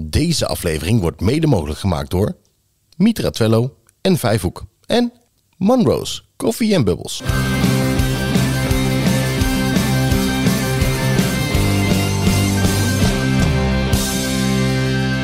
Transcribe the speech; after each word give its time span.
Deze 0.00 0.46
aflevering 0.46 1.00
wordt 1.00 1.20
mede 1.20 1.46
mogelijk 1.46 1.78
gemaakt 1.78 2.10
door 2.10 2.36
Mitra 2.96 3.30
Twello 3.30 3.76
en 4.00 4.16
Vijfhoek 4.16 4.64
en 4.86 5.12
Monroe's 5.56 6.28
Coffee 6.36 6.76
and 6.76 6.84
Bubbles. 6.84 7.16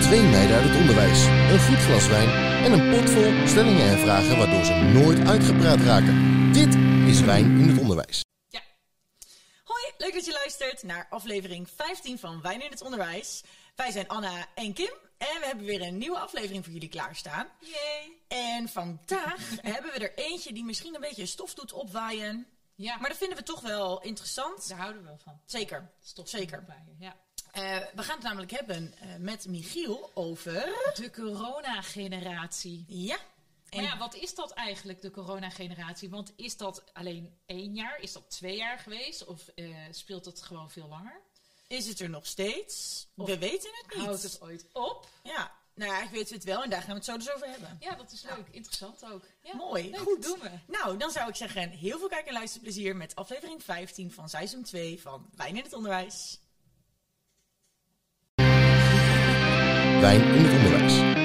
Twee 0.01 0.23
meiden 0.23 0.57
uit 0.57 0.69
het 0.69 0.81
onderwijs, 0.81 1.27
een 1.27 1.61
goed 1.61 1.85
glas 1.85 2.09
wijn 2.09 2.29
en 2.65 2.73
een 2.73 2.91
pot 2.91 3.11
vol 3.11 3.47
stellingen 3.47 3.87
en 3.89 3.99
vragen 3.99 4.37
waardoor 4.37 4.65
ze 4.65 4.73
nooit 4.75 5.19
uitgepraat 5.29 5.81
raken. 5.81 6.53
Dit 6.53 6.75
is 7.07 7.21
Wijn 7.21 7.61
in 7.61 7.69
het 7.69 7.81
Onderwijs. 7.81 8.25
Ja. 8.49 8.61
Hoi, 9.65 9.83
leuk 9.99 10.15
dat 10.15 10.25
je 10.25 10.33
luistert 10.33 10.83
naar 10.83 11.07
aflevering 11.11 11.69
15 11.77 12.19
van 12.19 12.41
Wijn 12.43 12.65
in 12.65 12.71
het 12.71 12.83
Onderwijs. 12.83 13.43
Wij 13.75 13.91
zijn 13.91 14.09
Anna 14.09 14.47
en 14.55 14.73
Kim 14.73 14.93
en 15.19 15.41
we 15.41 15.47
hebben 15.47 15.65
weer 15.67 15.83
een 15.83 15.99
nieuwe 15.99 16.19
aflevering 16.19 16.65
voor 16.65 16.73
jullie 16.73 16.89
klaarstaan. 16.89 17.49
Yay. 17.59 18.13
En 18.29 18.69
vandaag 18.69 19.51
hebben 19.73 19.93
we 19.93 19.99
er 20.09 20.15
eentje 20.25 20.53
die 20.53 20.65
misschien 20.65 20.95
een 20.95 21.01
beetje 21.01 21.27
stof 21.27 21.55
doet 21.55 21.73
opwaaien. 21.73 22.47
Ja, 22.75 22.97
Maar 22.97 23.09
dat 23.09 23.19
vinden 23.19 23.37
we 23.39 23.43
toch 23.45 23.61
wel 23.61 24.03
interessant. 24.03 24.69
daar 24.69 24.79
houden 24.79 25.03
we 25.03 25.09
wel 25.09 25.19
van. 25.19 25.41
Zeker, 25.45 25.91
Stof 26.03 26.29
zeker. 26.29 26.65
bij 26.65 26.83
je. 26.87 27.05
Ja. 27.05 27.17
Eh, 27.53 27.87
we 27.95 28.03
gaan 28.03 28.15
het 28.15 28.25
namelijk 28.25 28.51
hebben 28.51 28.95
eh, 29.01 29.09
met 29.19 29.47
Michiel 29.47 30.11
over... 30.15 30.53
De 30.95 31.11
corona-generatie. 31.13 32.85
Ja. 32.89 33.17
En 33.69 33.83
Maar 33.83 33.93
ja, 33.93 33.99
wat 33.99 34.15
is 34.15 34.35
dat 34.35 34.51
eigenlijk, 34.53 35.03
de 35.03 35.11
corona-generatie? 35.11 36.11
Want 36.11 36.33
is 36.37 36.57
dat 36.57 36.85
alleen 36.93 37.39
één 37.47 37.75
jaar? 37.75 37.99
Is 38.01 38.13
dat 38.13 38.31
twee 38.31 38.57
jaar 38.57 38.79
geweest? 38.79 39.25
Of 39.25 39.49
eh, 39.49 39.77
speelt 39.91 40.25
het 40.25 40.43
gewoon 40.43 40.71
veel 40.71 40.89
langer? 40.89 41.21
Is 41.75 41.87
het 41.87 42.01
er 42.01 42.11
nog 42.11 42.27
steeds? 42.27 43.07
Of 43.17 43.27
we 43.27 43.39
weten 43.39 43.71
het 43.73 43.95
niet. 43.97 44.05
Houdt 44.05 44.23
het 44.23 44.41
ooit 44.43 44.67
op? 44.73 45.09
Ja, 45.23 45.53
nou 45.75 45.93
ja, 45.93 46.03
ik 46.03 46.11
weet 46.11 46.31
het 46.31 46.45
wel 46.45 46.63
en 46.63 46.71
daar 46.71 46.81
gaan 46.81 46.89
we 46.89 46.95
het 46.95 47.05
zo 47.05 47.17
dus 47.17 47.31
over 47.35 47.49
hebben. 47.49 47.77
Ja, 47.81 47.95
dat 47.95 48.13
is 48.13 48.23
leuk. 48.23 48.49
Interessant 48.51 49.05
ook. 49.13 49.25
Ja, 49.43 49.57
Mooi, 49.57 49.91
leuk, 49.91 50.01
goed. 50.01 50.23
doen 50.23 50.39
we. 50.41 50.51
Nou, 50.67 50.97
dan 50.97 51.11
zou 51.11 51.29
ik 51.29 51.37
zeggen, 51.37 51.71
heel 51.71 51.99
veel 51.99 52.09
kijk- 52.09 52.27
en 52.27 52.33
luisterplezier 52.33 52.97
met 52.97 53.15
aflevering 53.15 53.63
15 53.63 54.13
van 54.13 54.29
seizoen 54.29 54.63
2 54.63 55.01
van 55.01 55.29
Wijn 55.37 55.57
in 55.57 55.63
het 55.63 55.73
Onderwijs. 55.73 56.39
Wijn 60.01 60.35
in 60.35 60.45
het 60.45 60.53
Onderwijs. 60.57 61.23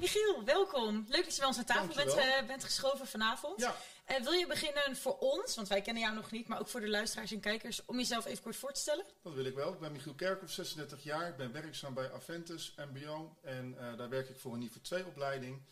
Michiel, 0.00 0.44
welkom. 0.44 1.04
Leuk 1.08 1.24
dat 1.24 1.32
je 1.32 1.38
bij 1.38 1.48
ons 1.48 1.58
aan 1.58 1.64
tafel 1.64 1.94
bent, 1.94 2.14
eh, 2.14 2.46
bent 2.46 2.64
geschoven 2.64 3.06
vanavond. 3.06 3.60
Ja, 3.60 3.74
Wil 4.06 4.32
je 4.32 4.46
beginnen 4.46 4.96
voor 4.96 5.18
ons, 5.18 5.54
want 5.54 5.68
wij 5.68 5.80
kennen 5.80 6.02
jou 6.02 6.14
nog 6.14 6.30
niet, 6.30 6.48
maar 6.48 6.60
ook 6.60 6.68
voor 6.68 6.80
de 6.80 6.88
luisteraars 6.88 7.32
en 7.32 7.40
kijkers, 7.40 7.84
om 7.84 7.96
jezelf 7.96 8.26
even 8.26 8.42
kort 8.42 8.56
voor 8.56 8.72
te 8.72 8.80
stellen? 8.80 9.04
dat 9.22 9.34
wil 9.34 9.44
ik 9.44 9.54
wel. 9.54 9.72
Ik 9.72 9.78
ben 9.78 9.92
Michiel 9.92 10.14
Kerkhoff, 10.14 10.52
36 10.52 11.02
jaar. 11.02 11.28
Ik 11.28 11.36
ben 11.36 11.52
werkzaam 11.52 11.94
bij 11.94 12.12
Aventus 12.12 12.74
MBO. 12.92 13.36
En 13.42 13.78
eh, 13.78 13.96
daar 13.96 14.08
werk 14.08 14.28
ik 14.28 14.38
voor 14.38 14.52
een 14.52 14.58
niveau 14.58 14.80
2 14.80 15.06
opleiding, 15.06 15.62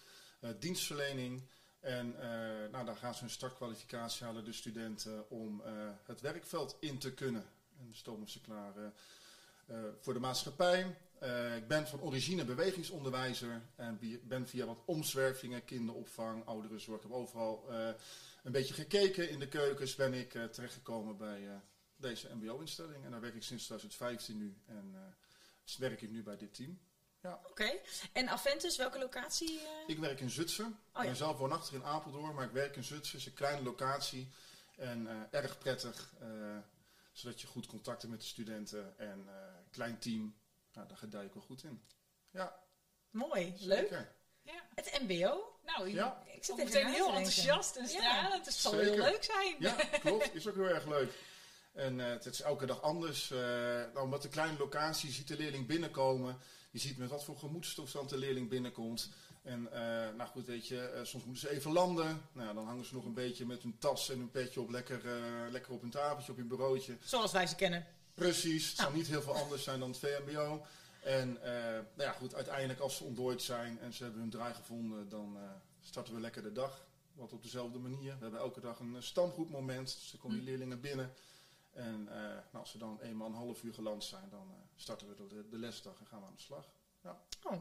eh, 0.41 0.51
dienstverlening. 0.59 1.49
En 1.81 2.21
eh, 2.21 2.71
nou, 2.71 2.85
daar 2.85 2.97
gaan 2.97 3.15
ze 3.15 3.23
een 3.23 3.31
startkwalificatie 3.31 4.25
halen, 4.25 4.45
de 4.45 4.53
studenten, 4.53 5.31
om 5.31 5.63
het 6.05 6.21
werkveld 6.21 6.77
in 6.81 6.99
te 6.99 7.13
kunnen. 7.13 7.47
En 7.79 7.87
dus 7.91 8.33
ze 8.33 8.41
klaar 8.41 8.73
voor 10.01 10.13
de 10.15 10.21
maatschappij. 10.21 10.97
Eh, 11.19 11.57
ik 11.57 11.69
ben 11.69 11.89
van 11.89 12.01
origine 12.01 12.45
bewegingsonderwijzer 12.45 13.63
en 13.77 14.21
ben 14.23 14.49
via 14.49 14.67
wat 14.67 14.83
omzwervingen, 14.85 15.65
kinderopvang, 15.65 16.47
ouderenzorg, 16.47 16.97
ik 16.97 17.03
heb 17.03 17.13
overal 17.13 17.65
eh, 17.71 17.89
een 18.43 18.53
beetje 18.53 18.75
gekeken 18.75 19.31
in 19.31 19.39
de 19.39 19.49
keukens, 19.49 19.95
ben 19.95 20.15
ik 20.15 20.35
eh, 20.35 20.45
terechtgekomen 20.45 21.17
bij 21.17 21.61
deze 21.97 22.35
mbo-instelling. 22.35 23.05
En 23.05 23.11
daar 23.11 23.21
werk 23.21 23.35
ik 23.35 23.43
sinds 23.43 23.65
2015 23.65 24.37
nu 24.37 24.57
en 24.67 25.15
dus 25.65 25.77
werk 25.77 26.03
ik 26.03 26.11
nu 26.11 26.23
bij 26.23 26.37
dit 26.37 26.55
team. 26.55 26.79
Oké. 27.23 27.73
En 28.13 28.29
Aventus, 28.29 28.77
welke 28.77 28.99
locatie? 28.99 29.61
Ik 29.87 29.99
werk 29.99 30.21
in 30.21 30.31
Zutphen. 30.31 30.67
Oh 30.67 30.73
ja. 30.93 31.01
Ik 31.01 31.07
ben 31.07 31.17
zelf 31.17 31.39
woonachtig 31.39 31.75
in 31.75 31.85
Apeldoorn, 31.85 32.35
maar 32.35 32.45
ik 32.45 32.53
werk 32.53 32.77
in 32.77 32.85
Zutphen. 32.85 33.11
Het 33.11 33.21
is 33.21 33.27
een 33.27 33.35
kleine 33.35 33.63
locatie 33.63 34.29
en 34.77 35.29
erg 35.31 35.59
prettig, 35.59 36.15
zodat 37.13 37.41
je 37.41 37.47
goed 37.47 37.67
contact 37.67 38.01
hebt 38.01 38.13
met 38.13 38.23
de 38.23 38.29
studenten 38.29 38.99
en 38.99 39.29
klein 39.71 39.99
team. 39.99 40.35
Nou, 40.75 40.89
daar 40.89 40.97
gedij 40.97 41.25
ik 41.25 41.33
wel 41.33 41.43
goed 41.43 41.65
in. 41.65 41.83
Ja, 42.31 42.63
Mooi, 43.11 43.55
leuk. 43.59 43.91
Ja. 44.43 44.53
Het 44.75 44.99
MBO. 45.09 45.57
Nou, 45.65 45.89
Ja. 45.91 46.23
Ik 46.35 46.45
zit 46.45 46.57
meteen 46.57 46.87
heel 46.87 47.07
enthousiast 47.09 47.77
en 47.77 47.83
Ja. 47.83 47.89
stralend. 47.89 48.45
Het 48.47 48.55
zal 48.55 48.73
Zeker. 48.73 48.87
heel 48.93 49.03
leuk 49.03 49.25
zijn. 49.25 49.57
Ja, 49.59 49.75
klopt. 50.05 50.35
Is 50.35 50.49
ook 50.49 50.55
heel 50.55 50.69
erg 50.69 50.87
leuk. 50.87 51.13
En 51.73 52.01
eh, 52.01 52.07
het 52.09 52.27
is 52.27 52.41
elke 52.43 52.67
dag 52.67 52.83
anders. 52.83 53.31
eh, 53.31 53.39
nou, 53.39 53.99
omdat 53.99 54.23
de 54.23 54.29
kleine 54.29 54.59
locatie, 54.59 55.09
je 55.09 55.15
ziet 55.15 55.29
de 55.29 55.37
leerling 55.37 55.67
binnenkomen. 55.67 56.39
Je 56.71 56.79
ziet 56.79 56.99
met 56.99 57.11
wat 57.11 57.25
voor 57.25 57.37
gemoedstoestand 57.39 58.09
de 58.11 58.17
leerling 58.19 58.49
binnenkomt. 58.49 59.11
En 59.43 59.73
eh, 59.73 59.81
nou 60.17 60.31
goed, 60.31 60.47
weet 60.47 60.69
je, 60.69 60.81
eh, 60.89 61.05
soms 61.05 61.25
moeten 61.25 61.49
ze 61.49 61.55
even 61.55 61.73
landen. 61.73 62.23
Nou, 62.33 62.55
dan 62.55 62.67
hangen 62.67 62.85
ze 62.85 62.95
nog 62.95 63.05
een 63.05 63.15
beetje 63.15 63.47
met 63.47 63.63
hun 63.63 63.79
tas 63.79 64.11
en 64.11 64.19
hun 64.19 64.31
petje 64.31 64.61
op 64.61 64.71
lekker, 64.71 65.07
eh, 65.17 65.51
lekker 65.51 65.73
op 65.73 65.81
hun 65.81 65.91
tafeltje, 65.91 66.31
op 66.33 66.39
hun 66.39 66.49
bureautje. 66.49 66.97
Zoals 67.05 67.33
wij 67.33 67.47
ze 67.47 67.55
kennen. 67.55 67.87
Precies, 68.15 68.67
het 68.69 68.77
zal 68.77 68.85
Nou. 68.87 68.97
niet 68.97 69.07
heel 69.07 69.23
veel 69.23 69.35
anders 69.35 69.63
zijn 69.63 69.81
dan 69.81 69.89
het 69.89 69.99
VMBO. 69.99 70.67
En 71.03 71.43
eh, 71.43 71.53
nou 71.73 71.85
ja, 71.97 72.13
goed, 72.13 72.35
uiteindelijk 72.35 72.81
als 72.81 72.97
ze 72.97 73.05
ontdooid 73.05 73.43
zijn 73.43 73.79
en 73.81 73.93
ze 73.93 74.03
hebben 74.03 74.21
hun 74.21 74.31
draai 74.31 74.55
gevonden, 74.55 75.09
dan 75.09 75.37
eh, 75.37 75.43
starten 75.81 76.15
we 76.15 76.21
lekker 76.21 76.43
de 76.43 76.53
dag. 76.53 76.87
Wat 77.15 77.33
op 77.33 77.43
dezelfde 77.43 77.79
manier. 77.79 78.15
We 78.17 78.23
hebben 78.23 78.41
elke 78.41 78.61
dag 78.61 78.79
een 78.79 78.97
eh, 78.97 79.03
stamgroepmoment. 79.03 79.95
Dus 79.99 80.11
dan 80.11 80.21
komen 80.21 80.37
die 80.37 80.47
leerlingen 80.47 80.81
binnen. 80.81 81.15
En 81.73 82.09
eh, 82.09 82.17
nou, 82.23 82.41
als 82.53 82.71
ze 82.71 82.79
dan 82.79 83.01
eenmaal 83.01 83.27
een 83.27 83.35
half 83.35 83.63
uur 83.63 83.75
geland 83.75 84.05
zijn, 84.05 84.29
dan 84.31 84.51
eh, 84.51 84.57
starten 84.77 85.09
we 85.09 85.27
de, 85.29 85.49
de 85.49 85.59
lesdag 85.59 86.01
en 86.01 86.07
gaan 86.07 86.21
we 86.21 86.27
aan 86.27 86.35
de 86.37 86.43
slag. 86.43 86.67
Oh, 87.43 87.61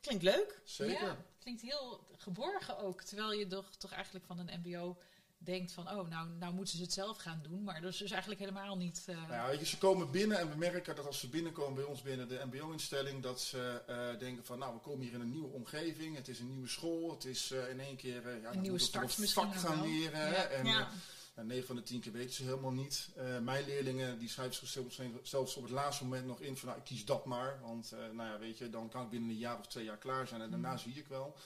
klinkt 0.00 0.22
leuk. 0.22 0.60
Zeker. 0.64 1.06
Ja, 1.06 1.16
klinkt 1.38 1.62
heel 1.62 2.06
geborgen 2.16 2.78
ook. 2.78 3.02
Terwijl 3.02 3.32
je 3.32 3.46
toch, 3.46 3.76
toch 3.76 3.92
eigenlijk 3.92 4.24
van 4.24 4.38
een 4.38 4.60
mbo 4.60 4.96
denkt 5.44 5.72
van... 5.72 5.88
oh, 5.90 6.08
nou, 6.08 6.28
nou 6.38 6.54
moeten 6.54 6.76
ze 6.76 6.82
het 6.82 6.92
zelf 6.92 7.16
gaan 7.18 7.40
doen. 7.42 7.62
Maar 7.62 7.80
dat 7.80 7.92
is 7.92 7.98
dus 7.98 8.10
eigenlijk 8.10 8.40
helemaal 8.40 8.76
niet... 8.76 9.02
eh, 9.06 9.28
Nou 9.28 9.50
weet 9.50 9.58
je, 9.58 9.66
ze 9.66 9.78
komen 9.78 10.10
binnen 10.10 10.38
en 10.38 10.50
we 10.50 10.56
merken 10.56 10.96
dat 10.96 11.06
als 11.06 11.20
ze 11.20 11.28
binnenkomen 11.28 11.74
bij 11.74 11.84
ons 11.84 12.02
binnen 12.02 12.28
de 12.28 12.42
MBO-instelling, 12.50 13.22
dat 13.22 13.40
ze 13.40 13.82
eh, 13.86 14.18
denken 14.18 14.44
van, 14.44 14.58
nou, 14.58 14.74
we 14.74 14.80
komen 14.80 15.04
hier 15.04 15.14
in 15.14 15.20
een 15.20 15.30
nieuwe 15.30 15.48
omgeving, 15.52 16.16
het 16.16 16.28
is 16.28 16.38
een 16.40 16.48
nieuwe 16.50 16.68
school, 16.68 17.10
het 17.10 17.24
is 17.24 17.50
eh, 17.50 17.68
in 17.70 17.80
één 17.80 17.96
keer, 17.96 18.40
ja, 18.40 18.52
dan 18.52 18.60
nieuwe 18.62 18.78
start 18.78 19.14
een 19.14 19.20
misschien 19.20 19.42
vak 19.52 19.54
gaan 19.54 19.78
wel. 19.80 19.86
leren. 19.88 20.20
Ja. 20.30 20.44
En, 20.44 20.66
Ja. 20.66 20.80
eh, 20.80 20.86
nou, 21.34 21.48
9 21.48 21.66
van 21.66 21.76
de 21.76 21.82
10 21.82 22.00
keer 22.00 22.12
weten 22.12 22.34
ze 22.34 22.42
helemaal 22.42 22.70
niet. 22.72 23.08
Eh, 23.16 23.38
mijn 23.38 23.64
leerlingen 23.64 24.18
die 24.18 24.28
schrijven 24.28 24.54
zichzelf 24.66 24.94
zelfs 25.22 25.56
op 25.56 25.62
het 25.62 25.72
laatste 25.72 26.04
moment 26.04 26.26
nog 26.26 26.40
in 26.40 26.56
van 26.56 26.68
nou, 26.68 26.80
ik 26.80 26.84
kies 26.86 27.04
dat 27.04 27.24
maar. 27.24 27.58
Want 27.62 27.92
eh, 27.92 27.98
nou 27.98 28.28
ja, 28.32 28.38
weet 28.38 28.58
je, 28.58 28.70
dan 28.70 28.88
kan 28.88 29.02
ik 29.04 29.10
binnen 29.10 29.30
een 29.30 29.36
jaar 29.36 29.58
of 29.58 29.66
twee 29.66 29.84
jaar 29.84 29.96
klaar 29.98 30.26
zijn 30.26 30.40
en 30.40 30.50
daarna 30.50 30.76
zie 30.76 30.94
ik 30.94 31.06
wel. 31.08 31.36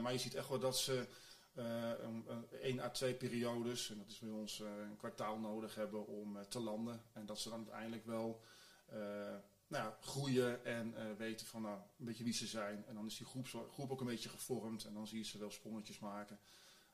Maar 0.00 0.12
je 0.12 0.18
ziet 0.18 0.34
echt 0.34 0.48
wel 0.48 0.58
dat 0.58 0.78
ze 0.78 1.06
een, 1.54 2.24
een, 2.26 2.48
één 2.60 2.80
à 2.80 2.90
twee 2.90 3.14
periodes, 3.14 3.90
en 3.90 3.98
dat 3.98 4.08
is 4.08 4.18
bij 4.18 4.30
ons 4.30 4.60
eh, 4.60 4.66
een 4.66 4.96
kwartaal 4.96 5.38
nodig 5.38 5.74
hebben 5.74 6.06
om 6.06 6.36
eh, 6.36 6.42
te 6.42 6.60
landen. 6.60 7.02
En 7.12 7.26
dat 7.26 7.40
ze 7.40 7.48
dan 7.48 7.58
uiteindelijk 7.58 8.06
wel 8.06 8.42
eh, 8.86 9.36
nou 9.66 9.84
ja, 9.84 9.96
groeien 10.00 10.64
en 10.64 10.96
eh, 10.96 11.16
weten 11.16 11.46
van 11.46 11.62
nou, 11.62 11.78
een 11.98 12.04
beetje 12.04 12.24
wie 12.24 12.32
ze 12.32 12.46
zijn. 12.46 12.84
En 12.86 12.94
dan 12.94 13.06
is 13.06 13.16
die 13.16 13.26
groep, 13.26 13.46
groep 13.72 13.90
ook 13.90 14.00
een 14.00 14.06
beetje 14.06 14.28
gevormd 14.28 14.84
en 14.84 14.94
dan 14.94 15.06
zie 15.06 15.18
je 15.18 15.24
ze 15.24 15.38
wel 15.38 15.50
sprongetjes 15.50 15.98
maken. 15.98 16.40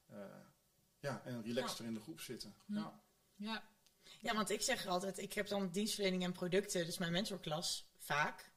Eh, 0.06 0.16
ja, 1.00 1.22
en 1.24 1.42
relaxter 1.42 1.84
in 1.84 1.94
de 1.94 2.00
groep 2.00 2.20
zitten. 2.20 2.54
Hm. 2.66 2.74
Ja. 2.74 3.00
ja, 3.36 3.68
Ja, 4.20 4.34
want 4.34 4.50
ik 4.50 4.62
zeg 4.62 4.86
altijd, 4.86 5.18
ik 5.18 5.32
heb 5.32 5.48
dan 5.48 5.70
dienstverlening 5.70 6.24
en 6.24 6.32
producten, 6.32 6.84
dus 6.84 6.98
mijn 6.98 7.12
mentorklas, 7.12 7.86
vaak. 7.98 8.50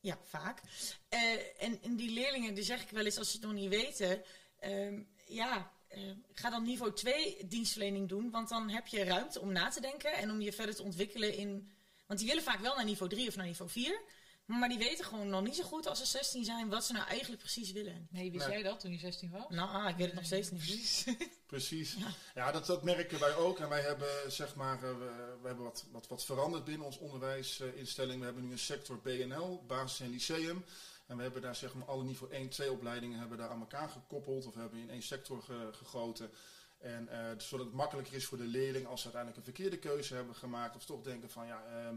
Ja, 0.00 0.18
vaak. 0.22 0.62
Eh, 1.08 1.62
en, 1.62 1.82
en 1.82 1.96
die 1.96 2.10
leerlingen, 2.10 2.54
die 2.54 2.64
zeg 2.64 2.82
ik 2.82 2.90
wel 2.90 3.04
eens 3.04 3.18
als 3.18 3.30
ze 3.30 3.36
het 3.36 3.46
nog 3.46 3.54
niet 3.54 3.68
weten, 3.68 4.22
ehm, 4.60 5.02
ja, 5.26 5.70
eh, 5.88 6.00
ga 6.32 6.50
dan 6.50 6.62
niveau 6.62 6.92
2 6.92 7.46
dienstverlening 7.46 8.08
doen, 8.08 8.30
want 8.30 8.48
dan 8.48 8.68
heb 8.68 8.86
je 8.86 9.04
ruimte 9.04 9.40
om 9.40 9.52
na 9.52 9.68
te 9.68 9.80
denken 9.80 10.12
en 10.12 10.30
om 10.30 10.40
je 10.40 10.52
verder 10.52 10.74
te 10.74 10.82
ontwikkelen 10.82 11.34
in... 11.36 11.70
Want 12.06 12.20
die 12.20 12.28
willen 12.28 12.44
vaak 12.44 12.60
wel 12.60 12.74
naar 12.76 12.84
niveau 12.84 13.10
3 13.10 13.28
of 13.28 13.36
naar 13.36 13.46
niveau 13.46 13.70
4, 13.70 14.00
maar 14.44 14.68
die 14.68 14.78
weten 14.78 15.04
gewoon 15.04 15.28
nog 15.28 15.42
niet 15.42 15.56
zo 15.56 15.62
goed 15.62 15.86
als 15.86 15.98
ze 15.98 16.06
16 16.06 16.44
zijn 16.44 16.68
wat 16.68 16.84
ze 16.84 16.92
nou 16.92 17.06
eigenlijk 17.08 17.40
precies 17.42 17.72
willen. 17.72 18.06
nee, 18.10 18.30
wist 18.30 18.46
Nee. 18.46 18.54
jij 18.54 18.62
dat 18.70 18.80
toen 18.80 18.92
je 18.92 18.98
16 18.98 19.30
was? 19.30 19.44
Nou, 19.48 19.70
ah, 19.70 19.88
ik 19.88 19.96
weet 19.96 20.06
het 20.06 20.14
nog 20.14 20.24
steeds 20.24 20.50
niet. 20.50 21.04
Precies. 21.46 21.94
Ja. 21.98 22.06
Ja, 22.34 22.52
dat, 22.52 22.66
dat 22.66 22.82
merken 22.84 23.20
wij 23.20 23.34
ook. 23.34 23.58
En 23.58 23.68
wij 23.68 23.80
hebben, 23.80 24.32
zeg 24.32 24.54
maar, 24.54 24.74
eh, 24.74 24.80
we, 24.98 25.36
we 25.40 25.46
hebben 25.46 25.64
wat, 25.64 25.84
wat, 25.92 26.08
wat 26.08 26.24
veranderd 26.24 26.64
binnen 26.64 26.86
ons 26.86 26.98
onderwijsinstelling. 26.98 28.18
We 28.18 28.24
hebben 28.24 28.44
nu 28.44 28.52
een 28.52 28.58
sector 28.58 29.00
BNL, 29.00 29.64
basis 29.66 30.00
en 30.00 30.10
lyceum. 30.10 30.64
En 31.08 31.16
we 31.16 31.22
hebben 31.22 31.42
daar 31.42 31.54
zeg 31.54 31.74
maar 31.74 31.86
alle 31.86 32.04
niveau 32.04 32.32
1, 32.32 32.48
2 32.48 32.72
opleidingen 32.72 33.18
hebben 33.18 33.38
daar 33.38 33.50
aan 33.50 33.60
elkaar 33.60 33.88
gekoppeld. 33.88 34.46
Of 34.46 34.54
hebben 34.54 34.78
in 34.78 34.90
één 34.90 35.02
sector 35.02 35.42
ge- 35.42 35.68
gegoten. 35.72 36.30
En 36.78 37.08
eh, 37.08 37.38
zodat 37.38 37.66
het 37.66 37.74
makkelijker 37.74 38.14
is 38.14 38.24
voor 38.26 38.38
de 38.38 38.44
leerling 38.46 38.86
als 38.86 39.00
ze 39.02 39.06
uiteindelijk 39.12 39.46
een 39.46 39.52
verkeerde 39.54 39.78
keuze 39.78 40.14
hebben 40.14 40.34
gemaakt. 40.34 40.76
Of 40.76 40.84
toch 40.84 41.02
denken 41.02 41.30
van 41.30 41.46
ja, 41.46 41.64
ehm, 41.66 41.96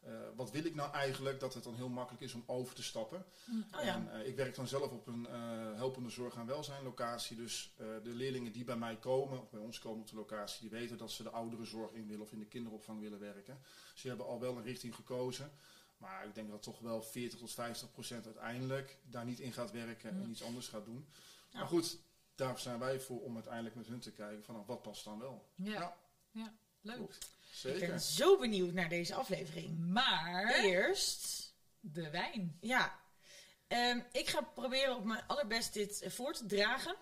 eh, 0.00 0.12
wat 0.36 0.50
wil 0.50 0.64
ik 0.64 0.74
nou 0.74 0.92
eigenlijk? 0.92 1.40
Dat 1.40 1.54
het 1.54 1.64
dan 1.64 1.74
heel 1.74 1.88
makkelijk 1.88 2.22
is 2.24 2.34
om 2.34 2.42
over 2.46 2.74
te 2.74 2.82
stappen. 2.82 3.24
Oh 3.76 3.84
ja. 3.84 3.94
En, 3.94 4.12
eh, 4.20 4.26
ik 4.26 4.36
werk 4.36 4.54
dan 4.54 4.66
zelf 4.68 4.90
op 4.90 5.06
een 5.06 5.24
helpende 5.76 6.10
zorg 6.10 6.36
aan 6.36 6.46
welzijn 6.46 6.82
locatie. 6.82 7.36
Dus 7.36 7.74
de 7.76 8.10
leerlingen 8.14 8.52
die 8.52 8.64
bij 8.64 8.76
mij 8.76 8.96
komen, 8.96 9.40
of 9.40 9.50
bij 9.50 9.60
ons 9.60 9.78
komen 9.78 10.00
op 10.00 10.08
de 10.10 10.16
locatie, 10.16 10.60
die 10.60 10.78
weten 10.78 10.98
dat 10.98 11.10
ze 11.10 11.22
de 11.22 11.30
ouderenzorg 11.30 11.92
in 11.92 12.06
willen 12.06 12.22
of 12.22 12.32
in 12.32 12.38
de 12.38 12.46
kinderopvang 12.46 13.00
willen 13.00 13.20
werken. 13.20 13.58
Ze 13.94 14.08
hebben 14.08 14.26
al 14.26 14.40
wel 14.40 14.56
een 14.56 14.62
richting 14.62 14.94
gekozen. 14.94 15.50
Maar 15.96 16.24
ik 16.26 16.34
denk 16.34 16.50
dat 16.50 16.62
toch 16.62 16.78
wel 16.78 17.02
40 17.02 17.38
tot 17.38 17.52
50 17.52 17.92
procent 17.92 18.24
uiteindelijk 18.26 18.96
daar 19.02 19.24
niet 19.24 19.40
in 19.40 19.52
gaat 19.52 19.70
werken 19.70 20.10
en 20.10 20.30
iets 20.30 20.42
anders 20.42 20.68
gaat 20.68 20.84
doen. 20.84 21.06
Ja. 21.50 21.58
Maar 21.58 21.68
goed, 21.68 21.98
daar 22.34 22.58
zijn 22.58 22.78
wij 22.78 23.00
voor 23.00 23.20
om 23.22 23.34
uiteindelijk 23.34 23.74
met 23.74 23.86
hun 23.86 24.00
te 24.00 24.12
kijken 24.12 24.44
van 24.44 24.54
nou, 24.54 24.66
wat 24.66 24.82
past 24.82 25.04
dan 25.04 25.18
wel. 25.18 25.48
Ja, 25.54 25.72
Ja. 25.72 25.96
ja. 26.30 26.52
leuk. 26.80 26.96
Klopt. 26.96 27.16
Ik 27.50 27.62
Zeker. 27.72 27.88
ben 27.88 28.00
zo 28.00 28.38
benieuwd 28.38 28.72
naar 28.72 28.88
deze 28.88 29.14
aflevering. 29.14 29.78
Maar 29.78 30.54
Eerst, 30.54 31.52
de 31.80 32.10
wijn. 32.10 32.56
ja. 32.60 33.00
Ehm, 33.66 34.00
ik 34.12 34.28
ga 34.28 34.40
proberen 34.42 34.96
op 34.96 35.04
mijn 35.04 35.26
allerbest 35.26 35.72
dit 35.72 36.02
eh, 36.02 36.10
voor 36.10 36.32
te 36.34 36.46
dragen. 36.46 36.96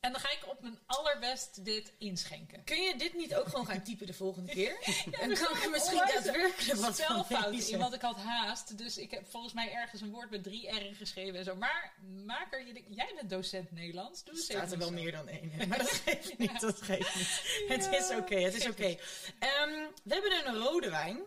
En 0.00 0.12
dan 0.12 0.20
ga 0.20 0.30
ik 0.30 0.46
op 0.48 0.60
mijn 0.62 0.78
allerbest 0.86 1.64
dit 1.64 1.92
inschenken. 1.98 2.64
Kun 2.64 2.82
je 2.82 2.96
dit 2.98 3.14
niet 3.14 3.34
ook 3.34 3.48
gewoon 3.48 3.66
gaan 3.66 3.82
typen 3.82 4.06
de 4.06 4.12
volgende 4.12 4.52
keer? 4.52 4.76
en 5.20 5.34
kan 5.34 5.56
ik 5.56 5.62
er 5.64 5.70
misschien 5.70 5.98
daadwerkelijk 5.98 6.78
wat 6.78 6.84
van 6.84 6.94
Spelfout 7.24 7.54
lezen? 7.54 7.72
in, 7.72 7.78
want 7.78 7.94
ik 7.94 8.00
had 8.00 8.16
haast. 8.16 8.78
Dus 8.78 8.98
ik 8.98 9.10
heb 9.10 9.30
volgens 9.30 9.52
mij 9.52 9.72
ergens 9.72 10.00
een 10.00 10.10
woord 10.10 10.30
met 10.30 10.42
drie 10.42 10.68
R'en 10.70 10.94
geschreven 10.94 11.38
en 11.38 11.44
zo. 11.44 11.56
Maar 11.56 11.92
maker, 12.26 12.66
jij 12.88 13.12
bent 13.14 13.30
docent 13.30 13.70
Nederlands. 13.70 14.24
Doe 14.24 14.32
Er 14.32 14.38
eens 14.38 14.48
staat 14.48 14.62
even 14.62 14.72
er 14.72 14.78
wel 14.78 14.88
zo. 14.88 14.94
meer 14.94 15.12
dan 15.12 15.28
één. 15.28 15.50
hè? 15.50 15.66
Maar 15.66 15.78
dat 15.78 15.90
geeft 16.04 16.38
niet, 16.38 16.60
dat 16.60 16.82
geeft 16.82 17.14
niet. 17.14 17.42
Het 17.68 17.84
Ja, 17.84 17.98
is 17.98 18.10
oké, 18.10 18.36
het 18.36 18.54
is 18.54 18.66
oké. 18.68 18.96
Ehm, 19.38 19.86
we 20.02 20.12
hebben 20.14 20.46
een 20.46 20.56
rode 20.62 20.90
wijn. 20.90 21.18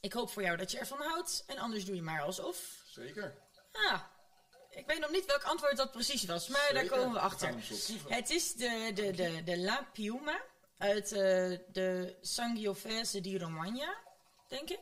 Ik 0.00 0.12
hoop 0.12 0.30
voor 0.30 0.42
jou 0.42 0.56
dat 0.56 0.70
je 0.70 0.78
ervan 0.78 1.00
houdt. 1.02 1.44
En 1.46 1.58
anders 1.58 1.84
doe 1.84 1.94
je 1.94 2.02
maar 2.02 2.20
alsof. 2.22 2.82
Zeker. 2.86 3.34
Ah, 3.72 4.00
ik 4.80 4.86
weet 4.86 5.00
nog 5.00 5.10
niet 5.10 5.26
welk 5.26 5.42
antwoord 5.42 5.76
dat 5.76 5.92
precies 5.92 6.24
was. 6.24 6.48
Maar 6.48 6.70
daar 6.72 6.86
komen 6.86 7.12
we 7.12 7.18
achter. 7.18 7.54
Het 8.08 8.30
is 8.30 8.54
de, 8.54 8.90
de, 8.94 9.10
de, 9.10 9.42
de 9.44 9.58
La 9.58 9.88
Piuma 9.92 10.40
uit 10.78 11.12
eh, 11.12 11.20
de 11.72 12.16
Sangiovese 12.20 13.20
di 13.20 13.38
Romagna, 13.38 13.94
denk 14.48 14.70
ik. 14.70 14.80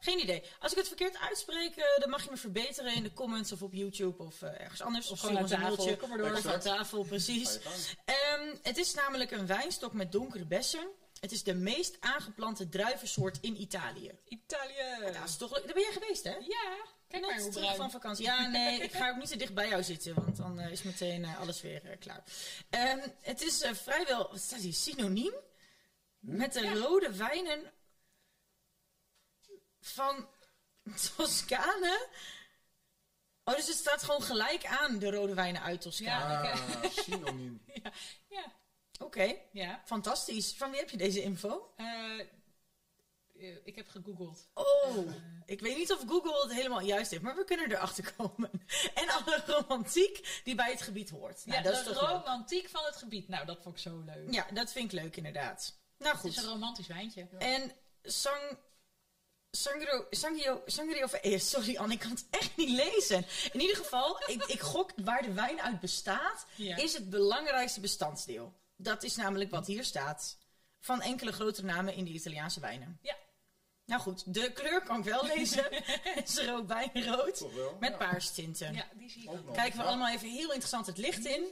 Geen 0.00 0.18
idee. 0.18 0.42
Als 0.60 0.72
ik 0.72 0.78
het 0.78 0.86
verkeerd 0.86 1.18
uitspreek, 1.18 1.76
eh, 1.76 1.84
dan 1.98 2.10
mag 2.10 2.24
je 2.24 2.30
me 2.30 2.36
verbeteren 2.36 2.94
in 2.94 3.02
de 3.02 3.12
comments 3.12 3.52
of 3.52 3.62
op 3.62 3.72
YouTube 3.72 4.22
of 4.22 4.42
eh, 4.42 4.60
ergens 4.60 4.82
anders. 4.82 5.10
Of 5.10 5.20
gewoon 5.20 5.38
aan 5.38 5.46
tafel. 5.46 5.96
Kom 5.96 6.08
maar 6.08 6.18
door. 6.18 6.32
Of 6.32 6.46
aan 6.46 6.60
tafel, 6.60 7.02
precies. 7.02 7.58
Ehm, 8.04 8.54
het 8.62 8.76
is 8.76 8.94
namelijk 8.94 9.30
een 9.30 9.46
wijnstok 9.46 9.92
met 9.92 10.12
donkere 10.12 10.44
bessen. 10.44 10.88
Het 11.20 11.32
is 11.32 11.42
de 11.42 11.54
meest 11.54 11.96
aangeplante 12.00 12.68
druivensoort 12.68 13.38
in 13.40 13.60
Italië. 13.60 14.12
Italië. 14.28 14.74
Ja, 15.00 15.10
dat 15.10 15.28
is 15.28 15.36
toch 15.36 15.52
leuk. 15.54 15.64
Daar 15.64 15.74
ben 15.74 15.82
jij 15.82 15.92
geweest, 15.92 16.24
hè? 16.24 16.34
Ja, 16.34 16.76
kijk 17.20 17.24
maar 17.26 17.34
Net 17.34 17.42
hoe 17.42 17.52
terug 17.52 17.74
bruin. 17.74 17.90
van 17.90 18.00
vakantie. 18.00 18.24
Ja, 18.24 18.46
nee, 18.46 18.80
ik 18.82 18.92
ga 18.92 19.10
ook 19.10 19.16
niet 19.16 19.28
zo 19.28 19.36
dicht 19.36 19.54
bij 19.54 19.68
jou 19.68 19.82
zitten, 19.82 20.14
want 20.14 20.36
dan 20.36 20.60
eh, 20.60 20.70
is 20.70 20.82
meteen 20.82 21.24
eh, 21.24 21.40
alles 21.40 21.60
weer 21.60 21.84
eh, 21.90 21.98
klaar. 21.98 22.22
Ehm, 22.70 23.08
het 23.20 23.42
is 23.42 23.62
eh, 23.62 23.74
vrijwel, 23.74 24.28
wat 24.30 24.40
staat 24.40 24.60
hier, 24.60 24.74
synoniem 24.74 25.34
met 26.18 26.52
de 26.52 26.74
rode 26.78 27.12
wijnen 27.16 27.72
van 29.80 30.28
Toscane. 31.16 32.08
Oh, 33.44 33.54
dus 33.56 33.66
het 33.66 33.76
staat 33.76 34.02
gewoon 34.02 34.22
gelijk 34.22 34.64
aan 34.64 34.98
de 34.98 35.10
rode 35.10 35.34
wijnen 35.34 35.62
uit 35.62 35.80
Toscane. 35.80 36.32
Ja. 36.32 36.50
Ah, 36.52 36.84
synoniem. 36.90 37.62
Ja, 37.82 37.92
ja, 38.28 38.52
Oké, 38.98 39.34
ja. 39.52 39.82
fantastisch. 39.84 40.54
Van 40.56 40.70
wie 40.70 40.78
heb 40.80 40.90
je 40.90 40.96
deze 40.96 41.22
info? 41.22 41.74
Eh, 43.40 43.48
eh, 43.50 43.56
ik 43.64 43.76
heb 43.76 43.88
gegoogeld. 43.88 44.48
Oh, 44.54 45.10
ik 45.46 45.60
weet 45.60 45.76
niet 45.76 45.92
of 45.92 46.02
Google 46.06 46.42
het 46.42 46.52
helemaal 46.52 46.80
juist 46.80 47.10
heeft, 47.10 47.22
maar 47.22 47.36
we 47.36 47.44
kunnen 47.44 47.70
erachter 47.72 48.12
komen. 48.16 48.50
En 48.94 49.08
alle 49.08 49.42
romantiek 49.46 50.40
die 50.44 50.54
bij 50.54 50.70
het 50.70 50.82
gebied 50.82 51.10
hoort. 51.10 51.46
Nou, 51.46 51.58
ja, 51.58 51.64
dat 51.70 51.78
is 51.78 51.84
de 51.86 51.92
toch 51.92 52.00
leuk. 52.00 52.10
romantiek 52.10 52.68
van 52.68 52.84
het 52.84 52.96
gebied. 52.96 53.28
Nou, 53.28 53.46
dat 53.46 53.58
vond 53.62 53.74
ik 53.76 53.80
zo 53.82 54.02
leuk. 54.06 54.32
Ja, 54.34 54.46
dat 54.52 54.72
vind 54.72 54.92
ik 54.92 55.00
leuk 55.00 55.16
inderdaad. 55.16 55.78
Nou 55.98 56.16
Het 56.16 56.24
is 56.24 56.36
een 56.36 56.42
goed. 56.42 56.52
romantisch 56.52 56.86
wijntje. 56.86 57.28
En 57.38 57.72
Sang... 58.02 58.58
Sangro, 59.50 60.06
Sangrio, 60.10 60.62
Sangrio, 60.66 61.06
eh, 61.06 61.38
sorry 61.38 61.76
Anne, 61.76 61.92
ik 61.94 61.98
kan 62.00 62.10
het 62.10 62.26
echt 62.30 62.56
niet 62.56 62.68
lezen. 62.70 63.26
In 63.52 63.60
ieder 63.60 63.76
geval, 63.76 64.20
ik, 64.32 64.44
ik 64.44 64.60
gok 64.60 64.90
waar 65.04 65.22
de 65.22 65.32
wijn 65.32 65.60
uit 65.62 65.80
bestaat, 65.80 66.46
Ja. 66.56 66.76
is 66.76 66.92
het 66.92 67.10
belangrijkste 67.10 67.80
bestanddeel. 67.80 68.54
Dat 68.76 69.02
is 69.02 69.16
namelijk 69.16 69.50
wat 69.50 69.66
hier 69.66 69.84
staat. 69.84 70.38
Van 70.80 71.00
enkele 71.02 71.32
grote 71.32 71.64
namen 71.64 71.94
in 71.94 72.04
de 72.04 72.10
Italiaanse 72.10 72.60
wijnen. 72.60 72.98
Ja. 73.02 73.16
Nou 73.86 74.00
goed, 74.00 74.34
de 74.34 74.52
kleur 74.52 74.82
kan 74.82 74.98
ik 74.98 75.04
wel 75.04 75.24
lezen. 75.36 75.64
Het 76.02 76.28
is 76.28 76.38
rood 76.44 76.66
wijnrood. 76.66 77.36
Toch 77.38 77.54
wel? 77.54 77.76
Met 77.80 77.90
Ja. 77.90 77.96
paarse 77.96 78.42
Ja, 78.58 78.88
die 78.94 79.10
zie 79.10 79.22
ik 79.22 79.30
Ook. 79.30 79.54
Kijken 79.54 79.76
we 79.78 79.82
Ja. 79.84 79.88
allemaal 79.88 80.08
even 80.14 80.28
heel 80.28 80.48
interessant 80.48 80.86
het 80.86 80.98
licht 80.98 81.24
in. 81.26 81.44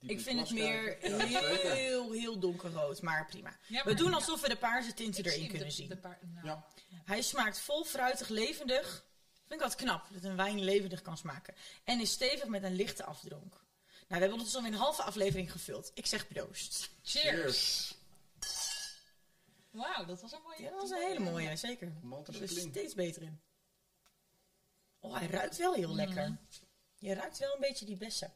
Die 0.00 0.10
Ik 0.10 0.20
vind 0.20 0.40
het 0.40 0.50
meer. 0.50 1.08
Ja, 1.10 1.40
heel, 1.74 2.12
heel 2.12 2.38
donkerrood, 2.38 3.02
maar 3.02 3.26
prima. 3.26 3.56
Ja, 3.66 3.84
we 3.84 3.94
doen 3.94 4.08
ja. 4.10 4.14
alsof 4.14 4.40
we 4.40 4.48
de 4.48 4.56
paarse 4.56 4.94
tinten 4.94 5.20
Ik 5.20 5.26
erin 5.26 5.38
zie 5.40 5.48
kunnen 5.48 5.68
de- 5.68 5.74
zien. 5.74 5.88
de 5.88 5.96
paar- 5.96 6.18
nou, 6.34 6.46
Ja. 6.46 6.66
Hij 7.04 7.22
smaakt 7.22 7.60
vol 7.60 7.84
fruitig, 7.84 8.28
levendig. 8.28 9.04
Vind 9.48 9.60
ik 9.60 9.66
wat 9.66 9.74
knap 9.74 10.06
dat 10.10 10.22
een 10.24 10.36
wijn 10.36 10.60
levendig 10.60 11.02
kan 11.02 11.16
smaken. 11.16 11.54
En 11.84 12.00
is 12.00 12.10
stevig 12.10 12.46
met 12.48 12.62
een 12.62 12.74
lichte 12.74 13.04
afdronk. 13.04 13.52
Nou, 13.52 13.62
we 14.08 14.14
hebben 14.18 14.38
ons 14.40 14.54
alweer 14.56 14.72
een 14.72 14.78
halve 14.78 15.02
aflevering 15.02 15.52
gevuld. 15.52 15.90
Ik 15.94 16.06
zeg 16.06 16.28
proost. 16.28 16.90
Cheers. 17.02 17.94
Wauw, 19.74 20.04
dat 20.04 20.20
was 20.20 20.32
een 20.32 20.42
mooie. 20.42 20.62
Ja, 20.62 20.70
dat 20.70 20.80
was 20.80 20.90
een 20.90 21.06
hele 21.06 21.20
mooie, 21.20 21.56
zeker. 21.56 21.92
Er 22.26 22.42
is 22.42 22.60
steeds 22.60 22.94
beter 22.94 23.22
in. 23.22 23.40
Oh, 25.00 25.16
hij 25.16 25.26
ruikt 25.26 25.56
wel 25.56 25.74
heel 25.74 25.94
lekker. 25.94 26.38
Je 26.98 27.14
ruikt 27.14 27.38
wel 27.38 27.54
een 27.54 27.60
beetje 27.60 27.84
die 27.84 27.96
bessen. 27.96 28.32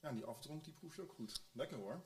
Ja, 0.00 0.12
die 0.12 0.24
afdronk 0.24 0.64
die 0.64 0.72
proef 0.72 0.96
je 0.96 1.02
ook 1.02 1.12
goed. 1.12 1.42
Lekker 1.52 1.76
hoor. 1.76 2.04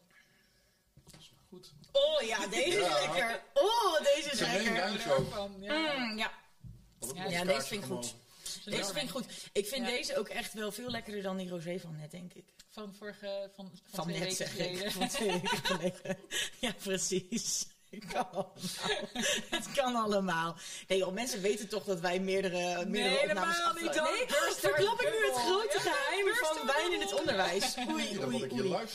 Dat 1.05 1.21
is 1.21 1.35
goed. 1.49 1.75
Oh 1.93 2.21
ja, 2.21 2.47
deze 2.57 2.79
is 2.79 3.07
lekker. 3.07 3.43
Oh, 3.55 3.99
deze 4.01 4.31
is 4.31 4.41
lekker. 4.41 5.23
Van, 5.31 5.61
ja. 5.61 5.97
Mm, 5.97 6.19
ja, 6.19 6.33
Ja, 7.29 7.45
deze 7.45 7.67
vind 7.67 7.85
ik 7.85 7.91
goed. 7.91 8.15
Deze 8.71 8.93
vind 8.93 9.05
ik 9.05 9.11
goed. 9.11 9.25
Ik 9.53 9.67
vind 9.67 9.87
Ja. 9.87 9.91
deze 9.97 10.19
ook 10.19 10.29
echt 10.29 10.53
wel 10.53 10.73
veel 10.73 10.91
lekkerder 10.91 11.23
dan 11.23 11.37
die 11.37 11.49
rosé 11.49 11.79
van 11.81 11.97
net, 12.01 12.11
denk 12.11 12.33
ik. 12.35 12.45
Van 12.71 12.95
vorige, 12.99 13.51
van, 13.57 13.71
van, 13.75 13.81
Van 13.93 14.05
twee 14.05 14.19
net 14.19 14.29
weken 14.29 14.37
zeg 14.37 14.51
geleden. 14.51 14.85
ik. 14.87 14.91
Van 14.93 15.09
twee 15.09 15.31
weken 15.31 15.59
geleden. 15.77 16.19
Ja, 16.59 16.73
precies. 16.83 17.67
Het 17.95 18.05
kan 18.13 18.31
allemaal. 18.31 18.53
Het 19.51 19.73
kan 19.73 19.95
allemaal. 19.97 20.57
Nee 20.89 20.99
joh, 20.99 21.13
mensen 21.13 21.41
weten 21.41 21.69
toch 21.69 21.85
dat 21.85 22.01
wij 22.01 22.21
meerdere, 22.21 22.85
meerdere 22.87 23.29
opnames 23.29 23.57
helemaal 23.57 23.83
niet, 23.83 23.95
dan. 23.95 24.05
Nee, 24.13 24.27
verklap 24.57 25.01
ik 25.01 25.09
nu 25.21 25.27
het 25.27 25.37
grote 25.37 25.81
Ja, 25.85 25.91
geheim 25.93 26.25
burst 26.25 26.47
van 26.47 26.67
wijn 26.67 26.93
in 26.93 27.01
het 27.01 27.15
onderwijs. 27.15 27.75
Oei, 27.91 28.19
Ja, 28.19 28.25
oei, 28.27 28.43
ik 28.45 28.51
hier 28.51 28.65
oei. 28.65 28.87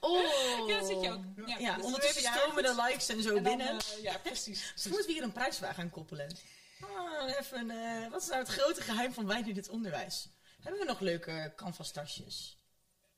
Oh. 0.00 0.68
Ja, 0.68 0.78
dat 0.78 0.86
zit 0.88 1.00
je 1.02 1.10
ook. 1.10 1.20
Ja, 1.46 1.58
Ja, 1.58 1.74
dus 1.76 1.84
ondertussen 1.84 2.22
stromen 2.32 2.62
de 2.62 2.82
likes 2.86 3.08
en 3.08 3.22
zo 3.22 3.28
En 3.28 3.34
dan, 3.34 3.42
binnen. 3.42 3.68
eh, 3.78 4.02
ja, 4.02 4.18
precies. 4.18 4.72
Dus 4.74 4.84
moeten 4.86 5.06
we 5.06 5.12
hier 5.12 5.22
een 5.22 5.32
prijsvraag 5.32 5.78
aan 5.78 5.90
koppelen. 5.90 6.36
Ah, 6.80 7.36
even, 7.38 7.70
eh, 7.70 8.10
wat 8.10 8.22
is 8.22 8.28
nou 8.28 8.38
het 8.38 8.48
grote 8.48 8.80
geheim 8.82 9.12
van 9.12 9.26
wijn 9.26 9.48
in 9.48 9.56
het 9.56 9.68
onderwijs? 9.68 10.28
Hebben 10.62 10.80
we 10.80 10.86
nog 10.86 11.00
leuke 11.00 11.52
canvas-tasjes? 11.56 12.56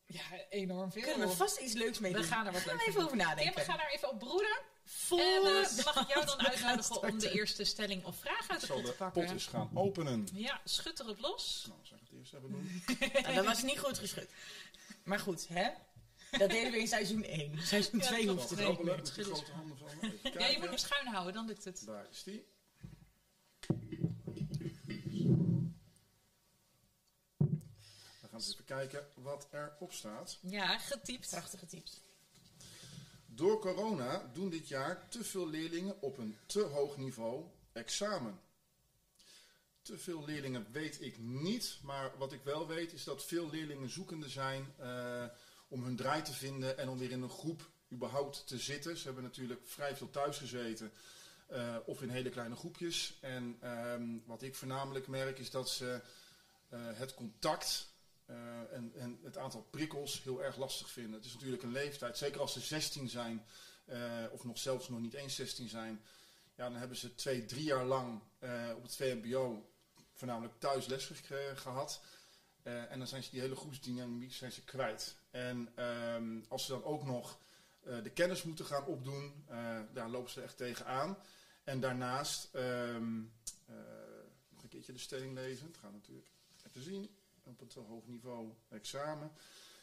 Ja, 0.06 0.22
enorm 0.50 0.92
veel. 0.92 1.02
Kunnen 1.02 1.28
we 1.28 1.34
vast 1.34 1.58
iets 1.58 1.72
leuks 1.72 1.98
mee 1.98 2.12
We 2.12 2.18
doen? 2.18 2.26
gaan 2.26 2.46
er 2.46 2.52
wat 2.52 2.60
Gaan 2.60 2.70
we 2.70 2.76
leuks 2.76 2.88
even 2.88 2.94
mee 3.00 3.04
over 3.06 3.18
doen. 3.18 3.26
nadenken. 3.26 3.54
We 3.54 3.60
gaan 3.60 3.76
daar 3.76 3.90
even 3.90 4.08
op 4.10 4.18
broeden. 4.18 4.58
En 5.10 5.18
eh, 5.18 5.42
dan 5.42 5.84
mag 5.84 6.00
ik 6.00 6.08
jou 6.08 6.26
dan 6.26 6.36
we 6.44 6.48
uitnodigen 6.48 7.02
om 7.02 7.18
de 7.18 7.30
eerste 7.32 7.64
stelling 7.64 8.04
of 8.04 8.16
vraag 8.16 8.48
uit 8.48 8.62
Ik 8.62 8.68
de 8.68 8.74
pot 8.74 8.84
te 8.84 8.90
de 8.90 8.96
pakken. 8.96 9.22
pot 9.22 9.32
eens 9.32 9.46
gaan 9.46 9.70
openen. 9.74 10.28
Ja, 10.32 10.60
schud 10.64 10.98
er 10.98 11.06
het 11.06 11.20
los. 11.20 11.64
Nou, 11.68 11.80
ik 11.82 11.90
het 12.00 12.18
eerst 12.18 12.34
even 12.34 12.50
doen? 12.50 12.82
Nou, 13.22 13.34
dat 13.34 13.44
was 13.44 13.62
niet 13.62 13.78
goed 13.78 13.98
geschud. 13.98 14.28
Maar 15.04 15.18
goed, 15.18 15.48
hè? 15.48 15.70
Dat 16.30 16.50
deden 16.50 16.72
we 16.72 16.78
in 16.78 16.88
seizoen 16.88 17.24
1. 17.24 17.58
Seizoen 17.62 18.00
Ja, 18.00 18.06
2 18.06 18.26
dat 18.26 18.34
hoeft 18.36 18.50
het 18.50 18.60
ook 18.64 18.84
niet. 18.84 19.10
grote 19.10 19.52
handen 19.52 19.78
van 19.78 19.88
me. 20.00 20.30
Ja, 20.38 20.46
je 20.46 20.58
moet 20.58 20.68
hem 20.68 20.76
schuin 20.78 21.06
houden, 21.06 21.32
dan 21.34 21.46
lukt 21.46 21.64
het. 21.64 21.86
Daar 21.86 22.06
is 22.10 22.22
die. 22.22 22.46
Dan 27.38 28.28
gaan 28.29 28.29
we 28.29 28.29
eens 28.44 28.52
even 28.52 28.64
kijken 28.64 29.06
wat 29.14 29.48
erop 29.50 29.92
staat. 29.92 30.38
Ja, 30.42 30.78
getypt. 30.78 31.30
Prachtig 31.30 31.60
getypt. 31.60 32.00
Door 33.26 33.60
corona 33.60 34.30
doen 34.32 34.50
dit 34.50 34.68
jaar 34.68 35.08
te 35.08 35.24
veel 35.24 35.48
leerlingen 35.48 36.02
op 36.02 36.18
een 36.18 36.36
te 36.46 36.60
hoog 36.60 36.96
niveau 36.96 37.44
examen. 37.72 38.40
Te 39.82 39.98
veel 39.98 40.24
leerlingen 40.24 40.66
weet 40.72 41.00
ik 41.00 41.18
niet, 41.18 41.78
maar 41.82 42.18
wat 42.18 42.32
ik 42.32 42.42
wel 42.42 42.66
weet 42.66 42.92
is 42.92 43.04
dat 43.04 43.24
veel 43.24 43.50
leerlingen 43.50 43.90
zoekende 43.90 44.28
zijn 44.28 44.74
eh, 44.78 45.24
om 45.68 45.84
hun 45.84 45.96
draai 45.96 46.22
te 46.22 46.32
vinden 46.32 46.78
en 46.78 46.88
om 46.88 46.98
weer 46.98 47.10
in 47.10 47.22
een 47.22 47.30
groep 47.30 47.70
überhaupt 47.92 48.46
te 48.46 48.58
zitten. 48.58 48.96
Ze 48.96 49.04
hebben 49.04 49.22
natuurlijk 49.22 49.60
vrij 49.64 49.96
veel 49.96 50.10
thuis 50.10 50.38
gezeten 50.38 50.92
eh, 51.46 51.76
of 51.84 52.02
in 52.02 52.08
hele 52.08 52.30
kleine 52.30 52.56
groepjes. 52.56 53.18
En 53.20 53.56
ehm, 53.60 54.18
wat 54.24 54.42
ik 54.42 54.54
voornamelijk 54.54 55.06
merk 55.06 55.38
is 55.38 55.50
dat 55.50 55.70
ze 55.70 56.00
eh, 56.68 56.80
het 56.82 57.14
contact 57.14 57.89
eh, 58.30 58.76
en, 58.76 58.92
en 58.94 59.18
het 59.22 59.36
aantal 59.38 59.62
prikkels 59.62 60.22
heel 60.22 60.42
erg 60.42 60.56
lastig 60.56 60.90
vinden. 60.90 61.12
Het 61.12 61.24
is 61.24 61.32
natuurlijk 61.34 61.62
een 61.62 61.72
leeftijd, 61.72 62.18
zeker 62.18 62.40
als 62.40 62.52
ze 62.52 62.60
16 62.60 63.08
zijn, 63.08 63.44
eh, 63.84 64.24
of 64.30 64.44
nog 64.44 64.58
zelfs 64.58 64.88
nog 64.88 65.00
niet 65.00 65.14
eens 65.14 65.34
16 65.34 65.68
zijn, 65.68 66.02
ja, 66.54 66.68
dan 66.68 66.78
hebben 66.78 66.96
ze 66.96 67.14
twee, 67.14 67.44
drie 67.44 67.64
jaar 67.64 67.84
lang 67.84 68.20
eh, 68.38 68.70
op 68.76 68.82
het 68.82 68.96
VMBO 68.96 69.70
voornamelijk 70.12 70.54
thuis 70.58 70.86
les 70.86 71.06
ge- 71.06 71.52
gehad. 71.54 72.02
Eh, 72.62 72.92
en 72.92 72.98
dan 72.98 73.06
zijn 73.08 73.22
ze 73.22 73.30
die 73.30 73.40
hele 73.40 73.56
groepsdynamiek 73.56 74.32
zijn 74.32 74.52
ze 74.52 74.64
kwijt. 74.64 75.16
En 75.30 75.72
ehm, 75.74 76.40
als 76.48 76.64
ze 76.64 76.72
dan 76.72 76.84
ook 76.84 77.04
nog 77.04 77.38
de 78.02 78.10
kennis 78.10 78.42
moeten 78.42 78.64
gaan 78.64 78.84
opdoen, 78.86 79.44
daar 79.92 80.08
lopen 80.08 80.30
ze 80.30 80.42
echt 80.42 80.56
tegenaan. 80.56 81.18
En 81.64 81.80
daarnaast, 81.80 82.48
ehm, 82.54 83.20
eh, 83.66 83.74
nog 84.48 84.62
een 84.62 84.68
keertje 84.68 84.92
de 84.92 84.98
stelling 84.98 85.34
lezen. 85.34 85.66
Het 85.66 85.76
gaat 85.76 85.92
natuurlijk 85.92 86.28
even 86.66 86.82
zien 86.82 87.10
op 87.44 87.60
het 87.60 87.74
hoog 87.74 88.06
niveau 88.06 88.52
examen. 88.68 89.32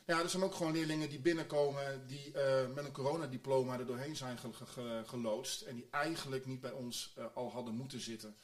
Ja, 0.05 0.21
er 0.21 0.29
zijn 0.29 0.43
ook 0.43 0.55
gewoon 0.55 0.71
leerlingen 0.71 1.09
die 1.09 1.19
binnenkomen 1.19 2.07
die 2.07 2.31
eh, 2.31 2.73
met 2.73 2.85
een 2.85 2.91
coronadiploma 2.91 3.79
er 3.79 3.85
doorheen 3.85 4.15
zijn 4.15 4.37
ge- 4.37 4.53
ge- 4.53 5.03
geloodst. 5.05 5.61
En 5.61 5.75
die 5.75 5.87
eigenlijk 5.91 6.45
niet 6.45 6.61
bij 6.61 6.71
ons 6.71 7.13
eh, 7.17 7.25
al 7.33 7.51
hadden 7.51 7.73
moeten 7.75 7.99
zitten. 7.99 8.35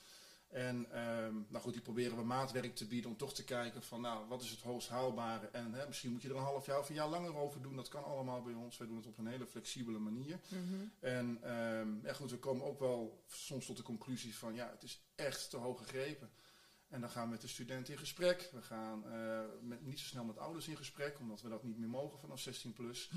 En 0.48 0.92
ehm, 0.92 1.34
nou 1.48 1.64
goed, 1.64 1.74
die 1.74 1.82
proberen 1.82 2.18
we 2.18 2.24
maatwerk 2.24 2.76
te 2.76 2.86
bieden 2.88 3.12
om 3.12 3.18
toch 3.18 3.34
te 3.34 3.44
kijken 3.44 3.84
van 3.84 4.02
nou, 4.02 4.28
wat 4.28 4.42
is 4.42 4.50
het 4.50 4.62
hoogst 4.62 4.90
haalbare. 4.90 5.48
En 5.48 5.74
hè, 5.74 5.88
misschien 5.88 6.12
moet 6.12 6.22
je 6.22 6.30
er 6.30 6.36
een 6.36 6.42
half 6.42 6.66
jaar 6.66 6.80
of 6.80 6.90
een 6.90 6.96
jaar 6.96 7.08
langer 7.10 7.36
over 7.36 7.62
doen. 7.62 7.76
Dat 7.76 7.88
kan 7.88 8.04
allemaal 8.04 8.42
bij 8.42 8.54
ons. 8.54 8.78
Wij 8.78 8.88
doen 8.88 8.98
het 8.98 9.06
op 9.08 9.18
een 9.18 9.28
hele 9.28 9.46
flexibele 9.46 10.00
manier. 10.00 10.40
En 11.00 11.38
ehm, 11.42 12.06
ja 12.06 12.14
goed, 12.14 12.32
we 12.32 12.38
komen 12.38 12.66
ook 12.66 12.80
wel 12.80 13.24
soms 13.28 13.66
tot 13.66 13.78
de 13.78 13.84
conclusie 13.84 14.38
van 14.38 14.54
ja, 14.56 14.70
het 14.70 14.84
is 14.84 15.02
echt 15.16 15.50
te 15.50 15.58
hoog 15.58 15.78
gegrepen. 15.78 16.30
En 16.94 17.02
dan 17.02 17.10
gaan 17.10 17.24
we 17.24 17.32
met 17.32 17.42
de 17.42 17.48
studenten 17.48 17.94
in 17.94 18.00
gesprek. 18.00 18.50
We 18.52 18.62
gaan 18.62 19.06
eh, 19.06 19.40
met, 19.62 19.86
niet 19.86 20.00
zo 20.00 20.06
snel 20.06 20.24
met 20.24 20.38
ouders 20.38 20.68
in 20.68 20.78
gesprek, 20.78 21.20
omdat 21.20 21.42
we 21.42 21.50
dat 21.50 21.64
niet 21.64 21.78
meer 21.78 21.90
mogen 21.90 22.20
vanaf 22.20 22.40
16 22.40 22.74
plus. 22.74 23.10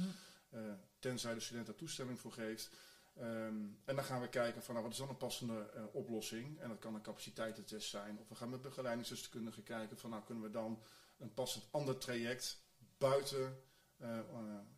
Eh, 0.51 0.61
tenzij 0.99 1.35
de 1.35 1.41
student 1.41 1.67
daar 1.67 1.75
toestemming 1.75 2.21
voor 2.21 2.33
geeft. 2.33 2.71
Ehm, 3.17 3.55
en 3.85 3.97
dan 3.97 4.05
gaan 4.05 4.21
we 4.21 4.29
kijken 4.29 4.63
van 4.63 4.75
nou, 4.75 4.87
wat 4.87 4.95
is 4.95 5.01
dan 5.01 5.09
een 5.09 5.17
passende 5.17 5.71
eh, 5.75 5.83
oplossing. 5.93 6.61
En 6.61 6.69
dat 6.69 6.79
kan 6.79 6.95
een 6.95 7.03
capaciteitentest 7.03 7.89
zijn. 7.89 8.19
Of 8.19 8.29
we 8.29 8.35
gaan 8.35 8.51
met 8.51 8.63
begeleidingsdeskundigen 8.63 9.63
kijken 9.63 9.99
van 9.99 10.11
nou 10.11 10.23
kunnen 10.25 10.45
we 10.45 10.51
dan 10.51 10.83
een 11.19 11.35
passend 11.35 11.65
ander 11.71 11.99
traject 11.99 12.59
buiten 12.99 13.59
eh, 13.99 14.19
eh, 14.19 14.25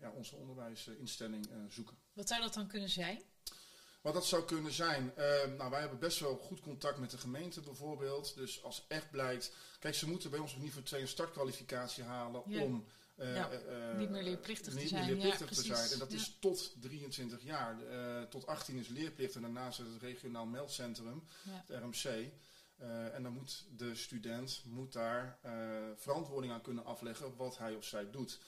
ja, 0.01 0.11
onze 0.11 0.37
onderwijsinstelling 0.37 1.47
eh, 1.47 1.57
zoeken. 1.69 1.97
Wat 2.13 2.29
zou 2.29 2.41
dat 2.41 2.55
dan 2.55 2.67
kunnen 2.67 2.89
zijn? 2.89 3.23
Wat 4.01 4.15
dat 4.15 4.27
zou 4.27 4.45
kunnen 4.45 4.73
zijn, 4.73 5.13
eh, 5.17 5.25
nou 5.59 5.71
wij 5.71 5.81
hebben 5.81 5.99
best 5.99 6.19
wel 6.21 6.37
goed 6.37 6.61
contact 6.61 6.99
met 6.99 7.11
de 7.11 7.19
gemeente 7.19 7.61
bijvoorbeeld. 7.61 8.35
Dus 8.35 8.63
als 8.63 8.85
echt 8.89 9.11
blijkt, 9.11 9.53
kijk 9.79 9.95
ze 9.95 10.09
moeten 10.09 10.31
bij 10.31 10.39
ons 10.39 10.55
op 10.55 10.61
niveau 10.61 10.85
2 10.85 11.01
een 11.01 11.09
startkwalificatie 11.09 12.05
halen 12.05 12.43
Ja. 12.47 12.63
om 12.63 12.85
eh, 13.17 13.35
Ja. 13.35 13.51
eh, 13.51 13.97
Niet 13.99 14.11
meer 14.11 14.23
leerplichtig 14.23 14.75
te 14.75 14.89
zijn. 14.89 15.05
meer 15.07 15.15
leerplichtig 15.15 15.49
Ja, 15.49 15.55
te 15.57 15.63
precies. 15.63 15.77
zijn. 15.79 15.93
En 15.93 15.99
dat 15.99 16.13
is 16.13 16.37
tot 16.41 16.75
23 16.81 17.43
jaar. 17.43 17.77
Eh, 17.87 18.23
tot 18.23 18.47
18 18.47 18.77
is 18.79 18.89
leerplicht 18.89 19.35
en 19.35 19.43
daarnaast 19.43 19.81
is 19.81 19.87
het 19.93 20.03
regionaal 20.03 20.47
meldcentrum, 20.47 21.23
het 21.49 21.83
RMC. 21.83 22.31
Eh, 22.77 23.15
en 23.15 23.23
dan 23.23 23.33
moet 23.33 23.65
de 23.77 23.95
student 23.95 24.63
moet 24.65 24.93
daar 24.93 25.39
eh, 25.43 25.53
verantwoording 25.97 26.53
aan 26.53 26.61
kunnen 26.63 26.85
afleggen 26.85 27.37
wat 27.37 27.59
hij 27.59 27.75
of 27.75 27.85
zij 27.85 28.11
doet. 28.11 28.39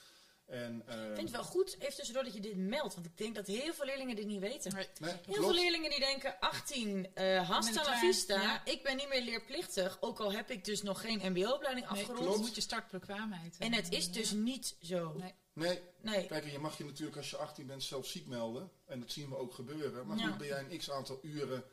En, 0.51 0.83
eh, 0.87 0.95
Ik 0.99 1.05
vind 1.15 1.17
het 1.21 1.31
wel 1.31 1.43
goed, 1.43 1.75
even 1.79 1.95
tussendoor, 1.95 2.23
dat 2.23 2.33
je 2.33 2.39
dit 2.39 2.55
meldt. 2.57 2.93
Want 2.93 3.05
ik 3.05 3.17
denk 3.17 3.35
dat 3.35 3.47
heel 3.47 3.73
veel 3.73 3.85
leerlingen 3.85 4.15
dit 4.15 4.25
niet 4.25 4.39
weten. 4.39 4.73
Nee, 4.73 4.87
Heel 4.99 5.17
klopt. 5.21 5.39
veel 5.39 5.53
leerlingen 5.53 5.89
die 5.89 5.99
denken, 5.99 6.39
18, 6.39 7.15
eh 7.15 7.49
hasta 7.49 7.83
la 7.83 7.99
vista, 7.99 8.41
Ja. 8.41 8.65
ik 8.65 8.83
ben 8.83 8.95
niet 8.95 9.09
meer 9.09 9.21
leerplichtig. 9.23 9.97
Ook 10.01 10.19
al 10.19 10.31
heb 10.31 10.49
ik 10.51 10.65
dus 10.65 10.81
nog 10.81 11.01
geen 11.01 11.31
mbo-opleiding 11.31 11.89
Nee, 11.89 11.99
afgerond. 11.99 12.19
klopt. 12.25 12.37
moet 12.39 12.55
je 12.55 12.61
startbekwaamheid 12.61 13.55
En 13.59 13.73
het 13.73 13.91
is 13.91 14.11
dus 14.11 14.29
Ja. 14.29 14.35
niet 14.35 14.75
zo. 14.81 15.13
Nee. 15.17 15.33
Nee, 15.53 15.81
Nee. 16.01 16.25
Kijk, 16.27 16.45
je 16.51 16.59
mag 16.59 16.77
je 16.77 16.83
natuurlijk 16.85 17.17
als 17.17 17.29
je 17.29 17.37
18 17.37 17.65
bent 17.67 17.83
zelf 17.83 18.05
ziek 18.07 18.27
melden. 18.27 18.71
En 18.85 18.99
dat 18.99 19.11
zien 19.11 19.29
we 19.29 19.37
ook 19.37 19.53
gebeuren. 19.53 20.07
Maar 20.07 20.17
Ja. 20.17 20.27
goed, 20.27 20.37
ben 20.37 20.47
jij 20.47 20.59
een 20.69 20.77
x 20.77 20.91
aantal 20.91 21.19
uren 21.21 21.63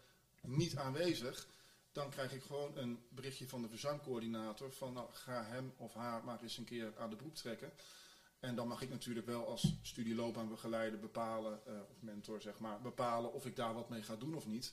niet 0.43 0.77
aanwezig. 0.77 1.47
Dan 1.93 2.11
krijg 2.11 2.33
ik 2.33 2.43
gewoon 2.43 2.77
een 2.77 3.03
berichtje 3.09 3.49
van 3.49 3.63
de 3.63 3.69
verzuimcoördinator. 3.69 4.73
Van 4.73 4.93
nou, 4.93 5.09
ga 5.13 5.45
hem 5.45 5.73
of 5.77 5.95
haar 5.95 6.25
maar 6.25 6.43
eens 6.43 6.57
een 6.57 6.65
keer 6.65 6.93
aan 6.99 7.11
de 7.11 7.17
broek 7.17 7.35
trekken. 7.35 7.73
En 8.41 8.55
dan 8.55 8.69
mag 8.69 8.83
ik 8.83 8.91
natuurlijk 8.91 9.27
wel 9.27 9.47
als 9.47 9.75
studieloopbaanbegeleider 9.83 10.99
bepalen, 10.99 11.67
eh, 11.67 11.73
of 11.91 12.03
mentor 12.03 12.41
zeg 12.41 12.59
maar, 12.59 12.81
bepalen 12.81 13.33
of 13.33 13.47
ik 13.47 13.57
daar 13.57 13.75
wat 13.75 13.89
mee 13.89 14.03
ga 14.03 14.17
doen 14.17 14.35
of 14.35 14.47
niet. 14.47 14.73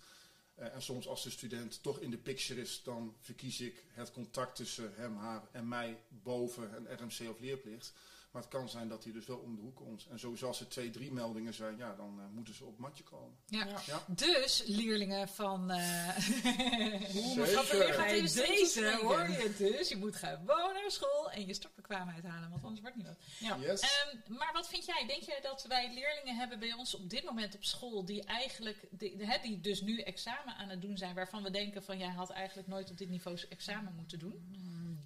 Eh, 0.55 0.74
en 0.74 0.81
soms 0.81 1.07
als 1.07 1.24
de 1.24 1.29
student 1.29 1.84
toch 1.84 2.00
in 2.00 2.10
de 2.10 2.17
picture 2.17 2.62
is, 2.62 2.84
dan 2.84 3.15
verkies 3.19 3.62
ik 3.62 3.84
het 3.88 4.12
contact 4.12 4.55
tussen 4.55 4.91
hem, 4.95 5.15
haar 5.15 5.48
en 5.51 5.67
mij 5.67 6.00
boven 6.10 6.75
een 6.75 6.98
RMC 6.98 7.29
of 7.29 7.39
leerplicht. 7.39 7.93
Maar 8.35 8.43
het 8.43 8.53
kan 8.53 8.69
zijn 8.69 8.87
dat 8.87 9.03
hij 9.03 9.13
dus 9.13 9.25
wel 9.25 9.37
om 9.37 9.55
de 9.55 9.61
hoek 9.61 9.75
komt. 9.75 10.07
En 10.09 10.19
sowieso 10.19 10.47
als 10.47 10.59
er 10.59 10.67
twee, 10.67 10.89
drie 10.89 11.11
meldingen 11.11 11.53
zijn, 11.53 11.77
ja, 11.77 11.95
dan 11.95 12.19
eh, 12.19 12.25
moeten 12.33 12.53
ze 12.53 12.63
op 12.63 12.69
het 12.71 12.79
matje 12.79 13.03
komen. 13.03 13.35
Ja. 13.45 13.65
Ja. 13.65 13.81
Ja. 13.85 14.03
Dus 14.07 14.63
leerlingen 14.65 15.27
van. 15.27 15.71
eh 15.71 16.17
Zeker. 16.17 17.95
bij 17.97 18.21
deze 18.21 18.99
hoor 19.01 19.29
je 19.29 19.37
het 19.37 19.57
dus. 19.57 19.89
Je 19.89 19.97
moet 19.97 20.15
gewoon 20.15 20.73
naar 20.73 20.91
school 20.91 21.31
en 21.31 21.45
je 21.45 21.53
startbekwaamheid 21.53 22.23
halen, 22.23 22.49
want 22.49 22.63
anders 22.63 22.81
wordt 22.81 22.95
het 22.95 23.05
niet 23.05 23.15
wat. 23.15 23.25
Ja. 23.39 23.71
Yes. 23.71 23.81
Ehm, 23.81 24.33
maar 24.33 24.53
wat 24.53 24.67
vind 24.69 24.85
jij? 24.85 25.05
Denk 25.07 25.21
jij 25.23 25.41
dat 25.41 25.65
wij 25.67 25.93
leerlingen 25.93 26.35
hebben 26.35 26.59
bij 26.59 26.73
ons 26.73 26.95
op 26.95 27.09
dit 27.09 27.23
moment 27.23 27.55
op 27.55 27.63
school 27.63 28.05
die 28.05 28.23
eigenlijk, 28.23 28.87
die, 28.91 29.15
hè, 29.25 29.37
die 29.41 29.61
dus 29.61 29.81
nu 29.81 29.99
examen 29.99 30.55
aan 30.55 30.69
het 30.69 30.81
doen 30.81 30.97
zijn, 30.97 31.15
waarvan 31.15 31.43
we 31.43 31.51
denken 31.51 31.83
van 31.83 31.97
jij 31.97 32.11
had 32.11 32.29
eigenlijk 32.29 32.67
nooit 32.67 32.89
op 32.89 32.97
dit 32.97 33.09
niveau 33.09 33.39
examen 33.49 33.93
moeten 33.95 34.19
doen? 34.19 34.43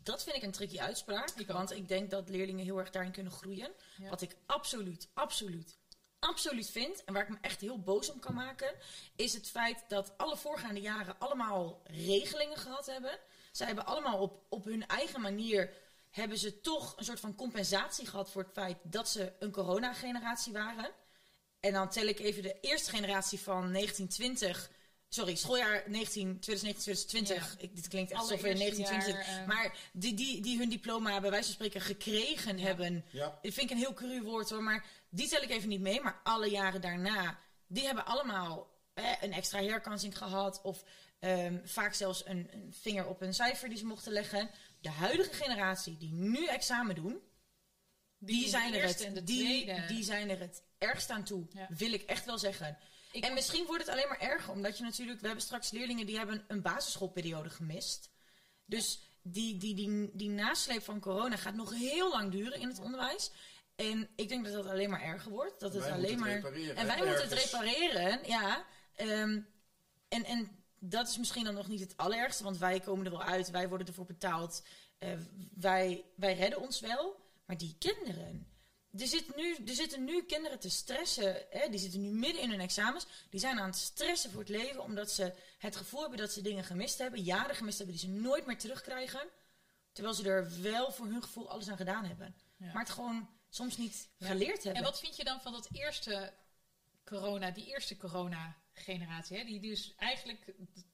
Dat 0.04 0.24
vind 0.24 0.36
ik 0.36 0.44
een 0.44 0.52
tricky 0.52 0.80
uitspraak. 0.80 1.30
Ik 1.30 1.50
ook. 1.50 1.56
want 1.56 1.72
ik 1.72 1.88
denk 1.88 2.10
dat 2.10 2.30
leerlingen 2.30 2.66
heel 2.66 2.78
erg 2.78 2.90
daarin 2.90 3.12
kunnen 3.12 3.32
groeien. 3.32 3.72
Ja. 3.98 4.10
Wat 4.10 4.22
ik 4.22 4.36
absoluut, 4.46 5.10
absoluut, 5.14 5.78
absoluut 6.20 6.70
vind. 6.70 7.04
En 7.04 7.14
waar 7.14 7.24
ik 7.24 7.30
me 7.30 7.38
echt 7.42 7.62
heel 7.62 7.80
boos 7.80 8.12
om 8.12 8.20
kan 8.20 8.34
maken. 8.34 8.76
Is 9.16 9.34
het 9.34 9.50
feit 9.50 9.84
dat 9.88 10.18
alle 10.18 10.38
voorgaande 10.38 10.82
jaren 10.82 11.20
allemaal 11.20 11.82
regelingen 11.84 12.58
gehad 12.58 12.86
hebben. 12.86 13.20
Zij 13.52 13.68
hebben 13.68 13.86
allemaal 13.86 14.18
op, 14.18 14.44
op 14.50 14.64
hun 14.66 14.88
eigen 14.88 15.22
manier. 15.22 15.74
Hebben 16.12 16.38
ze 16.38 16.62
toch 16.62 16.98
een 16.98 17.06
soort 17.06 17.20
van 17.20 17.36
compensatie 17.36 18.08
gehad 18.08 18.30
voor 18.32 18.44
het 18.44 18.54
feit 18.54 18.78
dat 18.84 19.10
ze 19.10 19.34
een 19.40 19.52
coronageneratie 19.52 20.54
waren. 20.54 20.92
En 21.60 21.74
dan 21.74 21.90
tel 21.90 22.06
ik 22.06 22.20
even 22.20 22.44
de 22.44 22.60
eerste 22.60 22.90
generatie 22.90 23.40
van 23.40 23.74
1920. 23.74 24.70
Sorry, 25.10 25.36
schooljaar 25.36 25.84
19, 25.86 26.40
2019, 26.40 26.82
2020. 26.82 27.56
Ik, 27.60 27.76
dit 27.76 27.88
klinkt 27.88 28.12
echt 28.12 28.22
alsof 28.22 28.42
we 28.42 28.50
in 28.50 28.56
Allereerste 28.56 28.82
1920. 28.82 29.36
jaar, 29.36 29.42
eh, 29.42 29.48
maar 29.48 29.78
die, 29.94 30.14
die, 30.14 30.42
die 30.42 30.58
hun 30.58 30.70
diploma 30.70 31.22
bij 31.22 31.30
wijze 31.30 31.46
van 31.46 31.54
spreken 31.54 31.82
gekregen 31.82 32.60
hebben. 32.60 33.06
Ja. 33.12 33.40
Dat 33.42 33.54
vind 33.54 33.58
ik 33.58 33.70
een 33.70 33.78
heel 33.78 33.94
cru 33.94 34.22
woord 34.22 34.50
hoor, 34.50 34.64
maar 34.64 34.86
die 35.10 35.28
tel 35.28 35.42
ik 35.42 35.50
even 35.50 35.70
niet 35.70 35.82
mee. 35.82 36.02
Maar 36.02 36.20
alle 36.24 36.50
jaren 36.50 36.82
daarna, 36.82 37.40
die 37.68 37.86
hebben 37.86 38.06
allemaal 38.06 38.68
eh, 38.94 39.12
een 39.22 39.34
extra 39.34 39.62
herkansing 39.62 40.18
gehad. 40.18 40.62
Of 40.62 40.84
ehm, 41.20 41.58
vaak 41.64 41.94
zelfs 41.94 42.26
een, 42.26 42.50
een 42.52 42.74
vinger 42.82 43.08
op 43.08 43.22
een 43.22 43.34
cijfer 43.34 43.70
die 43.70 43.78
ze 43.78 43.86
mochten 43.86 44.12
leggen. 44.12 44.50
De 44.82 44.90
huidige 44.90 45.34
generatie 45.34 45.98
die 45.98 46.12
nu 46.12 46.46
examen 46.46 46.96
doen, 46.96 47.22
die, 48.18 48.50
zijn 48.50 48.74
er 48.74 48.84
het, 48.84 49.02
en 49.02 49.14
de 49.14 49.24
die, 49.24 49.86
die 49.88 50.04
zijn 50.04 50.30
er 50.30 50.40
het 50.40 50.64
ergst 50.78 51.10
aan 51.10 51.24
toe. 51.24 51.46
Ja. 51.50 51.68
Wil 51.70 51.94
ik 51.94 52.02
echt 52.02 52.26
wel 52.26 52.38
zeggen. 52.38 52.78
Ik- 53.12 53.24
en 53.24 53.34
misschien 53.34 53.66
wordt 53.66 53.82
het 53.86 53.92
alleen 53.92 54.08
maar 54.08 54.20
erger, 54.20 54.52
omdat 54.52 54.78
je 54.78 54.84
natuurlijk, 54.84 55.20
we 55.20 55.26
hebben 55.26 55.46
straks 55.46 55.72
leerlingen 55.72 56.06
die 56.06 56.18
hebben 56.18 56.44
een 56.48 56.62
basisschoolperiode 56.62 57.50
gemist. 57.50 58.10
Dus 58.66 59.02
die, 59.22 59.58
die, 59.58 59.76
die, 59.76 60.10
die 60.14 60.30
nasleep 60.30 60.84
van 60.84 61.00
corona 61.00 61.36
gaat 61.38 61.56
nog 61.56 61.74
heel 61.74 62.10
lang 62.10 62.32
duren 62.32 62.60
in 62.60 62.68
het 62.68 62.80
onderwijs. 62.80 63.32
En 63.76 64.10
ik 64.16 64.30
denk 64.30 64.46
dat 64.46 64.54
dat 64.54 64.66
alleen 64.66 64.90
maar 64.90 65.02
erger 65.02 65.32
wordt. 65.32 65.60
Dat 65.60 65.74
het 65.74 65.84
Wij 65.84 65.92
alleen 65.92 66.24
het 66.24 66.42
maar. 66.42 66.54
en 66.76 66.86
wij 66.86 66.98
hè, 66.98 67.06
moeten 67.06 67.30
het 67.30 67.34
repareren, 67.34 68.20
ja. 68.28 68.66
Ehm, 68.96 69.40
en, 70.08 70.24
en 70.26 70.64
dat 70.80 71.08
is 71.08 71.18
misschien 71.18 71.44
dan 71.44 71.54
nog 71.54 71.68
niet 71.68 71.80
het 71.80 71.98
allerergste, 71.98 72.44
want 72.44 72.58
wij 72.58 72.80
komen 72.80 73.06
er 73.06 73.12
wel 73.12 73.24
uit, 73.24 73.50
wij 73.50 73.70
worden 73.70 73.88
ervoor 73.88 74.06
betaald. 74.06 74.64
Eh, 74.98 75.10
wij, 75.56 76.04
wij 76.16 76.36
redden 76.36 76.60
ons 76.62 76.80
wel. 76.80 77.28
Maar 77.46 77.58
die 77.58 77.76
kinderen. 77.80 78.48
Er, 78.98 79.08
zit 79.08 79.36
nu, 79.36 79.56
er 79.56 79.74
zitten 79.76 80.04
nu 80.04 80.24
kinderen 80.24 80.60
te 80.60 80.70
stressen. 80.70 81.46
Hè, 81.50 81.70
die 81.70 81.80
zitten 81.80 82.02
nu 82.02 82.10
midden 82.10 82.42
in 82.42 82.50
hun 82.50 82.60
examens. 82.60 83.06
Die 83.30 83.40
zijn 83.40 83.60
aan 83.60 83.70
het 83.70 83.78
stressen 83.78 84.32
voor 84.32 84.40
het 84.40 84.50
leven. 84.50 84.84
Omdat 84.84 85.12
ze 85.12 85.34
het 85.58 85.76
gevoel 85.76 86.02
hebben 86.02 86.18
dat 86.20 86.32
ze 86.32 86.42
dingen 86.42 86.64
gemist 86.64 86.98
hebben. 86.98 87.22
Jaren 87.22 87.56
gemist 87.56 87.78
hebben 87.78 87.96
die 87.96 88.06
ze 88.06 88.12
nooit 88.12 88.46
meer 88.46 88.58
terugkrijgen. 88.58 89.28
Terwijl 89.92 90.16
ze 90.16 90.30
er 90.30 90.62
wel 90.62 90.92
voor 90.92 91.06
hun 91.06 91.24
gevoel 91.24 91.50
alles 91.50 91.70
aan 91.70 91.78
gedaan 91.78 92.06
hebben. 92.06 92.36
Ja. 92.58 92.66
Maar 92.74 92.84
het 92.84 92.92
gewoon 92.92 93.30
soms 93.50 93.78
niet 93.78 94.10
Ja. 94.18 94.28
geleerd 94.28 94.64
hebben. 94.64 94.76
En 94.84 94.90
wat 94.90 95.00
vind 95.00 95.16
je 95.16 95.24
dan 95.24 95.42
van 95.42 95.52
dat 95.52 95.68
eerste 95.72 96.34
corona, 97.06 97.52
die 97.52 97.66
eerste 97.66 97.98
corona-generatie, 97.98 99.38
hè? 99.38 99.44
Die 99.44 99.60
dus 99.60 99.94
eigenlijk 99.98 100.46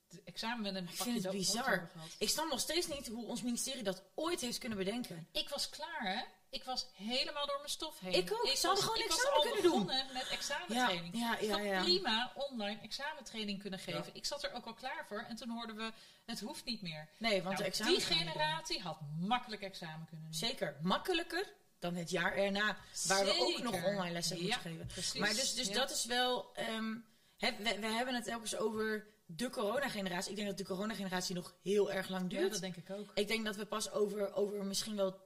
het 0.08 0.24
examen 0.24 0.62
met 0.62 0.76
een 0.76 0.90
Ik 0.90 0.96
pakje 0.98 1.12
vind 1.12 1.24
het 1.24 1.32
bizar. 1.32 1.92
Ik 2.18 2.30
snap 2.30 2.50
nog 2.50 2.60
steeds 2.60 2.88
niet 2.88 3.08
hoe 3.08 3.26
ons 3.26 3.42
ministerie 3.42 3.84
dat 3.84 4.04
ooit 4.16 4.42
heeft 4.42 4.58
kunnen 4.58 4.78
bedenken. 4.78 5.28
Ik 5.32 5.50
was 5.50 5.70
klaar, 5.70 6.02
hè? 6.02 6.24
Ik 6.56 6.64
was 6.64 6.86
helemaal 6.94 7.46
door 7.46 7.58
mijn 7.58 7.70
stof 7.70 8.00
heen. 8.00 8.14
Ik 8.14 8.32
ook. 8.34 8.48
Ze 8.48 8.68
was, 8.68 8.80
gewoon 8.80 8.98
ik 8.98 9.08
was 9.08 9.18
examen 9.18 9.38
al 9.38 9.42
kunnen 9.44 9.62
doen. 9.64 9.72
begonnen 9.86 10.14
met 10.14 10.28
examentraining. 10.28 11.18
Ja, 11.18 11.20
ja, 11.32 11.38
Ik 11.38 11.48
ja, 11.48 11.56
had 11.58 11.64
ja. 11.66 11.82
prima 11.82 12.32
online 12.36 12.80
examentraining 12.82 13.62
kunnen 13.62 13.80
geven. 13.80 14.04
Ja. 14.06 14.10
Ik 14.14 14.26
zat 14.26 14.44
er 14.44 14.54
ook 14.54 14.66
al 14.66 14.74
klaar 14.74 15.06
voor. 15.08 15.26
En 15.30 15.36
toen 15.36 15.50
hoorden 15.50 15.76
we, 15.76 15.92
het 16.26 16.40
hoeft 16.40 16.66
niet 16.66 16.82
meer. 16.82 17.10
Nee, 17.18 17.44
want 17.44 17.60
Nou, 17.60 17.72
die 17.72 18.02
generatie 18.02 18.82
had 18.82 18.98
makkelijk 19.20 19.62
examen 19.62 20.06
kunnen 20.08 20.26
doen. 20.26 20.34
Zeker. 20.34 20.78
Makkelijker 20.82 21.54
dan 21.80 21.96
het 21.96 22.10
jaar 22.10 22.34
erna, 22.36 22.78
waar 23.08 23.26
we 23.26 23.36
ook 23.40 23.62
nog 23.64 23.84
online 23.84 24.12
lessen 24.14 24.36
hebben 24.38 24.54
Ja, 24.54 24.56
moeten 24.64 24.72
geven. 24.72 24.88
Precies. 24.94 25.20
Maar 25.20 25.30
dus, 25.34 25.54
dus 25.54 25.68
Ja. 25.68 25.74
dat 25.74 25.92
is 25.92 26.06
wel. 26.06 26.52
ehm, 26.56 26.96
hè, 27.38 27.52
we, 27.58 27.80
we 27.80 27.88
hebben 27.88 28.16
het 28.16 28.28
elke 28.28 28.50
keer 28.50 28.60
over 28.60 29.08
de 29.26 29.50
coronageneratie. 29.50 30.30
Ik 30.30 30.36
denk 30.36 30.48
dat 30.48 30.58
de 30.58 30.66
coronageneratie 30.66 31.36
nog 31.36 31.56
heel 31.64 31.92
erg 31.92 32.10
lang 32.10 32.32
Ja, 32.32 32.38
duurt. 32.40 32.52
dat 32.52 32.62
denk 32.62 32.76
ik 32.76 32.90
ook. 32.90 33.12
Ik 33.14 33.28
denk 33.28 33.46
dat 33.46 33.56
we 33.56 33.66
pas 33.66 33.92
over, 33.92 34.34
over 34.34 34.66
misschien 34.66 34.96
wel 34.96 35.24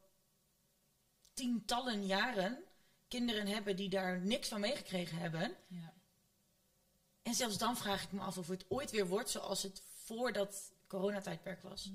tientallen 1.39 2.05
jaren 2.05 2.63
kinderen 3.07 3.47
hebben 3.47 3.75
die 3.75 3.89
daar 3.89 4.19
niks 4.21 4.47
van 4.47 4.59
meegekregen 4.59 5.17
hebben. 5.17 5.55
Ja. 5.67 5.93
En 7.21 7.33
zelfs 7.33 7.57
dan 7.57 7.77
vraag 7.77 8.03
ik 8.03 8.11
me 8.11 8.21
af 8.21 8.37
of 8.37 8.47
het 8.47 8.65
ooit 8.67 8.91
weer 8.91 9.07
wordt 9.07 9.29
zoals 9.29 9.63
het 9.63 9.81
voor 10.03 10.33
dat 10.33 10.71
coronatijdperk 10.87 11.61
was. 11.61 11.91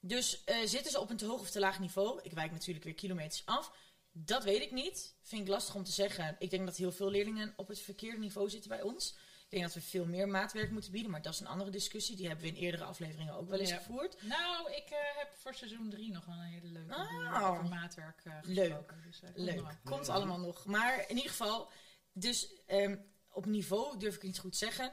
Dus 0.00 0.44
eh, 0.44 0.56
zitten 0.64 0.92
ze 0.92 1.00
op 1.00 1.10
een 1.10 1.16
te 1.16 1.26
hoog 1.26 1.40
of 1.40 1.50
te 1.50 1.60
laag 1.60 1.80
niveau? 1.80 2.20
Ik 2.22 2.32
wijk 2.32 2.50
natuurlijk 2.50 2.84
weer 2.84 2.94
kilometers 2.94 3.46
af. 3.46 3.72
Dat 4.12 4.44
weet 4.44 4.62
ik 4.62 4.72
niet. 4.72 5.14
Vind 5.22 5.42
ik 5.42 5.48
lastig 5.48 5.74
om 5.74 5.84
te 5.84 5.92
zeggen. 5.92 6.36
Ik 6.38 6.50
denk 6.50 6.66
dat 6.66 6.76
heel 6.76 6.92
veel 6.92 7.10
leerlingen 7.10 7.52
op 7.56 7.68
het 7.68 7.80
verkeerde 7.80 8.18
niveau 8.18 8.50
zitten 8.50 8.70
bij 8.70 8.82
ons. 8.82 9.16
Ik 9.50 9.54
denk 9.58 9.62
dat 9.72 9.74
we 9.82 9.88
veel 9.88 10.04
meer 10.06 10.28
maatwerk 10.28 10.70
moeten 10.70 10.92
bieden, 10.92 11.10
maar 11.10 11.22
dat 11.22 11.32
is 11.32 11.40
een 11.40 11.46
andere 11.46 11.70
discussie. 11.70 12.16
Die 12.16 12.26
hebben 12.26 12.44
we 12.44 12.50
in 12.50 12.56
eerdere 12.62 12.84
afleveringen 12.84 13.34
ook 13.34 13.48
wel 13.48 13.58
eens 13.58 13.68
Ja. 13.70 13.76
gevoerd. 13.76 14.22
Nou, 14.22 14.72
ik 14.72 14.84
eh, 14.90 14.98
heb 15.18 15.32
voor 15.34 15.54
seizoen 15.54 15.90
3 15.90 16.12
nog 16.12 16.24
wel 16.24 16.34
een 16.34 16.40
hele 16.42 16.68
leuke 16.68 16.94
Oh. 16.94 17.50
over 17.50 17.64
maatwerk 17.64 18.20
eh 18.24 18.38
Leuk. 18.42 18.94
Dus, 19.06 19.22
eh, 19.22 19.30
Leuk. 19.34 19.76
Komt 19.84 20.08
allemaal 20.08 20.38
nog. 20.38 20.64
Maar 20.64 21.00
in 21.08 21.16
ieder 21.16 21.30
geval, 21.30 21.70
dus 22.12 22.48
ehm, 22.66 22.96
op 23.30 23.46
niveau 23.46 23.98
durf 23.98 24.14
ik 24.14 24.22
niet 24.22 24.38
goed 24.38 24.56
zeggen. 24.56 24.92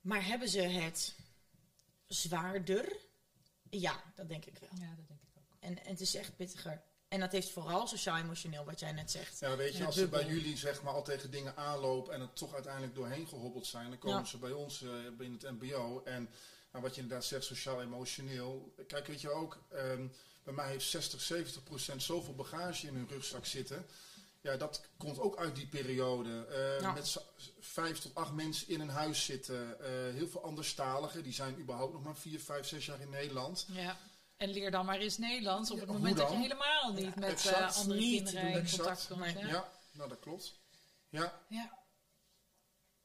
Maar 0.00 0.24
hebben 0.26 0.48
ze 0.48 0.60
het 0.60 1.16
zwaarder? 2.06 2.96
Ja, 3.70 4.02
dat 4.14 4.28
denk 4.28 4.44
ik 4.44 4.58
wel. 4.58 4.70
Ja, 4.80 4.94
dat 4.94 5.08
denk 5.08 5.20
ik 5.22 5.28
ook. 5.38 5.56
En, 5.60 5.84
en 5.84 5.90
het 5.90 6.00
is 6.00 6.14
echt 6.14 6.36
pittiger. 6.36 6.82
En 7.16 7.22
dat 7.22 7.32
heeft 7.32 7.50
vooral 7.50 7.86
sociaal-emotioneel, 7.86 8.64
wat 8.64 8.80
jij 8.80 8.92
net 8.92 9.10
zegt. 9.10 9.40
Ja, 9.40 9.56
weet 9.56 9.76
je, 9.76 9.84
als 9.84 9.94
ze 9.94 10.08
bij 10.08 10.26
jullie 10.26 10.56
zeg 10.56 10.82
maar 10.82 10.92
al 10.92 11.02
tegen 11.04 11.30
dingen 11.30 11.56
aanlopen 11.56 12.14
en 12.14 12.20
er 12.20 12.32
toch 12.32 12.54
uiteindelijk 12.54 12.94
doorheen 12.94 13.26
gehobbeld 13.28 13.66
zijn, 13.66 13.88
dan 13.88 13.98
komen 13.98 14.18
Ja. 14.18 14.24
ze 14.24 14.38
bij 14.38 14.52
ons 14.52 14.82
eh, 14.82 14.88
binnen 15.18 15.38
het 15.42 15.50
MBO. 15.60 16.02
En 16.04 16.28
nou, 16.72 16.84
wat 16.84 16.94
je 16.94 17.00
inderdaad 17.00 17.26
zegt, 17.26 17.44
sociaal-emotioneel. 17.44 18.74
Kijk, 18.86 19.06
weet 19.06 19.20
je 19.20 19.30
ook, 19.30 19.58
ehm, 19.68 20.06
bij 20.44 20.54
mij 20.54 20.68
heeft 20.70 20.86
60, 20.90 21.20
70 21.20 21.62
procent 21.62 22.02
zoveel 22.02 22.34
bagage 22.34 22.86
in 22.86 22.94
hun 22.94 23.08
rugzak 23.08 23.46
zitten. 23.46 23.86
Ja, 24.40 24.56
dat 24.56 24.80
komt 24.96 25.18
ook 25.18 25.36
uit 25.36 25.56
die 25.56 25.66
periode. 25.66 26.46
Eh, 26.46 26.80
Ja. 26.80 26.92
Met 26.92 27.16
vijf 27.60 27.98
tot 27.98 28.14
acht 28.14 28.32
mensen 28.32 28.68
in 28.68 28.80
een 28.80 28.88
huis 28.88 29.24
zitten. 29.24 29.80
eh, 29.80 29.88
heel 30.14 30.28
veel 30.28 30.42
anderstaligen, 30.44 31.22
die 31.22 31.32
zijn 31.32 31.58
überhaupt 31.58 31.92
nog 31.92 32.02
maar 32.02 32.16
vier, 32.16 32.40
vijf, 32.40 32.66
zes 32.66 32.86
jaar 32.86 33.00
in 33.00 33.10
Nederland. 33.10 33.66
Ja. 33.72 33.96
En 34.36 34.48
leer 34.50 34.70
dan 34.70 34.86
maar 34.86 34.98
eens 34.98 35.18
Nederlands 35.18 35.70
op 35.70 35.80
het 35.80 35.88
moment 35.88 36.16
dat 36.16 36.30
je 36.30 36.36
helemaal 36.36 36.92
niet 36.92 37.04
Ja, 37.04 37.12
met 37.16 37.30
exact. 37.30 37.74
eh, 37.74 37.76
andere 37.80 38.00
Niet 38.00 38.22
kinderen 38.24 38.52
in 38.52 38.68
contact 38.70 39.06
komt. 39.06 39.20
Nee. 39.20 39.36
Ja. 39.38 39.46
Ja, 39.48 39.68
nou 39.92 40.08
dat 40.08 40.18
klopt. 40.20 40.58
Ja, 41.08 41.40
Ja. 41.48 41.78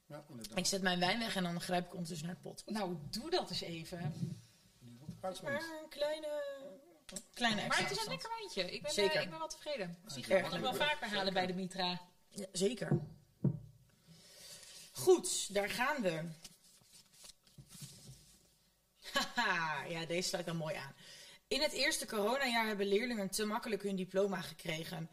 ja 0.06 0.24
inderdaad. 0.28 0.58
Ik 0.58 0.66
zet 0.66 0.82
mijn 0.82 0.98
wijn 0.98 1.18
weg 1.18 1.36
en 1.36 1.42
dan 1.42 1.60
grijp 1.60 1.84
ik 1.86 1.92
ondertussen 1.92 2.26
naar 2.26 2.34
het 2.36 2.44
pot. 2.44 2.62
Nou, 2.66 2.96
doe 3.10 3.30
dat 3.30 3.50
eens 3.50 3.60
even. 3.60 3.98
Maar 5.20 5.32
een 5.82 5.88
kleine, 5.88 6.42
kleine 7.34 7.56
Maar 7.56 7.64
extra 7.66 7.82
het 7.88 7.96
is 7.96 8.02
een 8.04 8.08
lekker 8.10 8.28
wijntje. 8.38 8.72
Ik 8.74 8.82
ben, 8.82 8.92
Zeker. 8.92 9.16
eh, 9.16 9.22
ik 9.22 9.30
ben 9.30 9.38
wel 9.38 9.48
tevreden. 9.48 9.98
Dus 10.04 10.12
die 10.14 10.26
Ja, 10.28 10.40
gaan 10.40 10.50
we 10.50 10.60
wel 10.60 10.74
vaker 10.74 11.08
halen 11.08 11.32
bij 11.32 11.46
de 11.46 11.54
Mitra. 11.54 12.00
Ja, 12.28 12.46
zeker. 12.52 12.98
Goed, 14.92 15.54
daar 15.54 15.70
gaan 15.70 16.02
we. 16.02 16.22
Haha, 19.34 19.84
ja, 19.84 20.04
deze 20.06 20.28
sluit 20.28 20.46
dan 20.46 20.56
mooi 20.56 20.74
aan. 20.74 20.94
In 21.52 21.60
het 21.60 21.72
eerste 21.72 22.06
coronajaar 22.06 22.66
hebben 22.66 22.86
leerlingen 22.86 23.30
te 23.30 23.44
makkelijk 23.44 23.82
hun 23.82 23.96
diploma 23.96 24.40
gekregen. 24.40 25.10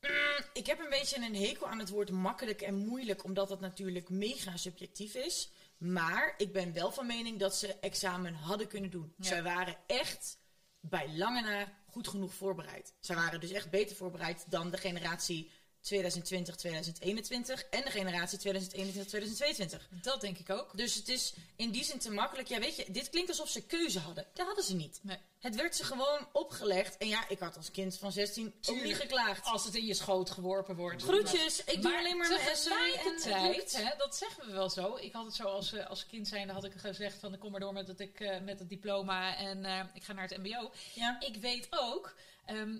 Mm, 0.00 0.44
ik 0.52 0.66
heb 0.66 0.78
een 0.78 0.88
beetje 0.88 1.16
een 1.16 1.36
hekel 1.36 1.66
aan 1.66 1.78
het 1.78 1.88
woord 1.88 2.10
makkelijk 2.10 2.60
en 2.60 2.74
moeilijk, 2.74 3.24
omdat 3.24 3.48
dat 3.48 3.60
natuurlijk 3.60 4.08
mega 4.08 4.56
subjectief 4.56 5.14
is. 5.14 5.50
Maar 5.78 6.34
ik 6.36 6.52
ben 6.52 6.72
wel 6.72 6.92
van 6.92 7.06
mening 7.06 7.38
dat 7.38 7.56
ze 7.56 7.74
examen 7.80 8.34
hadden 8.34 8.66
kunnen 8.66 8.90
doen. 8.90 9.14
Ja. 9.16 9.24
Zij 9.24 9.42
waren 9.42 9.76
echt 9.86 10.38
bij 10.80 11.08
lange 11.16 11.40
na 11.40 11.72
goed 11.90 12.08
genoeg 12.08 12.34
voorbereid. 12.34 12.94
Zij 13.00 13.16
waren 13.16 13.40
dus 13.40 13.52
echt 13.52 13.70
beter 13.70 13.96
voorbereid 13.96 14.44
dan 14.48 14.70
de 14.70 14.78
generatie 14.78 15.50
2020, 15.86 16.56
2021 16.56 17.62
en 17.62 17.84
de 17.84 17.90
generatie 17.90 18.38
2021, 18.38 19.06
2022. 19.08 19.88
Dat 20.02 20.20
denk 20.20 20.38
ik 20.38 20.50
ook. 20.50 20.76
Dus 20.76 20.94
het 20.94 21.08
is 21.08 21.34
in 21.56 21.70
die 21.70 21.84
zin 21.84 21.98
te 21.98 22.10
makkelijk. 22.10 22.48
Ja, 22.48 22.58
weet 22.58 22.76
je, 22.76 22.84
dit 22.88 23.10
klinkt 23.10 23.28
alsof 23.28 23.48
ze 23.48 23.66
keuze 23.66 23.98
hadden. 23.98 24.26
Dat 24.32 24.46
hadden 24.46 24.64
ze 24.64 24.74
niet. 24.74 24.98
Nee. 25.02 25.18
Het 25.38 25.54
werd 25.54 25.76
ze 25.76 25.84
gewoon 25.84 26.28
opgelegd. 26.32 26.96
En 26.96 27.08
ja, 27.08 27.28
ik 27.28 27.38
had 27.38 27.56
als 27.56 27.70
kind 27.70 27.98
van 27.98 28.12
16 28.12 28.54
ook 28.68 28.82
niet 28.82 28.96
geklaagd. 28.96 29.46
Als 29.46 29.64
het 29.64 29.74
in 29.74 29.84
je 29.84 29.94
schoot 29.94 30.30
geworpen 30.30 30.76
wordt. 30.76 31.02
Groetjes, 31.02 31.64
ik 31.64 31.82
doe 31.82 31.98
alleen 31.98 32.16
maar 32.16 32.28
mijn 32.28 32.40
essay 32.40 32.92
en 32.92 33.84
hè, 33.84 33.96
dat 33.96 34.16
zeggen 34.16 34.46
we 34.46 34.52
wel 34.52 34.70
zo. 34.70 34.96
Ik 34.96 35.12
had 35.12 35.24
het 35.24 35.34
zo 35.34 35.44
als, 35.44 35.72
eh, 35.72 35.86
als 35.86 36.06
kind 36.06 36.28
zijnde 36.28 36.52
had 36.52 36.64
ik 36.64 36.72
gezegd 36.72 37.18
van 37.18 37.32
ik 37.32 37.40
kom 37.40 37.50
maar 37.50 37.60
door 37.60 37.72
met, 37.72 37.86
dat 37.86 38.00
ik, 38.00 38.20
eh, 38.20 38.40
met 38.40 38.58
het 38.58 38.68
diploma 38.68 39.36
en 39.36 39.64
eh, 39.64 39.80
ik 39.94 40.04
ga 40.04 40.12
naar 40.12 40.28
het 40.28 40.38
mbo. 40.38 40.72
Ja. 40.94 41.20
Ik 41.20 41.36
weet 41.36 41.66
ook 41.70 42.14
ehm, 42.44 42.78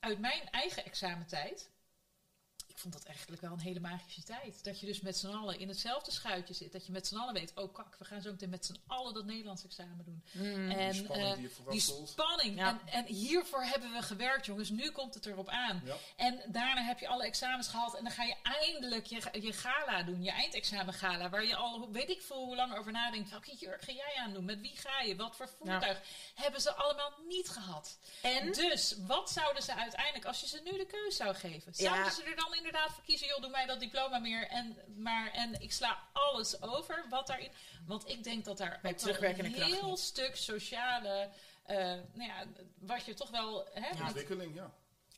uit 0.00 0.18
mijn 0.18 0.50
eigen 0.50 0.84
examentijd. 0.84 1.68
Vond 2.80 2.92
dat 2.94 3.04
eigenlijk 3.04 3.40
wel 3.40 3.52
een 3.52 3.60
hele 3.60 3.80
magische 3.80 4.22
tijd. 4.22 4.64
Dat 4.64 4.80
je 4.80 4.86
dus 4.86 5.00
met 5.00 5.16
z'n 5.16 5.26
allen 5.26 5.58
in 5.58 5.68
hetzelfde 5.68 6.10
schuitje 6.10 6.54
zit. 6.54 6.72
Dat 6.72 6.86
je 6.86 6.92
met 6.92 7.06
z'n 7.06 7.16
allen 7.16 7.34
weet, 7.34 7.52
oh 7.54 7.74
kak, 7.74 7.96
we 7.98 8.04
gaan 8.04 8.20
zo 8.20 8.30
meteen 8.30 8.50
met 8.50 8.66
z'n 8.66 8.76
allen 8.86 9.14
dat 9.14 9.24
Nederlands 9.24 9.64
examen 9.64 10.04
doen. 10.04 10.22
en 10.70 10.90
Die 10.92 11.04
spanning 11.04 11.28
eh, 11.28 11.34
die 11.34 11.42
je 11.42 11.50
vooraf 11.50 11.72
die 11.72 11.80
spanning. 12.06 12.58
Ja. 12.58 12.68
En, 12.68 12.80
en 12.92 13.04
hiervoor 13.04 13.62
hebben 13.62 13.92
we 13.92 14.02
gewerkt, 14.02 14.46
jongens. 14.46 14.70
Nu 14.70 14.90
komt 14.90 15.14
het 15.14 15.26
erop 15.26 15.48
aan. 15.48 15.82
Ja. 15.84 15.96
En 16.16 16.40
daarna 16.46 16.82
heb 16.82 16.98
je 16.98 17.08
alle 17.08 17.24
examens 17.24 17.68
gehad. 17.68 17.96
En 17.96 18.04
dan 18.04 18.12
ga 18.12 18.24
je 18.24 18.36
eindelijk 18.42 19.06
je, 19.06 19.28
je 19.40 19.52
gala 19.52 20.02
doen. 20.02 20.22
Je 20.22 20.30
eindexamen 20.30 20.94
gala. 20.94 21.28
Waar 21.28 21.44
je 21.44 21.56
al 21.56 21.90
weet 21.92 22.10
ik 22.10 22.22
veel 22.22 22.44
hoe 22.44 22.56
lang 22.56 22.76
over 22.76 22.92
nadenkt. 22.92 23.30
Welke 23.30 23.54
jurk 23.54 23.82
ga 23.82 23.92
jij 23.92 24.14
aan 24.16 24.32
doen? 24.32 24.44
Met 24.44 24.60
wie 24.60 24.76
ga 24.76 25.00
je? 25.00 25.16
Wat 25.16 25.36
voor 25.36 25.48
voertuig? 25.58 26.00
Hebben 26.34 26.60
ze 26.60 26.72
allemaal 26.72 27.12
niet 27.28 27.48
gehad. 27.48 27.98
En 28.22 28.52
Dus 28.52 28.94
wat 29.06 29.30
zouden 29.30 29.62
ze 29.62 29.74
uiteindelijk, 29.74 30.24
als 30.24 30.40
je 30.40 30.46
ze 30.46 30.60
nu 30.64 30.70
de 30.78 30.86
keus 30.86 31.16
zou 31.16 31.34
geven, 31.34 31.74
zouden 31.74 32.12
ze 32.12 32.22
er 32.22 32.36
dan 32.36 32.54
inderdaad 32.70 32.94
voor 32.94 33.04
kiezen, 33.04 33.26
joh, 33.26 33.40
doe 33.40 33.50
mij 33.50 33.66
dat 33.66 33.80
diploma 33.80 34.18
meer 34.18 34.48
en, 34.48 34.76
maar, 34.96 35.30
en 35.32 35.60
ik 35.60 35.72
sla 35.72 35.98
alles 36.12 36.62
over 36.62 37.04
wat 37.08 37.26
daarin. 37.26 37.50
Want 37.86 38.08
ik 38.08 38.24
denk 38.24 38.44
dat 38.44 38.58
daar 38.58 38.78
Met 38.82 39.08
ook 39.08 39.22
een 39.22 39.52
heel 39.52 39.96
stuk 39.96 40.36
sociale, 40.36 41.28
eh, 41.62 41.76
nou 42.12 42.28
ja, 42.28 42.44
wat 42.78 43.04
je 43.04 43.14
toch 43.14 43.30
wel, 43.30 43.68
hè, 43.72 44.02
Ontwikkeling, 44.02 44.54
ja. 44.54 44.70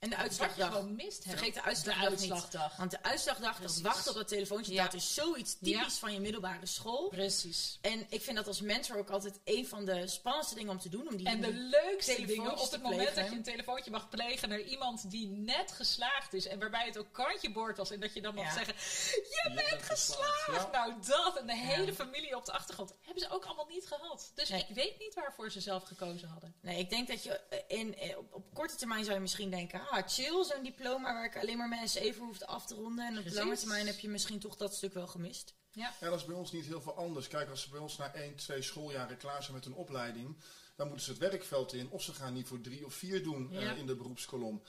En 0.03 0.11
de 0.11 0.17
wat 0.17 0.25
je 0.25 0.31
uitslagdag. 0.31 0.73
gewoon 0.73 0.95
mist. 0.95 1.23
Vergeet 1.29 1.55
de 1.55 1.63
uitslagdag, 1.63 2.05
De 2.05 2.11
uitslagdag. 2.11 2.69
niet. 2.69 2.79
Want 2.79 2.91
de 2.91 3.03
uitslagdag, 3.03 3.51
dat 3.53 3.61
Precies. 3.61 3.81
wachten 3.83 4.11
op 4.11 4.17
dat 4.17 4.29
telefoontje, 4.29 4.73
Ja. 4.73 4.85
dat 4.85 4.95
is 4.95 5.15
zoiets 5.15 5.57
typisch 5.63 5.99
van 5.99 6.13
je 6.13 6.21
middelbare 6.21 6.67
school. 6.67 7.09
Precies. 7.09 7.79
En 7.81 8.07
ik 8.09 8.23
vind 8.23 8.37
dat 8.37 8.47
als 8.47 8.61
mentor 8.61 8.97
ook 8.97 9.11
altijd 9.11 9.41
een 9.45 9.67
van 9.69 9.85
de 9.85 10.07
spannendste 10.07 10.55
dingen 10.55 10.71
om 10.71 10.79
te 10.79 10.89
doen. 10.89 11.09
Om 11.09 11.17
die 11.17 11.27
En 11.27 11.41
de 11.41 11.53
leukste 11.53 12.25
dingen 12.27 12.59
op 12.59 12.71
het 12.71 12.83
moment 12.83 13.15
dat 13.15 13.29
je 13.29 13.35
een 13.37 13.43
telefoontje 13.43 13.91
mag 13.91 14.09
plegen 14.09 14.49
naar 14.49 14.61
iemand 14.61 15.11
die 15.11 15.29
net 15.29 15.73
geslaagd 15.73 16.33
is. 16.33 16.47
En 16.47 16.59
waarbij 16.59 16.87
het 16.87 16.99
ook 16.99 17.13
kantje 17.13 17.53
boord 17.53 17.77
was. 17.77 17.91
En 17.91 18.01
dat 18.01 18.15
je 18.15 18.21
dan 18.23 18.35
mag 18.35 18.45
Ja. 18.45 18.53
zeggen, 18.53 18.75
je 19.15 19.41
bent 19.45 19.55
bent 19.55 19.83
geslaagd. 19.83 20.43
geslaagd, 20.43 20.73
ja. 20.73 20.79
Nou 20.79 20.95
dat 21.07 21.37
en 21.39 21.47
de 21.47 21.57
hele 21.57 21.95
familie 21.95 22.37
op 22.37 22.45
de 22.45 22.53
achtergrond. 22.53 22.93
Hebben 23.03 23.23
ze 23.23 23.31
ook 23.31 23.45
allemaal 23.45 23.67
niet 23.69 23.87
gehad. 23.87 24.33
Dus 24.35 24.49
Nee. 24.49 24.65
ik 24.69 24.75
weet 24.75 24.99
niet 24.99 25.15
waarvoor 25.15 25.51
ze 25.51 25.61
zelf 25.61 25.83
gekozen 25.85 26.29
hadden. 26.29 26.55
Nee, 26.61 26.79
ik 26.79 26.91
denk 26.91 27.09
dat 27.09 27.23
je 27.23 27.31
eh, 27.39 27.79
in, 27.79 27.97
eh, 27.99 28.19
op, 28.19 28.33
op 28.35 28.55
korte 28.55 28.77
termijn 28.77 29.03
zou 29.05 29.15
je 29.17 29.21
misschien 29.23 29.51
denken, 29.51 29.81
ah, 29.93 30.09
chill, 30.09 30.45
zo'n 30.45 30.63
diploma 30.63 31.13
waar 31.15 31.25
ik 31.25 31.37
alleen 31.39 31.57
maar 31.57 31.69
mijn 31.69 31.83
essay 31.83 32.15
voor 32.15 32.27
hoef 32.27 32.39
te 32.39 32.47
af 32.47 32.67
te 32.67 32.75
ronden. 32.75 33.07
En 33.07 33.17
op 33.17 33.21
Precies. 33.23 33.39
lange 33.39 33.57
termijn 33.57 33.87
heb 33.87 33.99
je 33.99 34.09
misschien 34.09 34.39
toch 34.41 34.57
dat 34.57 34.75
stuk 34.75 34.95
wel 34.95 35.07
gemist. 35.07 35.55
Ja. 35.73 35.93
Ja, 36.01 36.11
dat 36.11 36.19
is 36.19 36.25
bij 36.27 36.35
ons 36.37 36.53
niet 36.53 36.67
heel 36.67 36.81
veel 36.81 36.97
anders. 36.97 37.29
Kijk, 37.29 37.51
als 37.51 37.63
ze 37.63 37.71
bij 37.71 37.81
ons 37.81 37.97
na 37.97 38.15
1, 38.15 38.35
2 38.37 38.63
schooljaren 38.63 39.17
klaar 39.17 39.43
zijn 39.43 39.55
met 39.55 39.67
een 39.67 39.75
opleiding, 39.75 40.37
dan 40.77 40.87
moeten 40.87 41.05
ze 41.05 41.11
het 41.13 41.21
werkveld 41.21 41.73
in. 41.73 41.91
Of 41.91 42.03
ze 42.03 42.13
gaan 42.15 42.33
niet 42.33 42.49
voor 42.49 42.61
drie 42.61 42.87
of 42.87 42.95
vier 42.95 43.23
doen 43.23 43.53
eh, 43.53 43.79
in 43.79 43.87
de 43.87 43.95
beroepskolom. 43.97 44.63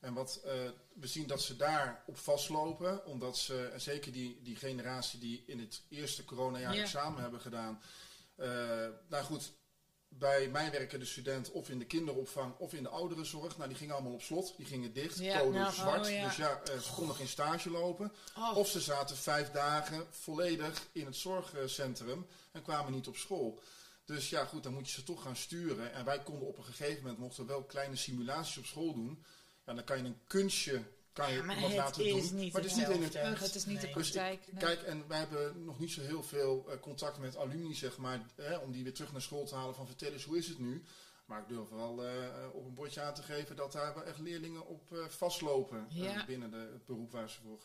En 0.00 0.14
wat 0.14 0.40
eh, 0.44 0.52
we 0.94 1.06
zien 1.06 1.26
dat 1.26 1.42
ze 1.42 1.56
daar 1.56 2.02
op 2.06 2.18
vastlopen, 2.18 3.06
omdat 3.06 3.38
ze, 3.38 3.66
en 3.66 3.80
zeker 3.80 4.12
die, 4.12 4.40
die 4.42 4.56
generatie 4.56 5.18
die 5.18 5.42
in 5.46 5.58
het 5.60 5.82
eerste 5.88 6.24
coronajaar 6.24 6.74
Ja. 6.74 6.82
examen 6.82 7.22
hebben 7.22 7.40
gedaan. 7.40 7.82
eh, 8.36 8.48
nou 9.08 9.24
goed, 9.24 9.52
bij 10.18 10.48
mij 10.48 10.70
werken 10.70 10.98
de 10.98 11.04
studenten 11.04 11.52
of 11.52 11.68
in 11.68 11.78
de 11.78 11.84
kinderopvang 11.84 12.54
of 12.58 12.72
in 12.74 12.82
de 12.82 12.88
ouderenzorg. 12.88 13.56
Nou, 13.56 13.68
die 13.68 13.78
gingen 13.78 13.94
allemaal 13.94 14.12
op 14.12 14.22
slot, 14.22 14.54
die 14.56 14.66
gingen 14.66 14.92
dicht, 14.92 15.18
Ja, 15.18 15.38
code 15.38 15.58
nou, 15.58 15.72
zwart. 15.74 16.06
oh 16.06 16.12
ja. 16.12 16.26
Dus 16.26 16.36
ja, 16.36 16.60
eh, 16.64 16.78
ze 16.78 16.92
konden 16.92 17.16
geen 17.16 17.28
stage 17.28 17.70
lopen. 17.70 18.12
Oh, 18.36 18.56
Of 18.56 18.68
ze 18.68 18.80
zaten 18.80 19.16
vijf 19.16 19.50
dagen 19.50 20.06
volledig 20.10 20.86
in 20.92 21.06
het 21.06 21.16
zorgcentrum 21.16 22.26
en 22.52 22.62
kwamen 22.62 22.92
niet 22.92 23.06
op 23.08 23.16
school. 23.16 23.60
Dus 24.04 24.30
ja, 24.30 24.44
goed, 24.44 24.62
dan 24.62 24.72
moet 24.72 24.86
je 24.88 24.94
ze 24.94 25.02
toch 25.02 25.22
gaan 25.22 25.36
sturen. 25.36 25.92
En 25.92 26.04
wij 26.04 26.18
konden 26.22 26.48
op 26.48 26.58
een 26.58 26.64
gegeven 26.64 27.02
moment, 27.02 27.18
mochten 27.18 27.46
we 27.46 27.52
wel 27.52 27.62
kleine 27.62 27.96
simulaties 27.96 28.58
op 28.58 28.64
school 28.64 28.94
doen. 28.94 29.24
Ja, 29.66 29.74
dan 29.74 29.84
kan 29.84 29.98
je 29.98 30.04
een 30.04 30.20
kunstje 30.26 30.82
kan 31.12 31.30
je 31.30 31.36
Ja, 31.36 31.42
maar 31.44 31.54
iemand 31.54 31.72
het 31.74 31.82
laten 31.82 32.04
is 32.04 32.28
doen. 32.28 32.38
niet 32.38 32.52
maar 32.52 32.62
het 32.62 32.70
is 32.70 32.76
niet 32.76 32.88
in 32.88 33.02
het 33.02 33.14
echt. 33.14 33.40
Het 33.40 33.54
is 33.54 33.64
niet 33.64 33.82
Nee. 33.82 33.86
de 33.92 33.98
Dus 33.98 34.06
ik- 34.08 34.12
praktijk. 34.14 34.48
Kijk, 34.58 34.82
en 34.82 35.08
wij 35.08 35.18
hebben 35.18 35.64
nog 35.64 35.78
niet 35.78 35.90
zo 35.90 36.00
heel 36.02 36.22
veel 36.22 36.64
eh, 36.70 36.80
contact 36.80 37.18
met 37.18 37.36
alumni, 37.36 37.74
zeg 37.74 37.96
maar, 37.98 38.20
hè, 38.36 38.56
om 38.56 38.72
die 38.72 38.82
weer 38.82 38.94
terug 38.94 39.12
naar 39.12 39.22
school 39.22 39.44
te 39.44 39.54
halen 39.54 39.74
van 39.74 39.86
vertel 39.86 40.12
eens, 40.12 40.24
hoe 40.24 40.38
is 40.38 40.48
het 40.48 40.58
nu? 40.58 40.82
Maar 41.26 41.40
ik 41.40 41.48
durf 41.48 41.68
wel 41.68 42.04
eh, 42.04 42.14
op 42.52 42.64
een 42.66 42.74
bordje 42.74 43.00
aan 43.00 43.14
te 43.14 43.22
geven 43.22 43.56
dat 43.56 43.72
daar 43.72 43.94
wel 43.94 44.04
echt 44.04 44.18
leerlingen 44.18 44.66
op 44.66 44.92
eh, 44.92 45.04
vastlopen. 45.04 45.86
eh, 45.90 45.96
Ja. 45.96 46.24
binnen 46.26 46.50
de, 46.50 46.56
het 46.56 46.86
beroep 46.86 47.10
waar 47.12 47.30
ze 47.30 47.38
voor 47.40 47.60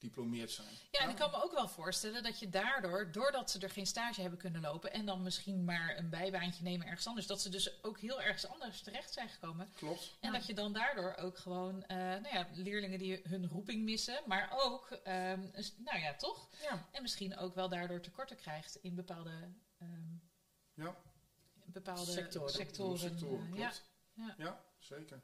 gediplomeerd 0.00 0.50
zijn. 0.50 0.68
Ja, 0.90 1.00
en 1.00 1.08
ik 1.10 1.16
kan 1.16 1.30
me 1.30 1.42
ook 1.42 1.52
wel 1.52 1.68
voorstellen 1.68 2.22
dat 2.22 2.38
je 2.38 2.48
daardoor, 2.50 3.12
doordat 3.12 3.50
ze 3.50 3.58
er 3.58 3.70
geen 3.70 3.86
stage 3.86 4.20
hebben 4.20 4.38
kunnen 4.38 4.60
lopen 4.60 4.92
en 4.92 5.06
dan 5.06 5.22
misschien 5.22 5.64
maar 5.64 5.96
een 5.98 6.08
bijbaantje 6.10 6.62
nemen 6.62 6.86
ergens 6.86 7.06
anders, 7.06 7.26
dat 7.26 7.40
ze 7.40 7.48
dus 7.48 7.82
ook 7.84 7.98
heel 8.00 8.22
ergens 8.22 8.46
anders 8.46 8.82
terecht 8.82 9.12
zijn 9.12 9.28
gekomen. 9.28 9.72
Klopt. 9.76 10.16
En 10.20 10.32
Ja. 10.32 10.38
dat 10.38 10.46
je 10.46 10.54
dan 10.54 10.72
daardoor 10.72 11.14
ook 11.14 11.38
gewoon, 11.38 11.84
eh, 11.84 11.96
nou 11.96 12.28
ja, 12.32 12.48
leerlingen 12.52 12.98
die 12.98 13.20
hun 13.28 13.48
roeping 13.48 13.82
missen, 13.84 14.22
maar 14.26 14.50
ook, 14.52 14.90
ehm, 14.90 15.40
nou 15.76 15.98
ja, 15.98 16.14
toch? 16.14 16.48
Ja. 16.62 16.88
En 16.92 17.02
misschien 17.02 17.36
ook 17.36 17.54
wel 17.54 17.68
daardoor 17.68 18.00
tekorten 18.00 18.36
krijgt 18.36 18.76
in 18.82 18.94
bepaalde, 18.94 19.48
ehm, 19.78 20.14
Ja, 20.74 20.96
bepaalde 21.64 22.10
Sectoren. 22.10 22.50
sectoren. 22.52 22.98
sectoren, 22.98 23.50
klopt. 23.50 23.82
ja. 24.14 24.34
Ja, 24.38 24.64
zeker. 24.78 25.20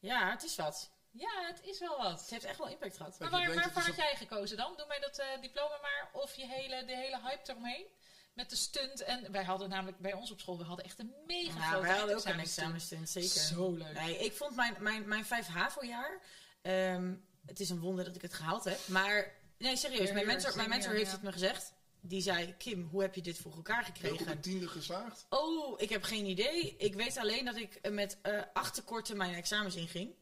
ja, 0.00 0.30
het 0.30 0.42
is 0.42 0.56
wat. 0.56 0.90
Ja, 1.18 1.46
het 1.46 1.60
is 1.62 1.78
wel 1.78 1.96
wat. 1.96 2.20
Het 2.20 2.30
heeft 2.30 2.44
echt 2.44 2.58
wel 2.58 2.68
impact 2.68 2.96
gehad. 2.96 3.18
Maar 3.18 3.40
je 3.40 3.46
waar, 3.46 3.54
waarvoor 3.54 3.82
had 3.82 3.96
jij 3.96 4.14
gekozen 4.16 4.56
dan? 4.56 4.72
Doe 4.76 4.86
mij 4.86 5.00
dat 5.00 5.18
eh, 5.18 5.26
diploma 5.40 5.78
maar. 5.82 6.10
Of 6.12 6.34
je 6.34 6.46
hele, 6.46 6.84
de 6.84 6.96
hele 6.96 7.20
hype 7.20 7.50
eromheen. 7.50 7.86
Met 8.32 8.50
de 8.50 8.56
stunt. 8.56 9.02
En 9.02 9.32
wij 9.32 9.44
hadden 9.44 9.68
namelijk 9.68 9.98
bij 9.98 10.12
ons 10.12 10.30
op 10.30 10.40
school, 10.40 10.58
we 10.58 10.64
hadden 10.64 10.84
echt 10.84 10.98
een 10.98 11.14
mega 11.26 11.58
Ja, 11.58 11.68
grote 11.68 11.86
wij 11.86 11.96
hadden 11.96 12.16
ook 12.16 12.24
een 12.24 12.38
examenstunt, 12.38 13.08
zeker. 13.08 13.40
Zo 13.40 13.70
leuk. 13.72 13.92
Nee, 13.92 14.18
ik 14.18 14.32
vond 14.32 14.56
mijn, 14.56 14.76
mijn, 14.78 15.08
mijn 15.08 15.24
5 15.24 15.46
HAVO-jaar... 15.46 16.20
ehm, 16.62 17.14
het 17.46 17.60
is 17.60 17.70
een 17.70 17.80
wonder 17.80 18.04
dat 18.04 18.16
ik 18.16 18.22
het 18.22 18.34
gehaald 18.34 18.64
heb. 18.64 18.78
Maar 18.86 19.34
nee, 19.58 19.76
serieus. 19.76 20.12
Mijn 20.12 20.26
mentor, 20.26 20.56
mijn 20.56 20.68
mentor 20.68 20.92
heeft 20.92 21.06
ja. 21.06 21.12
het 21.12 21.22
me 21.22 21.32
gezegd. 21.32 21.72
Die 22.00 22.22
zei, 22.22 22.54
Kim, 22.56 22.88
hoe 22.90 23.02
heb 23.02 23.14
je 23.14 23.22
dit 23.22 23.38
voor 23.38 23.52
elkaar 23.52 23.84
gekregen? 23.84 24.28
een 24.28 24.40
tiende 24.40 24.68
geslaagd. 24.68 25.26
Oh, 25.28 25.80
ik 25.80 25.88
heb 25.88 26.02
geen 26.02 26.26
idee. 26.26 26.76
Ik 26.76 26.94
weet 26.94 27.16
alleen 27.16 27.44
dat 27.44 27.56
ik 27.56 27.90
met 27.90 28.18
eh 28.22 28.40
acht 28.52 28.74
tekorten 28.74 29.16
mijn 29.16 29.34
examens 29.34 29.74
inging. 29.74 30.14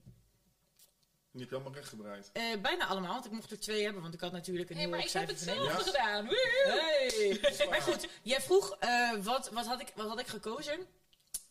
Die 1.37 1.45
heb 1.45 1.51
je 1.51 1.55
allemaal 1.63 1.75
rechtgebreid. 1.81 2.31
Eh, 2.33 2.43
bijna 2.63 2.87
allemaal, 2.87 3.13
want 3.13 3.25
ik 3.25 3.31
mocht 3.33 3.51
er 3.51 3.61
twee 3.61 3.83
hebben. 3.85 4.03
Want 4.03 4.15
ik 4.15 4.21
had 4.21 4.33
natuurlijk 4.33 4.71
een 4.71 4.77
Hé, 4.77 4.83
heel 4.83 4.91
maar 4.91 4.99
ik 5.05 5.11
heb 5.11 5.29
het 5.29 5.41
zelf 5.41 5.65
Ja. 5.67 5.75
gedaan. 5.79 6.27
Hey. 6.27 7.41
Maar 7.71 7.83
goed, 7.83 8.07
jij 8.23 8.41
vroeg 8.41 8.77
eh, 8.79 9.11
wat, 9.23 9.51
wat, 9.51 9.67
had 9.67 9.81
ik, 9.81 9.93
wat 9.95 10.09
had 10.09 10.21
ik 10.21 10.27
gekozen? 10.27 10.87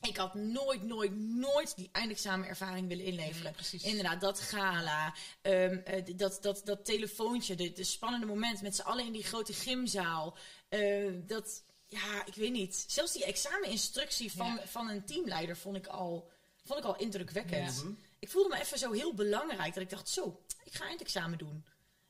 Ik 0.02 0.18
had 0.18 0.34
nooit, 0.34 0.84
nooit, 0.84 1.16
nooit 1.16 1.76
die 1.76 1.90
eindexamenervaring 1.92 2.88
willen 2.88 3.06
inleveren. 3.06 3.44
Nee, 3.44 3.52
precies. 3.54 3.84
Inderdaad, 3.84 4.22
dat 4.22 4.40
gala, 4.40 5.14
ehm, 5.42 5.78
eh, 5.86 6.04
dat, 6.16 6.38
dat, 6.42 6.62
dat 6.66 6.86
telefoontje, 6.86 7.56
de, 7.56 7.72
de 7.72 7.84
spannende 7.84 8.26
moment 8.26 8.62
met 8.62 8.76
z'n 8.76 8.82
allen 8.82 9.06
in 9.06 9.12
die 9.12 9.24
grote 9.24 9.54
gymzaal. 9.54 10.38
Eh, 10.70 11.06
dat, 11.14 11.64
ja, 11.88 12.26
ik 12.26 12.34
weet 12.36 12.52
niet. 12.52 12.86
Zelfs 12.88 13.12
die 13.14 13.26
exameninstructie 13.26 14.32
van, 14.32 14.46
Ja. 14.56 14.62
van 14.68 14.90
een 14.90 15.06
teamleider 15.06 15.58
vond 15.58 15.76
ik 15.78 15.88
al, 15.88 16.30
vond 16.66 16.80
ik 16.80 16.86
al 16.86 16.96
indrukwekkend. 16.98 17.82
Ja. 17.86 18.05
Ik 18.20 18.30
voelde 18.30 18.50
me 18.50 18.60
even 18.62 18.78
zo 18.80 18.92
heel 18.92 19.14
belangrijk 19.14 19.74
dat 19.74 19.84
ik 19.84 19.90
dacht, 19.90 20.10
zo, 20.10 20.44
ik 20.64 20.74
ga 20.74 20.86
eindexamen 20.86 21.38
doen. 21.38 21.66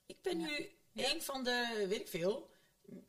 Ik 0.06 0.22
ben 0.22 0.40
Ja. 0.40 0.46
nu 0.48 0.70
Ja. 0.92 1.12
een 1.14 1.22
van 1.22 1.44
de, 1.44 1.86
weet 1.90 2.00
ik 2.00 2.08
veel. 2.08 2.50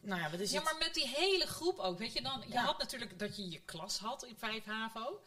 Nou 0.01 0.21
ja, 0.21 0.31
wat 0.31 0.41
is 0.41 0.51
Ja, 0.51 0.57
het? 0.57 0.65
maar 0.65 0.79
met 0.79 0.95
die 0.95 1.09
hele 1.09 1.47
groep 1.47 1.79
ook. 1.79 1.99
Weet 1.99 2.13
je, 2.13 2.23
dan, 2.23 2.45
je 2.49 2.59
had 2.59 2.79
natuurlijk 2.79 3.19
dat 3.19 3.37
je 3.37 3.51
je 3.51 3.61
klas 3.61 3.99
had 3.99 4.25
in 4.25 4.37
5 4.39 4.65
HAVO. 4.65 5.23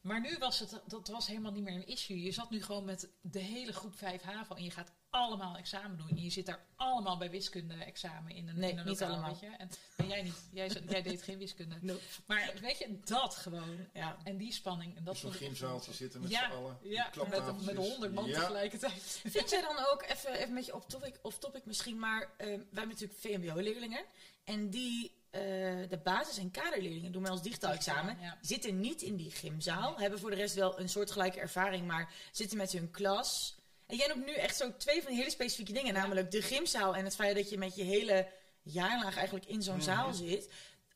Maar 0.00 0.20
nu 0.20 0.36
was 0.38 0.58
het, 0.58 0.80
dat 0.86 1.08
was 1.08 1.26
helemaal 1.26 1.52
niet 1.52 1.62
meer 1.64 1.74
een 1.74 1.86
issue. 1.86 2.22
Je 2.22 2.32
zat 2.32 2.50
nu 2.50 2.62
gewoon 2.62 2.84
met 2.84 3.08
de 3.20 3.38
hele 3.38 3.72
groep 3.72 3.96
5 3.96 4.22
HAVO 4.22 4.54
en 4.54 4.64
je 4.64 4.70
gaat 4.70 4.92
allemaal 5.10 5.56
examen 5.56 5.96
doen. 5.98 6.08
En 6.08 6.22
je 6.22 6.30
zit 6.30 6.46
daar 6.46 6.64
allemaal 6.76 7.16
bij 7.18 7.30
wiskunde 7.30 7.74
examen 7.74 8.32
in 8.34 8.48
een, 8.48 8.58
Nee, 8.58 8.70
in 8.70 8.78
een 8.78 8.84
niet 8.86 9.00
lokaal, 9.00 9.14
allemaal. 9.16 9.30
Weet 9.30 9.50
je? 9.50 9.56
En 9.56 9.70
ben 9.96 10.08
jij 10.08 10.22
niet. 10.22 10.48
Jij, 10.52 10.68
jij 10.88 11.02
deed 11.02 11.22
geen 11.22 11.38
wiskunde. 11.38 11.76
Nope. 11.80 12.00
Maar 12.26 12.52
weet 12.60 12.78
je, 12.78 13.00
dat 13.04 13.34
gewoon. 13.34 13.86
Ja. 13.92 14.16
En 14.24 14.36
die 14.36 14.52
spanning. 14.52 14.96
En 14.96 15.04
dat 15.04 15.16
Zo'n 15.16 15.32
gymzaaltje 15.32 15.86
wel- 15.86 15.96
zitten 15.98 16.20
met 16.20 16.30
ja, 16.30 16.50
z'n 16.50 16.56
allen. 16.56 16.78
Ja, 16.82 17.10
met, 17.30 17.64
met 17.64 17.76
honderd 17.76 18.12
man 18.14 18.26
Ja. 18.26 18.40
tegelijkertijd. 18.40 18.92
Vind 19.36 19.50
jij 19.50 19.60
dan 19.60 19.78
ook, 19.92 20.02
even, 20.08 20.32
even 20.32 20.54
met 20.54 20.66
je 20.66 20.74
op 20.74 20.88
topic, 20.88 21.18
off 21.22 21.38
topic 21.38 21.64
misschien, 21.64 21.98
maar 21.98 22.22
eh, 22.22 22.46
wij 22.46 22.56
hebben 22.72 22.88
natuurlijk 22.88 23.20
VMBO-leerlingen. 23.20 24.04
En 24.44 24.70
die, 24.70 25.12
eh, 25.30 25.40
de 25.88 26.00
basis- 26.04 26.38
en 26.38 26.50
kaderleerlingen 26.50 27.12
doen 27.12 27.22
bij 27.22 27.30
ons 27.30 27.42
digitaal 27.42 27.72
examen. 27.72 28.18
Ja. 28.20 28.38
Zitten 28.40 28.80
niet 28.80 29.02
in 29.02 29.16
die 29.16 29.30
gymzaal. 29.30 29.96
Hebben 29.98 30.18
voor 30.18 30.30
de 30.30 30.36
rest 30.36 30.54
wel 30.54 30.80
een 30.80 30.88
soortgelijke 30.88 31.40
ervaring, 31.40 31.86
maar 31.86 32.12
zitten 32.32 32.56
met 32.56 32.72
hun 32.72 32.90
klas. 32.90 33.56
En 33.88 33.96
jij 33.96 34.06
noemt 34.06 34.26
nu 34.26 34.32
echt 34.34 34.56
zo 34.56 34.76
twee 34.76 35.00
van 35.02 35.10
die 35.10 35.18
hele 35.20 35.30
specifieke 35.30 35.72
dingen. 35.72 35.94
Ja. 35.94 36.00
Namelijk 36.00 36.30
de 36.30 36.42
gymzaal 36.42 36.96
en 36.96 37.04
het 37.04 37.14
feit 37.14 37.36
dat 37.36 37.50
je 37.50 37.58
met 37.58 37.76
je 37.76 37.82
hele 37.82 38.28
jaarlaag 38.62 39.16
eigenlijk 39.16 39.46
in 39.46 39.62
zo'n 39.62 39.74
Mhm. 39.74 39.84
zaal 39.84 40.12
zit. 40.12 40.48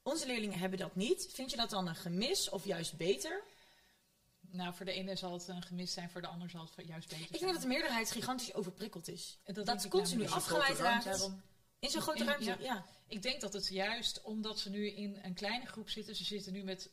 Onze 0.03 0.27
leerlingen 0.27 0.59
hebben 0.59 0.79
dat 0.79 0.97
niet. 0.97 1.29
Vind 1.33 1.51
je 1.51 1.57
dat 1.57 1.71
dan 1.71 1.89
een 1.89 1.95
gemis 1.97 2.49
of 2.49 2.65
juist 2.65 2.97
beter? 2.97 3.43
Nou, 4.41 4.75
voor 4.75 4.85
de 4.87 4.93
ene 4.93 5.17
zal 5.17 5.33
het 5.33 5.49
een 5.49 5.63
gemis 5.63 5.93
zijn, 5.93 6.11
voor 6.11 6.21
de 6.21 6.27
ander 6.27 6.51
zal 6.51 6.69
het 6.77 6.87
juist 6.87 7.09
beter 7.09 7.23
Ik 7.25 7.29
zijn. 7.29 7.41
denk 7.41 7.53
dat 7.53 7.63
de 7.63 7.69
meerderheid 7.69 8.11
gigantisch 8.11 8.55
overprikkeld 8.55 9.09
is. 9.09 9.39
En 9.45 9.55
Dat, 9.55 9.85
ik 9.85 9.91
continu 9.91 10.29
afgeleid 10.29 10.79
raakt. 10.79 11.31
In 11.79 11.91
zo'n 11.91 12.01
grote 12.01 12.19
In- 12.19 12.27
ruimte, 12.27 12.45
ja. 12.45 12.57
ja. 12.61 12.85
Ik 13.07 13.23
denk 13.23 13.41
dat 13.41 13.53
het 13.53 13.69
juist 13.69 14.23
omdat 14.23 14.59
ze 14.61 14.71
nu 14.71 14.91
in 14.91 15.19
een 15.23 15.35
kleine 15.35 15.67
groep 15.67 15.89
zitten. 15.91 16.17
Ze 16.17 16.25
zitten 16.25 16.53
nu 16.53 16.63
met, 16.63 16.91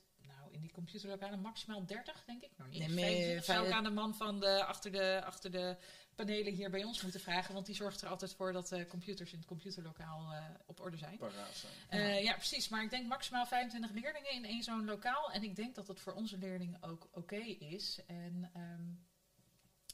nou, 0.50 0.56
in 0.56 0.62
die 0.62 0.72
computerlokalen 0.72 1.40
maximaal 1.40 1.86
30, 1.86 2.24
denk 2.26 2.44
ik. 2.44 2.50
Nou, 2.58 2.70
niet 2.70 2.80
Nee, 2.80 2.88
eens 2.88 2.96
meer, 2.96 3.44
25. 3.44 3.46
Zou 3.46 3.68
ik 3.68 3.74
aan 3.74 3.84
de 3.84 3.90
man 3.90 4.16
van 4.16 4.40
de, 4.40 4.64
achter, 4.66 4.92
de, 4.92 5.22
achter 5.26 5.52
de 5.52 5.78
panelen 6.16 6.54
hier 6.54 6.70
bij 6.70 6.84
ons 6.84 7.02
moeten 7.02 7.20
vragen. 7.20 7.54
Want 7.54 7.66
die 7.66 7.76
zorgt 7.76 8.02
er 8.02 8.08
altijd 8.08 8.34
voor 8.34 8.54
dat 8.54 8.68
de 8.68 8.88
computers 8.88 9.32
in 9.32 9.38
het 9.38 9.48
computerlokaal 9.48 10.34
eh, 10.34 10.44
op 10.66 10.80
orde 10.80 10.98
zijn. 10.98 11.18
Paraat 11.18 11.56
zijn. 11.56 11.74
Eh, 11.90 12.24
ja, 12.24 12.34
precies. 12.34 12.70
Maar 12.70 12.84
ik 12.84 12.90
denk 12.90 13.08
maximaal 13.08 13.46
25 13.46 13.92
leerlingen 13.92 14.32
in 14.32 14.46
één 14.46 14.64
zo'n 14.64 14.86
lokaal. 14.86 15.32
En 15.32 15.44
ik 15.44 15.56
denk 15.56 15.76
dat 15.76 15.88
het 15.88 16.00
voor 16.00 16.14
onze 16.14 16.38
leerlingen 16.38 16.84
ook 16.84 17.10
oké 17.12 17.42
is. 17.60 18.00
En 18.08 18.50
ehm, 18.54 18.84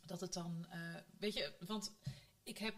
dat 0.06 0.22
het 0.22 0.34
dan, 0.34 0.66
eh, 0.70 0.80
weet 1.20 1.34
je, 1.34 1.54
want 1.60 1.96
ik 2.44 2.58
heb 2.58 2.76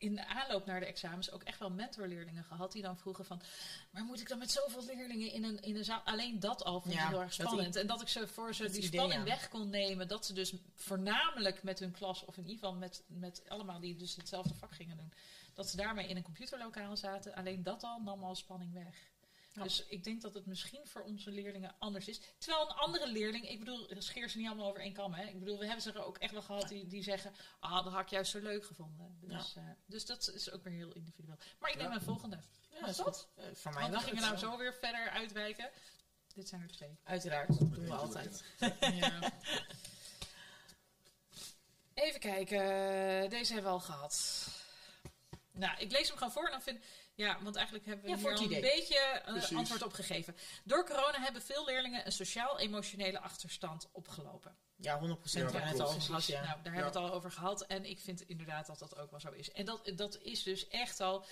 in 0.00 0.14
de 0.14 0.26
aanloop 0.26 0.66
naar 0.66 0.80
de 0.80 0.86
examens 0.86 1.30
ook 1.30 1.42
echt 1.42 1.58
wel 1.58 1.70
mentorleerlingen 1.70 2.44
gehad 2.44 2.72
die 2.72 2.82
dan 2.82 2.98
vroegen 2.98 3.24
van, 3.24 3.42
maar 3.90 4.04
moet 4.04 4.20
ik 4.20 4.28
dan 4.28 4.38
met 4.38 4.50
zoveel 4.50 4.84
leerlingen 4.84 5.32
in 5.32 5.44
een, 5.44 5.62
in 5.62 5.76
een 5.76 5.84
zaal? 5.84 6.00
Alleen 6.04 6.40
dat 6.40 6.64
al 6.64 6.80
vond 6.80 6.94
ik 6.94 7.00
Ja, 7.00 7.08
heel 7.08 7.22
erg 7.22 7.32
spannend. 7.32 7.76
En 7.76 7.86
dat 7.86 8.00
ik 8.00 8.08
ze 8.08 8.28
voor 8.28 8.54
ze 8.54 8.70
die 8.70 8.76
idee, 8.76 9.00
spanning 9.00 9.20
ja. 9.20 9.24
weg 9.24 9.48
kon 9.48 9.70
nemen, 9.70 10.08
dat 10.08 10.26
ze 10.26 10.32
dus 10.32 10.52
voornamelijk 10.74 11.62
met 11.62 11.78
hun 11.78 11.90
klas 11.90 12.24
of 12.24 12.36
in 12.36 12.42
ieder 12.42 12.58
geval 12.58 12.74
met, 12.74 13.02
met 13.06 13.42
allemaal 13.48 13.80
die 13.80 13.96
dus 13.96 14.16
hetzelfde 14.16 14.54
vak 14.54 14.72
gingen 14.72 14.96
doen, 14.96 15.12
dat 15.54 15.68
ze 15.68 15.76
daarmee 15.76 16.08
in 16.08 16.16
een 16.16 16.22
computerlokaal 16.22 16.96
zaten. 16.96 17.34
Alleen 17.34 17.62
dat 17.62 17.82
al 17.82 18.00
nam 18.00 18.24
al 18.24 18.34
spanning 18.34 18.72
weg. 18.72 19.10
Ja. 19.52 19.62
Dus 19.62 19.86
ik 19.86 20.04
denk 20.04 20.20
dat 20.20 20.34
het 20.34 20.46
misschien 20.46 20.86
voor 20.86 21.02
onze 21.02 21.30
leerlingen 21.30 21.74
anders 21.78 22.08
is. 22.08 22.20
Terwijl 22.38 22.70
een 22.70 22.76
andere 22.76 23.08
leerling, 23.12 23.48
ik 23.48 23.58
bedoel, 23.58 23.88
scheer 23.98 24.28
ze 24.28 24.38
niet 24.38 24.46
allemaal 24.46 24.68
over 24.68 24.80
één 24.80 24.92
kam. 24.92 25.12
Hè? 25.12 25.24
Ik 25.26 25.38
bedoel, 25.38 25.58
we 25.58 25.64
hebben 25.64 25.82
ze 25.82 25.92
er 25.92 26.04
ook 26.04 26.18
echt 26.18 26.32
wel 26.32 26.42
gehad 26.42 26.68
die, 26.68 26.86
die 26.86 27.02
zeggen, 27.02 27.32
ah, 27.60 27.84
dat 27.84 27.92
had 27.92 28.02
ik 28.02 28.08
juist 28.08 28.30
zo 28.30 28.40
leuk 28.40 28.64
gevonden. 28.64 29.18
Dus, 29.20 29.56
eh, 29.56 29.64
dus 29.86 30.06
dat 30.06 30.30
is 30.34 30.50
ook 30.50 30.64
weer 30.64 30.72
heel 30.72 30.92
individueel. 30.92 31.38
Maar 31.58 31.70
ik 31.70 31.76
neem 31.76 31.88
Ja. 31.88 31.94
een 31.94 32.02
volgende. 32.02 32.40
Ja, 32.70 32.86
is 32.86 32.96
dat? 32.96 33.06
goed. 33.06 33.44
Eh, 33.44 33.44
voor 33.54 33.72
mij 33.72 33.80
Want 33.80 33.92
we 33.94 34.00
mag 34.00 34.08
gingen 34.08 34.22
het 34.22 34.40
nou 34.40 34.52
zo 34.52 34.58
weer 34.58 34.74
verder 34.74 35.10
uitwijken. 35.10 35.70
Dit 36.34 36.48
zijn 36.48 36.62
er 36.62 36.70
twee. 36.70 36.98
Uiteraard, 37.04 37.48
dat 37.48 37.74
doen 37.74 37.84
we 37.84 37.94
altijd. 37.94 38.44
Ja. 38.80 39.32
Even 41.94 42.20
kijken, 42.20 42.58
deze 43.30 43.52
hebben 43.52 43.70
we 43.72 43.78
al 43.78 43.84
gehad. 43.84 44.46
Nou, 45.50 45.78
ik 45.80 45.90
lees 45.90 46.08
hem 46.08 46.16
gewoon 46.16 46.32
voor 46.32 46.44
en 46.44 46.50
dan 46.50 46.62
vind 46.62 46.84
ja, 47.20 47.38
want 47.42 47.56
eigenlijk 47.56 47.86
hebben 47.86 48.04
we 48.04 48.10
Ja, 48.10 48.16
hier 48.16 48.26
al 48.36 48.42
een 48.42 48.60
beetje 48.60 48.98
eh, 48.98 49.56
antwoord 49.56 49.82
op 49.82 49.92
gegeven. 49.92 50.36
Door 50.64 50.86
corona 50.86 51.20
hebben 51.20 51.42
veel 51.42 51.64
leerlingen 51.64 52.06
een 52.06 52.12
sociaal-emotionele 52.12 53.20
achterstand 53.20 53.88
opgelopen. 53.92 54.56
Ja, 54.76 54.98
100% 54.98 55.02
Ja, 55.02 55.40
ja, 55.40 55.60
het 55.60 56.02
gehad, 56.02 56.26
ja. 56.26 56.42
Nou, 56.44 56.62
daar 56.62 56.72
hebben 56.72 56.92
we 56.92 56.98
het 56.98 57.08
al 57.08 57.12
over 57.12 57.32
gehad. 57.32 57.62
En 57.66 57.84
ik 57.84 58.00
vind 58.00 58.20
inderdaad 58.28 58.66
dat 58.66 58.78
dat 58.78 58.96
ook 58.98 59.10
wel 59.10 59.20
zo 59.20 59.30
is. 59.30 59.52
En 59.52 59.64
dat, 59.64 59.92
dat 59.96 60.18
is 60.22 60.42
dus 60.42 60.68
echt 60.68 61.00
al. 61.00 61.24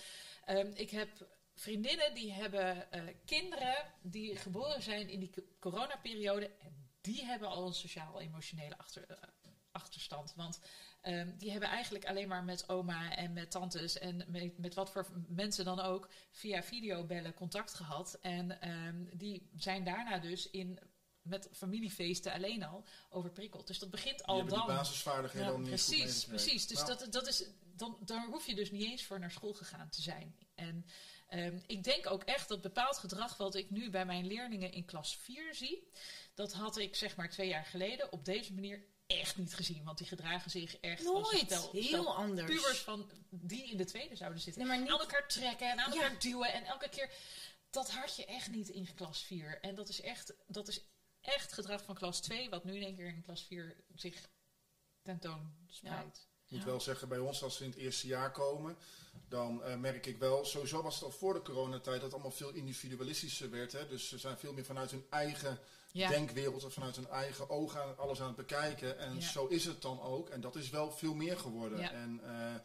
ehm, 0.45 0.71
ik 0.73 0.89
heb 0.89 1.09
vriendinnen 1.55 2.13
die 2.13 2.31
hebben 2.31 2.91
eh, 2.91 3.01
kinderen 3.25 3.75
die 4.01 4.35
geboren 4.35 4.81
zijn 4.81 5.09
in 5.09 5.19
die 5.19 5.29
co- 5.29 5.41
coronaperiode. 5.59 6.51
En 6.59 6.89
die 7.01 7.25
hebben 7.25 7.47
al 7.47 7.65
een 7.67 7.73
sociaal-emotionele 7.73 8.77
achter, 8.77 9.03
eh, 9.09 9.17
achterstand. 9.71 10.33
Want 10.35 10.59
ehm, 11.01 11.37
die 11.37 11.51
hebben 11.51 11.69
eigenlijk 11.69 12.05
alleen 12.05 12.27
maar 12.27 12.43
met 12.43 12.69
oma 12.69 13.15
en 13.15 13.33
met 13.33 13.51
tantes 13.51 13.97
en 13.97 14.25
met, 14.27 14.57
met 14.57 14.73
wat 14.73 14.91
voor 14.91 15.07
mensen 15.27 15.65
dan 15.65 15.79
ook 15.79 16.09
via 16.31 16.63
videobellen 16.63 17.33
contact 17.33 17.73
gehad. 17.73 18.17
En 18.21 18.61
ehm, 18.61 19.03
die 19.13 19.49
zijn 19.55 19.83
daarna 19.83 20.19
dus 20.19 20.49
in, 20.49 20.79
met 21.21 21.49
familiefeesten 21.51 22.33
alleen 22.33 22.63
al 22.63 22.83
overprikkeld. 23.09 23.67
Dus 23.67 23.79
dat 23.79 23.89
begint 23.89 24.23
al 24.23 24.45
dan. 24.45 24.57
die 24.57 24.75
basisvaardigheden 24.75 25.47
Ja, 25.47 25.53
al 25.53 25.59
niet 25.59 25.69
goed 25.69 25.95
Precies, 25.95 26.25
precies. 26.25 26.67
Dus 26.67 26.77
Nou, 26.77 26.97
dat, 26.97 27.11
dat 27.11 27.27
is, 27.27 27.43
dan, 27.75 27.97
daar 28.05 28.25
hoef 28.25 28.45
je 28.45 28.55
dus 28.55 28.71
niet 28.71 28.83
eens 28.83 29.03
voor 29.03 29.19
naar 29.19 29.31
school 29.31 29.53
gegaan 29.53 29.89
te 29.89 30.01
zijn. 30.01 30.35
En 30.55 30.85
ehm, 31.27 31.59
ik 31.67 31.83
denk 31.83 32.09
ook 32.09 32.23
echt 32.23 32.47
dat 32.47 32.61
bepaald 32.61 32.97
gedrag 32.97 33.37
wat 33.37 33.55
ik 33.55 33.69
nu 33.69 33.89
bij 33.89 34.05
mijn 34.05 34.27
leerlingen 34.27 34.71
in 34.71 34.85
klas 34.85 35.17
4 35.17 35.55
zie, 35.55 35.87
dat 36.33 36.53
had 36.53 36.77
ik 36.77 36.95
zeg 36.95 37.15
maar 37.15 37.29
twee 37.29 37.47
jaar 37.47 37.65
geleden 37.65 38.11
op 38.11 38.25
deze 38.25 38.53
manier 38.53 38.85
echt 39.17 39.37
niet 39.37 39.53
gezien. 39.55 39.83
Want 39.83 39.97
die 39.97 40.07
gedragen 40.07 40.51
zich 40.51 40.77
echt 40.79 41.05
als 41.05 41.31
Nooit. 41.31 41.45
stel, 41.45 41.71
Heel 41.71 41.83
stel 41.83 42.15
anders. 42.15 42.51
pubers 42.55 42.79
van 42.79 43.09
die 43.29 43.63
in 43.71 43.77
de 43.77 43.85
tweede 43.85 44.15
zouden 44.15 44.41
zitten. 44.41 44.61
Nee, 44.61 44.71
maar 44.71 44.79
niet... 44.81 44.91
Aan 44.91 44.99
elkaar 44.99 45.27
trekken 45.27 45.71
en 45.71 45.79
aan 45.79 45.93
Ja. 45.93 46.01
elkaar 46.01 46.19
duwen 46.19 46.53
en 46.53 46.63
elke 46.65 46.89
keer... 46.89 47.11
dat 47.69 47.91
had 47.91 48.15
je 48.15 48.25
echt 48.25 48.49
niet 48.49 48.69
in 48.69 48.93
klas 48.93 49.23
4. 49.23 49.59
En 49.61 49.75
dat 49.75 49.89
is 49.89 50.01
echt, 50.01 50.33
dat 50.47 50.67
is 50.67 50.81
echt 51.21 51.53
gedrag 51.53 51.83
van 51.83 51.95
klas 51.95 52.21
2, 52.21 52.49
wat 52.49 52.63
nu 52.63 52.75
in 52.75 52.83
één 52.83 52.95
keer 52.95 53.07
in 53.07 53.21
klas 53.21 53.43
4 53.43 53.83
zich 53.95 54.29
tentoonspreidt. 55.01 56.28
Ik 56.49 56.55
moet 56.55 56.65
wel 56.65 56.81
zeggen, 56.81 57.07
bij 57.07 57.17
ons 57.19 57.43
als 57.43 57.57
we 57.57 57.63
in 57.65 57.69
het 57.69 57.79
eerste 57.79 58.07
jaar 58.07 58.31
komen, 58.31 58.77
dan 59.27 59.63
eh, 59.63 59.75
merk 59.75 60.05
ik 60.05 60.17
wel, 60.17 60.45
sowieso 60.45 60.81
was 60.81 60.93
het 60.95 61.03
al 61.03 61.11
voor 61.11 61.33
de 61.33 61.41
coronatijd 61.41 61.95
dat 61.95 62.01
het 62.03 62.13
allemaal 62.13 62.31
veel 62.31 62.49
individualistischer 62.51 63.49
werd. 63.49 63.71
Hè? 63.71 63.87
Dus 63.87 64.07
ze 64.09 64.17
zijn 64.17 64.37
veel 64.37 64.53
meer 64.53 64.65
vanuit 64.65 64.91
hun 64.91 65.05
eigen 65.09 65.59
Ja. 65.91 66.09
denkwereld 66.09 66.63
of 66.63 66.73
vanuit 66.73 66.95
hun 66.95 67.07
eigen 67.07 67.49
ogen 67.49 67.81
aan 67.81 67.97
alles 67.97 68.21
aan 68.21 68.27
het 68.27 68.35
bekijken. 68.35 68.97
En 68.97 69.15
Ja. 69.15 69.21
zo 69.21 69.45
is 69.47 69.65
het 69.65 69.81
dan 69.81 70.01
ook. 70.01 70.29
En 70.29 70.41
dat 70.41 70.55
is 70.55 70.69
wel 70.69 70.91
veel 70.91 71.13
meer 71.13 71.37
geworden. 71.37 71.79
En 71.91 72.19
eh, 72.23 72.55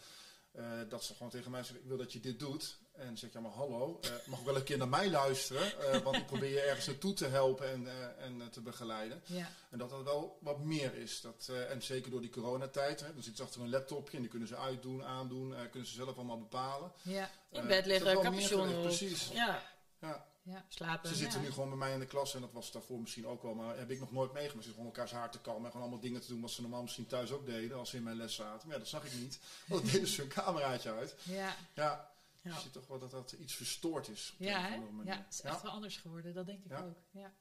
eh, 0.81 0.89
dat 0.89 1.05
ze 1.05 1.13
gewoon 1.15 1.31
tegen 1.31 1.51
mij 1.51 1.63
zeggen, 1.63 1.81
ik 1.83 1.89
wil 1.89 1.97
dat 1.97 2.13
je 2.13 2.21
dit 2.21 2.39
doet. 2.39 2.77
En 2.95 3.19
zeg 3.19 3.33
ja 3.33 3.41
maar 3.41 3.51
hallo, 3.51 3.99
eh, 4.03 4.11
mag 4.27 4.39
ook 4.39 4.45
wel 4.45 4.57
een 4.57 4.65
keer 4.65 4.79
naar 4.79 4.89
mij 4.89 5.11
luisteren. 5.11 5.79
eh, 5.93 6.01
want 6.01 6.17
ik 6.17 6.27
probeer 6.27 6.51
je 6.51 6.61
ergens 6.61 6.87
naartoe 6.87 7.13
te 7.13 7.27
helpen 7.27 7.71
en, 7.71 7.87
eh, 7.89 8.25
en 8.25 8.51
te 8.51 8.61
begeleiden. 8.61 9.23
Ja. 9.27 9.49
En 9.71 9.79
dat 9.79 9.91
dat 9.91 10.03
wel 10.03 10.39
wat 10.41 10.59
meer 10.59 10.95
is. 10.95 11.21
Dat, 11.21 11.47
eh, 11.51 11.71
en 11.71 11.83
zeker 11.83 12.11
door 12.11 12.21
die 12.21 12.31
coronatijd. 12.31 13.01
Hè, 13.01 13.07
dan 13.07 13.23
zitten 13.23 13.37
ze 13.37 13.43
achter 13.43 13.61
een 13.61 13.71
laptopje 13.71 14.15
en 14.17 14.21
die 14.23 14.31
kunnen 14.31 14.49
ze 14.49 14.57
uitdoen, 14.57 15.05
aandoen. 15.05 15.55
eh, 15.55 15.61
kunnen 15.71 15.89
ze 15.89 15.95
zelf 15.95 16.17
allemaal 16.17 16.39
bepalen. 16.39 16.93
Ja. 17.03 17.31
In 17.51 17.67
bed 17.67 17.87
liggen, 17.87 18.21
capuchon. 18.21 18.81
Precies. 18.83 19.29
Ja, 19.33 19.63
Ja. 20.01 20.27
Ja. 20.43 20.65
slapen. 20.69 21.09
Ze 21.09 21.15
zitten 21.15 21.41
ja. 21.41 21.47
nu 21.47 21.53
gewoon 21.53 21.69
bij 21.69 21.79
mij 21.79 21.93
in 21.93 21.99
de 21.99 22.07
klas 22.07 22.35
en 22.35 22.41
dat 22.41 22.53
was 22.53 22.73
daarvoor 22.73 23.01
misschien 23.01 23.27
ook 23.27 23.43
wel, 23.43 23.55
maar 23.55 23.77
heb 23.79 23.91
ik 23.91 24.01
nog 24.01 24.13
nooit 24.13 24.33
meegemaakt. 24.33 24.65
Ze 24.65 24.71
zitten 24.71 24.75
gewoon 24.85 24.87
elkaars 24.97 25.13
haar 25.13 25.31
te 25.31 25.41
kalmen 25.41 25.65
en 25.65 25.71
gewoon 25.71 25.83
allemaal 25.83 26.01
dingen 26.03 26.21
te 26.21 26.29
doen 26.29 26.41
wat 26.41 26.51
ze 26.51 26.61
normaal 26.61 26.83
misschien 26.83 27.07
thuis 27.07 27.31
ook 27.33 27.47
deden 27.47 27.77
als 27.79 27.91
ze 27.91 27.97
in 27.97 28.03
mijn 28.03 28.17
les 28.17 28.35
zaten. 28.35 28.69
Maar 28.69 28.77
ja, 28.77 28.83
dat 28.83 28.89
zag 28.93 29.05
ik 29.05 29.13
niet. 29.13 29.39
Want 29.67 29.83
dan 29.83 29.91
deden 29.93 30.09
ze 30.09 30.21
hun 30.21 30.31
cameraatje 30.31 30.93
uit. 30.93 31.15
Ja, 31.23 31.57
Ja. 31.75 32.13
Je 32.53 32.61
ziet 32.61 32.73
toch 32.73 32.87
wel 32.87 32.99
dat 32.99 33.11
dat 33.11 33.33
iets 33.33 33.55
verstoord 33.55 34.09
is. 34.09 34.31
op 34.39 34.47
Ja, 34.47 34.57
een 34.59 34.63
of 34.65 34.69
hè? 34.69 34.75
andere 34.75 34.93
manier. 34.93 35.13
ja, 35.13 35.19
het 35.25 35.33
is 35.35 35.41
echt 35.41 35.63
wel 35.63 35.71
anders 35.73 35.97
geworden, 35.97 36.35
dat 36.35 36.47
denk 36.47 36.65
ik 36.65 36.71
Ja. 36.71 36.79
ook. 36.81 36.97
Ja. 37.11 37.33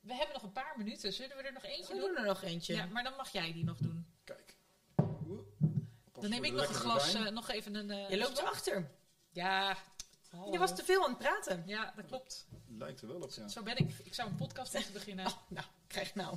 We 0.00 0.14
hebben 0.14 0.32
nog 0.34 0.42
een 0.42 0.52
paar 0.52 0.74
minuten, 0.76 1.12
zullen 1.12 1.36
we 1.36 1.42
er 1.42 1.52
nog 1.52 1.64
eentje 1.64 1.94
We 1.94 2.00
doen? 2.00 2.08
doen 2.08 2.16
er 2.16 2.24
nog 2.26 2.42
eentje. 2.42 2.74
Ja, 2.74 2.86
maar 2.86 3.02
dan 3.02 3.16
mag 3.16 3.32
jij 3.32 3.52
die 3.52 3.64
nog 3.64 3.78
doen. 3.78 4.06
Kijk. 4.24 4.56
Dan 6.12 6.30
neem 6.30 6.44
ik 6.44 6.52
nog 6.52 6.68
een 6.68 6.74
glas, 6.74 7.14
eh, 7.14 7.28
nog 7.28 7.50
even 7.50 7.74
een... 7.74 7.90
eh, 7.90 8.10
Je 8.10 8.16
loopt 8.18 8.36
slok. 8.36 8.48
erachter. 8.48 8.90
Ja. 9.30 9.76
Je 10.50 10.58
was 10.58 10.74
te 10.76 10.84
veel 10.84 11.02
aan 11.04 11.08
het 11.10 11.18
praten. 11.18 11.62
Ja, 11.66 11.92
dat 11.96 12.06
klopt. 12.06 12.46
Lijkt 12.66 13.00
er 13.00 13.08
wel 13.08 13.20
op, 13.20 13.30
ja. 13.30 13.48
Zo 13.48 13.62
ben 13.62 13.76
ik. 13.76 13.92
Ik 14.02 14.14
zou 14.14 14.28
een 14.30 14.36
podcast 14.36 14.74
moeten 14.74 14.92
beginnen. 14.92 15.26
Oh, 15.26 15.32
nou, 15.48 15.66
krijg 15.86 16.14
nou. 16.14 16.36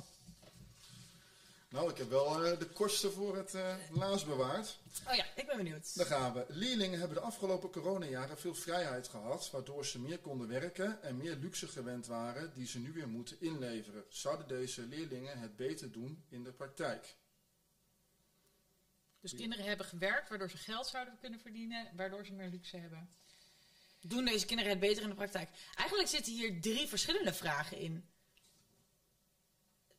Nou, 1.68 1.90
ik 1.90 1.96
heb 1.96 2.08
wel 2.08 2.44
eh, 2.44 2.58
de 2.58 2.66
kosten 2.66 3.12
voor 3.12 3.36
het 3.36 3.54
eh 3.54 3.74
laatst 3.90 4.26
bewaard. 4.26 4.78
Oh 5.08 5.14
ja, 5.14 5.24
ik 5.34 5.46
ben 5.46 5.56
benieuwd. 5.56 5.96
Daar 5.96 6.06
gaan 6.06 6.32
we. 6.32 6.44
Leerlingen 6.48 6.98
hebben 6.98 7.16
de 7.16 7.22
afgelopen 7.22 7.70
coronajaren 7.70 8.38
veel 8.38 8.54
vrijheid 8.54 9.08
gehad, 9.08 9.50
waardoor 9.50 9.86
ze 9.86 9.98
meer 9.98 10.18
konden 10.18 10.48
werken 10.48 11.02
en 11.02 11.16
meer 11.16 11.36
luxe 11.36 11.68
gewend 11.68 12.06
waren 12.06 12.52
die 12.54 12.66
ze 12.66 12.78
nu 12.78 12.92
weer 12.92 13.08
moeten 13.08 13.40
inleveren. 13.40 14.04
Zouden 14.08 14.48
deze 14.48 14.82
leerlingen 14.82 15.38
het 15.38 15.56
beter 15.56 15.92
doen 15.92 16.24
in 16.28 16.44
de 16.44 16.52
praktijk? 16.52 17.16
Dus 19.20 19.34
kinderen 19.34 19.64
hebben 19.64 19.86
gewerkt, 19.86 20.28
waardoor 20.28 20.50
ze 20.50 20.56
geld 20.56 20.86
zouden 20.86 21.18
kunnen 21.20 21.40
verdienen, 21.40 21.90
waardoor 21.96 22.26
ze 22.26 22.32
meer 22.32 22.48
luxe 22.48 22.76
hebben. 22.76 23.10
Doen 24.00 24.24
deze 24.24 24.46
kinderen 24.46 24.70
het 24.70 24.80
beter 24.80 25.02
in 25.02 25.08
de 25.08 25.14
praktijk? 25.14 25.48
Eigenlijk 25.74 26.08
zitten 26.08 26.32
hier 26.32 26.60
drie 26.60 26.88
verschillende 26.88 27.32
vragen 27.32 27.78
in. 27.78 28.04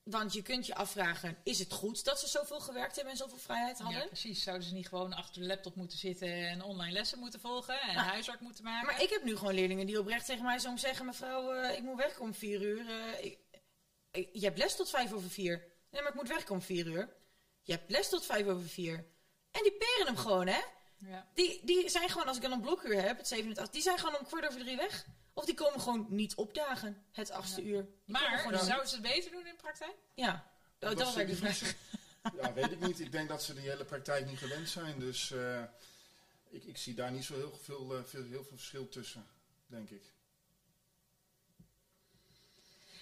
Want 0.09 0.33
je 0.33 0.41
kunt 0.41 0.65
je 0.65 0.75
afvragen, 0.75 1.37
is 1.43 1.59
het 1.59 1.73
goed 1.73 2.03
dat 2.05 2.19
ze 2.19 2.27
zoveel 2.27 2.59
gewerkt 2.59 2.95
hebben 2.95 3.13
en 3.13 3.19
zoveel 3.19 3.37
vrijheid 3.37 3.79
hadden? 3.79 4.01
Ja, 4.01 4.05
precies. 4.07 4.43
Zouden 4.43 4.67
ze 4.67 4.73
niet 4.73 4.87
gewoon 4.87 5.13
achter 5.13 5.41
de 5.41 5.47
laptop 5.47 5.75
moeten 5.75 5.97
zitten 5.97 6.27
en 6.47 6.61
online 6.61 6.91
lessen 6.91 7.19
moeten 7.19 7.39
volgen 7.39 7.81
en 7.81 7.95
Nou, 7.95 8.07
huiswerk 8.07 8.39
moeten 8.39 8.63
maken? 8.63 8.85
Maar 8.85 9.01
ik 9.01 9.09
heb 9.09 9.23
nu 9.23 9.35
gewoon 9.37 9.53
leerlingen 9.53 9.85
die 9.85 9.99
oprecht 9.99 10.25
tegen 10.25 10.43
mij 10.43 10.59
zo 10.59 10.75
zeggen... 10.77 11.05
mevrouw, 11.05 11.51
eh, 11.51 11.77
ik 11.77 11.83
moet 11.83 11.97
werken 11.97 12.21
om 12.21 12.33
vier 12.33 12.61
uur. 12.61 12.89
eh, 12.89 13.25
ik, 13.25 13.37
ik- 14.11 14.29
je 14.33 14.45
hebt 14.45 14.57
les 14.57 14.75
tot 14.75 14.89
vijf 14.89 15.13
over 15.13 15.29
vier. 15.29 15.63
Nee, 15.91 16.01
maar 16.01 16.11
ik 16.11 16.17
moet 16.17 16.27
werken 16.27 16.53
om 16.55 16.61
vier 16.61 16.85
uur. 16.87 17.15
Je 17.61 17.71
hebt 17.71 17.89
les 17.91 18.09
tot 18.09 18.25
vijf 18.25 18.47
over 18.47 18.67
vier. 18.69 18.95
En 19.51 19.63
die 19.63 19.71
peren 19.71 20.05
hem 20.05 20.17
gewoon, 20.17 20.47
hè? 20.47 20.59
Ja. 20.97 21.27
Die, 21.33 21.61
die 21.63 21.89
zijn 21.89 22.09
gewoon, 22.09 22.27
als 22.27 22.35
ik 22.35 22.41
dan 22.41 22.51
een 22.51 22.61
blokuur 22.61 23.01
heb, 23.01 23.17
het 23.17 23.27
87, 23.27 23.73
die 23.73 23.81
zijn 23.81 23.97
gewoon 23.97 24.17
om 24.19 24.25
kwart 24.25 24.47
over 24.47 24.59
drie 24.59 24.77
weg. 24.77 25.05
Of 25.37 25.45
die 25.45 25.53
komen 25.55 25.81
gewoon 25.81 26.05
niet 26.09 26.35
opdagen, 26.35 27.03
het 27.11 27.31
achtste 27.31 27.63
uur. 27.63 27.81
Die 27.83 27.91
Maar 28.05 28.37
gewoon 28.39 28.65
zouden 28.65 28.87
ze 28.89 28.95
het 28.95 29.03
beter 29.03 29.31
doen 29.31 29.45
in 29.45 29.51
de 29.55 29.61
praktijk? 29.61 29.95
Ja, 30.13 30.31
dat, 30.31 30.43
dat 30.79 30.97
Dat 30.97 30.99
was 30.99 31.13
ze 31.13 31.19
eigenlijk 31.19 31.55
de 31.57 31.65
vraag. 31.65 31.75
Ja, 32.41 32.53
weet 32.53 32.71
ik 32.71 32.79
niet. 32.79 32.99
Ik 32.99 33.11
denk 33.11 33.29
dat 33.29 33.43
ze 33.43 33.53
die 33.53 33.69
hele 33.69 33.85
praktijk 33.85 34.25
niet 34.25 34.37
gewend 34.37 34.69
zijn. 34.69 34.99
Dus 34.99 35.31
eh, 35.31 35.63
ik, 36.49 36.63
ik 36.63 36.77
zie 36.77 36.93
daar 36.93 37.11
niet 37.11 37.23
zo 37.25 37.35
heel 37.35 37.57
veel, 37.61 37.95
eh, 37.97 38.03
veel, 38.03 38.23
heel 38.23 38.43
veel 38.43 38.57
verschil 38.57 38.89
tussen, 38.89 39.25
denk 39.67 39.89
ik. 39.89 40.03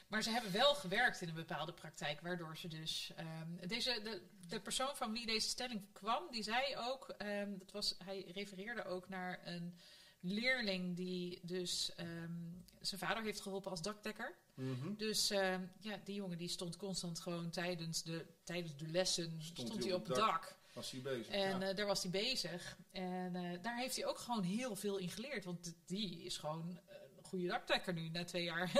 Maar 0.08 0.24
ze 0.24 0.30
hebben 0.30 0.52
wel 0.52 0.76
gewerkt 0.76 1.22
in 1.22 1.28
een 1.28 1.34
bepaalde 1.34 1.74
praktijk, 1.74 2.22
waardoor 2.22 2.58
ze 2.58 2.68
dus. 2.68 3.12
ehm, 3.16 3.68
deze, 3.68 4.00
de, 4.04 4.22
de 4.48 4.60
persoon 4.60 4.96
van 4.96 5.12
wie 5.12 5.26
deze 5.26 5.50
stelling 5.50 5.86
kwam, 5.94 6.32
die 6.32 6.44
zei 6.44 6.76
ook. 6.78 7.10
ehm, 7.10 7.58
dat 7.58 7.72
was, 7.72 7.96
hij 8.04 8.32
refereerde 8.34 8.86
ook 8.86 9.10
naar 9.10 9.40
een 9.44 9.78
leerling 10.26 10.96
die 10.96 11.40
dus 11.42 11.92
ehm, 11.96 12.32
zijn 12.82 13.00
vader 13.02 13.24
heeft 13.24 13.42
geholpen 13.42 13.72
als 13.72 13.82
dakdekker. 13.82 14.36
Mhm. 14.54 14.94
Dus 14.98 15.30
ehm, 15.30 15.62
ja, 15.80 16.00
die 16.04 16.16
jongen 16.16 16.38
die 16.38 16.48
stond 16.50 16.78
constant 16.78 17.20
gewoon 17.20 17.50
tijdens 17.50 18.04
de, 18.04 18.26
tijdens 18.44 18.78
de 18.78 18.88
lessen 18.88 19.40
stond, 19.42 19.84
hij 19.84 19.94
op 19.94 20.06
het 20.08 20.16
dak. 20.16 20.56
Was 20.74 20.92
hij 20.92 21.02
bezig? 21.02 21.28
En 21.28 21.60
ja. 21.60 21.70
eh, 21.70 21.76
daar 21.76 21.86
was 21.86 22.02
hij 22.02 22.12
bezig. 22.12 22.78
En 22.92 23.36
eh, 23.36 23.62
daar 23.62 23.78
heeft 23.78 23.96
hij 23.96 24.06
ook 24.06 24.18
gewoon 24.18 24.44
heel 24.44 24.76
veel 24.76 24.98
in 24.98 25.10
geleerd. 25.10 25.46
Want 25.46 25.74
die 25.86 26.24
is 26.24 26.38
gewoon 26.38 26.78
een 27.18 27.24
goede 27.24 27.48
dakdekker 27.48 27.94
nu 27.94 28.10
na 28.10 28.24
twee 28.24 28.44
jaar. 28.44 28.72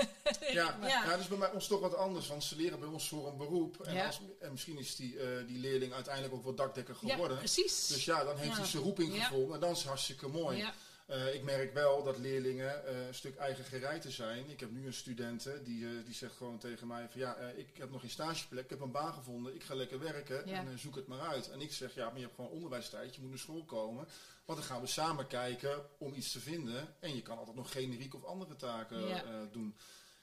Ja, 0.52 0.76
Ja. 0.80 0.86
ja. 0.88 1.10
dat 1.10 1.18
is 1.20 1.28
bij 1.28 1.38
mij 1.38 1.50
ons 1.52 1.66
toch 1.66 1.80
wat 1.80 1.94
anders, 1.96 2.28
want 2.28 2.44
ze 2.44 2.56
leren 2.56 2.78
bij 2.80 2.88
ons 2.88 3.08
voor 3.08 3.28
een 3.28 3.36
beroep. 3.36 3.80
En, 3.80 3.94
Ja. 3.94 4.06
als, 4.06 4.20
en 4.40 4.50
misschien 4.50 4.78
is 4.78 4.96
die, 4.96 5.18
eh, 5.18 5.46
die 5.46 5.58
leerling 5.58 5.92
uiteindelijk 5.92 6.34
ook 6.34 6.44
wel 6.44 6.54
dakdekker 6.54 6.96
ja, 7.00 7.12
geworden. 7.12 7.38
precies. 7.38 7.86
dus 7.86 8.04
ja, 8.04 8.24
dan 8.24 8.36
heeft 8.36 8.50
Ja. 8.50 8.56
hij 8.56 8.66
zijn 8.66 8.82
roeping 8.82 9.14
Ja. 9.16 9.24
gevonden 9.24 9.54
en 9.54 9.60
dan 9.60 9.70
is 9.70 9.84
hartstikke 9.84 10.28
mooi. 10.28 10.64
Eh, 11.06 11.34
ik 11.34 11.42
merk 11.42 11.72
wel 11.74 12.02
dat 12.02 12.18
leerlingen 12.18 12.86
eh, 12.86 13.06
een 13.06 13.14
stuk 13.14 13.36
eigen 13.36 13.64
gereiden 13.64 14.12
zijn. 14.12 14.50
Ik 14.50 14.60
heb 14.60 14.70
nu 14.70 14.86
een 14.86 14.92
studenten 14.92 15.64
die, 15.64 15.86
eh, 15.86 16.04
die 16.04 16.14
zegt 16.14 16.36
gewoon 16.36 16.58
tegen 16.58 16.86
mij 16.86 17.08
van 17.08 17.20
ja, 17.20 17.36
ik 17.36 17.76
heb 17.76 17.90
nog 17.90 18.00
geen 18.00 18.10
stageplek, 18.10 18.64
ik 18.64 18.70
heb 18.70 18.80
een 18.80 18.90
baan 18.90 19.12
gevonden, 19.12 19.54
ik 19.54 19.62
ga 19.62 19.74
lekker 19.74 19.98
werken 19.98 20.46
Ja. 20.48 20.58
en 20.66 20.78
zoek 20.78 20.94
het 20.96 21.06
maar 21.06 21.20
uit. 21.20 21.50
En 21.50 21.60
ik 21.60 21.72
zeg 21.72 21.94
ja, 21.94 22.06
maar 22.06 22.16
je 22.16 22.22
hebt 22.22 22.34
gewoon 22.34 22.50
onderwijstijd, 22.50 23.14
je 23.14 23.20
moet 23.20 23.30
naar 23.30 23.38
school 23.38 23.64
komen. 23.64 24.08
Want 24.44 24.58
dan 24.58 24.68
gaan 24.68 24.80
we 24.80 24.86
samen 24.86 25.26
kijken 25.26 25.84
om 25.98 26.14
iets 26.14 26.32
te 26.32 26.40
vinden. 26.40 26.94
En 27.00 27.14
je 27.14 27.22
kan 27.22 27.38
altijd 27.38 27.56
nog 27.56 27.72
generiek 27.72 28.14
of 28.14 28.24
andere 28.24 28.56
taken 28.56 29.06
Ja. 29.06 29.44
doen. 29.52 29.76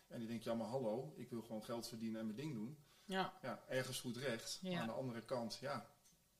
En 0.07 0.19
die 0.19 0.27
denkt 0.27 0.43
ja, 0.43 0.53
maar 0.53 0.67
hallo, 0.67 1.13
ik 1.17 1.29
wil 1.29 1.41
gewoon 1.41 1.63
geld 1.63 1.87
verdienen 1.87 2.19
en 2.19 2.25
mijn 2.25 2.37
ding 2.37 2.53
doen. 2.53 2.77
Ja. 3.05 3.33
Ja, 3.41 3.63
ergens 3.67 3.99
goed 3.99 4.17
recht. 4.17 4.59
Ja. 4.61 4.69
Maar 4.71 4.79
aan 4.81 4.87
de 4.87 4.93
andere 4.93 5.21
kant, 5.21 5.57
ja, 5.61 5.89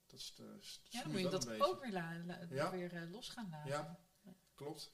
dat 0.08 0.20
is 0.20 0.34
de, 0.36 0.58
ja 0.90 1.02
dan 1.02 1.12
moet 1.12 1.22
je 1.22 1.30
dat 1.30 1.62
ook 1.62 1.82
weer, 1.84 1.92
la- 1.92 2.22
la- 2.26 2.40
Ja. 2.50 2.72
weer 2.72 3.08
los 3.12 3.30
gaan 3.30 3.48
laten. 3.52 3.70
Ja. 3.72 4.00
Klopt. 4.56 4.92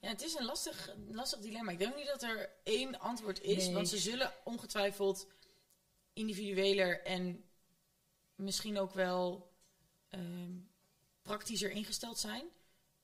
Ja, 0.00 0.08
het 0.08 0.22
is 0.22 0.34
een 0.34 0.44
lastig, 0.44 0.94
lastig 1.08 1.40
dilemma. 1.40 1.70
Ik 1.72 1.78
denk 1.78 1.96
niet 1.96 2.06
dat 2.06 2.22
er 2.22 2.50
één 2.62 3.00
antwoord 3.00 3.40
is, 3.40 3.64
Nee. 3.64 3.74
want 3.74 3.88
ze 3.88 3.98
zullen 3.98 4.32
ongetwijfeld 4.44 5.26
individueler 6.12 7.02
en 7.04 7.44
misschien 8.34 8.78
ook 8.78 8.92
wel 8.92 9.50
ehm, 10.08 10.56
praktischer 11.22 11.70
ingesteld 11.70 12.18
zijn. 12.18 12.44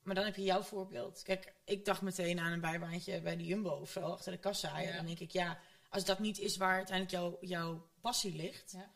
Maar 0.02 0.14
dan 0.14 0.24
heb 0.24 0.36
je 0.36 0.42
jouw 0.42 0.62
voorbeeld. 0.62 1.22
Kijk, 1.22 1.52
ik 1.64 1.84
dacht 1.84 2.02
meteen 2.02 2.38
aan 2.38 2.52
een 2.52 2.60
bijbaantje 2.60 3.20
bij 3.20 3.36
de 3.36 3.44
Jumbo 3.44 3.70
of 3.70 3.90
zo, 3.90 4.00
achter 4.00 4.32
de 4.32 4.38
kassa. 4.38 4.78
Ja. 4.78 4.88
En 4.88 4.96
dan 4.96 5.06
denk 5.06 5.18
ik, 5.18 5.30
ja, 5.30 5.60
als 5.88 6.04
dat 6.04 6.18
niet 6.18 6.38
is 6.38 6.56
waar 6.56 6.76
uiteindelijk 6.76 7.16
jouw 7.16 7.38
jouw 7.40 7.88
passie 8.00 8.34
ligt, 8.34 8.72
Ja. 8.72 8.92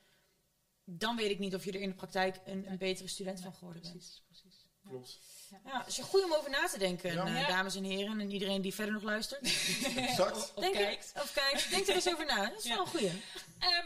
dan 0.85 1.16
weet 1.16 1.31
ik 1.31 1.38
niet 1.38 1.55
of 1.55 1.64
je 1.64 1.72
er 1.72 1.81
in 1.81 1.88
de 1.88 1.94
praktijk 1.94 2.40
een, 2.44 2.70
een 2.70 2.79
betere 2.79 3.09
student 3.09 3.38
Ja, 3.38 3.44
van 3.44 3.55
geworden 3.55 3.83
bent. 3.83 3.94
Precies, 3.96 4.22
precies. 4.27 4.68
Ja. 4.83 4.88
Klopt. 4.90 5.20
Ja, 5.65 5.79
het 5.79 5.87
is 5.87 5.99
goed 5.99 6.25
om 6.25 6.35
over 6.35 6.51
na 6.51 6.67
te 6.69 6.79
denken, 6.79 7.12
Ja. 7.12 7.27
eh, 7.27 7.49
dames 7.49 7.75
en 7.77 7.85
heren, 7.85 8.21
en 8.21 8.31
iedereen 8.31 8.62
die 8.62 8.75
verder 8.75 8.95
nog 8.95 9.03
luistert. 9.03 9.43
Exact. 9.97 10.37
Of 10.37 10.53
Denk 10.55 10.75
kijkt. 10.75 11.11
Er, 11.15 11.23
of 11.23 11.33
kijkt. 11.33 11.71
Denk 11.71 11.87
er 11.87 11.95
eens 11.95 12.09
over 12.09 12.27
na. 12.27 12.49
Dat 12.49 12.59
is 12.59 12.65
Ja. 12.65 12.75
wel 12.75 12.81
een 12.85 12.91
goeie. 12.91 13.23
Ehm, 13.59 13.85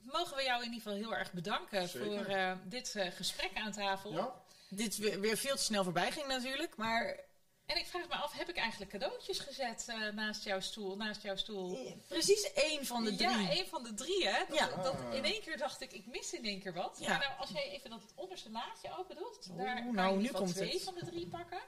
mogen 0.00 0.36
we 0.36 0.42
jou 0.42 0.58
in 0.64 0.72
ieder 0.72 0.82
geval 0.82 0.96
heel 0.98 1.14
erg 1.18 1.32
bedanken 1.32 1.88
Zeker. 1.88 2.06
voor 2.06 2.24
eh, 2.34 2.52
dit 2.64 2.94
eh, 2.94 3.10
gesprek 3.12 3.50
aan 3.54 3.72
tafel. 3.72 4.12
Ja? 4.12 4.32
Dit 4.68 4.96
weer, 4.96 5.20
weer 5.20 5.36
veel 5.36 5.56
te 5.56 5.62
snel 5.62 5.84
voorbij 5.84 6.12
ging 6.12 6.26
natuurlijk, 6.26 6.76
maar 6.76 7.20
En 7.66 7.76
ik 7.78 7.86
vraag 7.86 8.08
me 8.08 8.14
af, 8.14 8.32
heb 8.32 8.48
ik 8.48 8.56
eigenlijk 8.56 8.90
cadeautjes 8.90 9.38
gezet 9.38 9.84
eh, 9.88 10.08
naast 10.08 10.44
jouw 10.44 10.60
stoel? 10.60 10.96
Naast 10.96 11.22
jouw 11.22 11.36
stoel? 11.36 11.96
precies 12.08 12.52
één 12.52 12.86
van 12.86 13.04
de 13.04 13.14
drie. 13.14 13.28
Ja, 13.28 13.50
één 13.50 13.66
van 13.66 13.82
de 13.82 13.94
drie, 13.94 14.26
hè? 14.28 14.44
Dat, 14.48 14.58
Ja. 14.58 14.66
dat 14.82 14.94
in 15.12 15.24
één 15.24 15.40
keer 15.40 15.56
dacht 15.58 15.80
ik, 15.80 15.92
ik 15.92 16.06
mis 16.06 16.32
in 16.32 16.44
één 16.44 16.60
keer 16.60 16.72
wat. 16.72 16.96
Ja. 17.00 17.08
Maar 17.08 17.18
nou, 17.18 17.40
als 17.40 17.50
jij 17.50 17.70
even 17.70 17.90
dat 17.90 18.02
onderste 18.14 18.50
laadje 18.50 18.98
open 18.98 19.16
doet, 19.16 19.56
daar 19.56 19.74
kan 19.82 19.94
nou, 19.94 20.16
je 20.16 20.22
nu 20.22 20.28
komt 20.30 20.54
twee 20.54 20.72
het. 20.72 20.82
van 20.82 20.94
de 20.94 21.04
drie 21.06 21.26
pakken. 21.26 21.60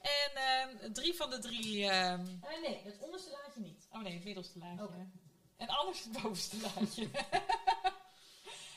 En 0.00 0.30
ehm, 0.34 0.92
drie 0.92 1.14
van 1.14 1.30
de 1.30 1.38
drie... 1.38 1.88
ehm, 1.90 2.26
Eh, 2.42 2.60
nee, 2.62 2.80
het 2.84 2.98
onderste 2.98 3.30
laadje 3.30 3.60
niet. 3.60 3.86
oh 3.92 4.02
nee, 4.02 4.14
het 4.14 4.24
middelste 4.24 4.58
laadje. 4.58 4.84
Oké. 4.84 5.10
En 5.56 5.68
anders 5.68 6.02
het 6.04 6.22
bovenste 6.22 6.56
laadje. 6.60 7.08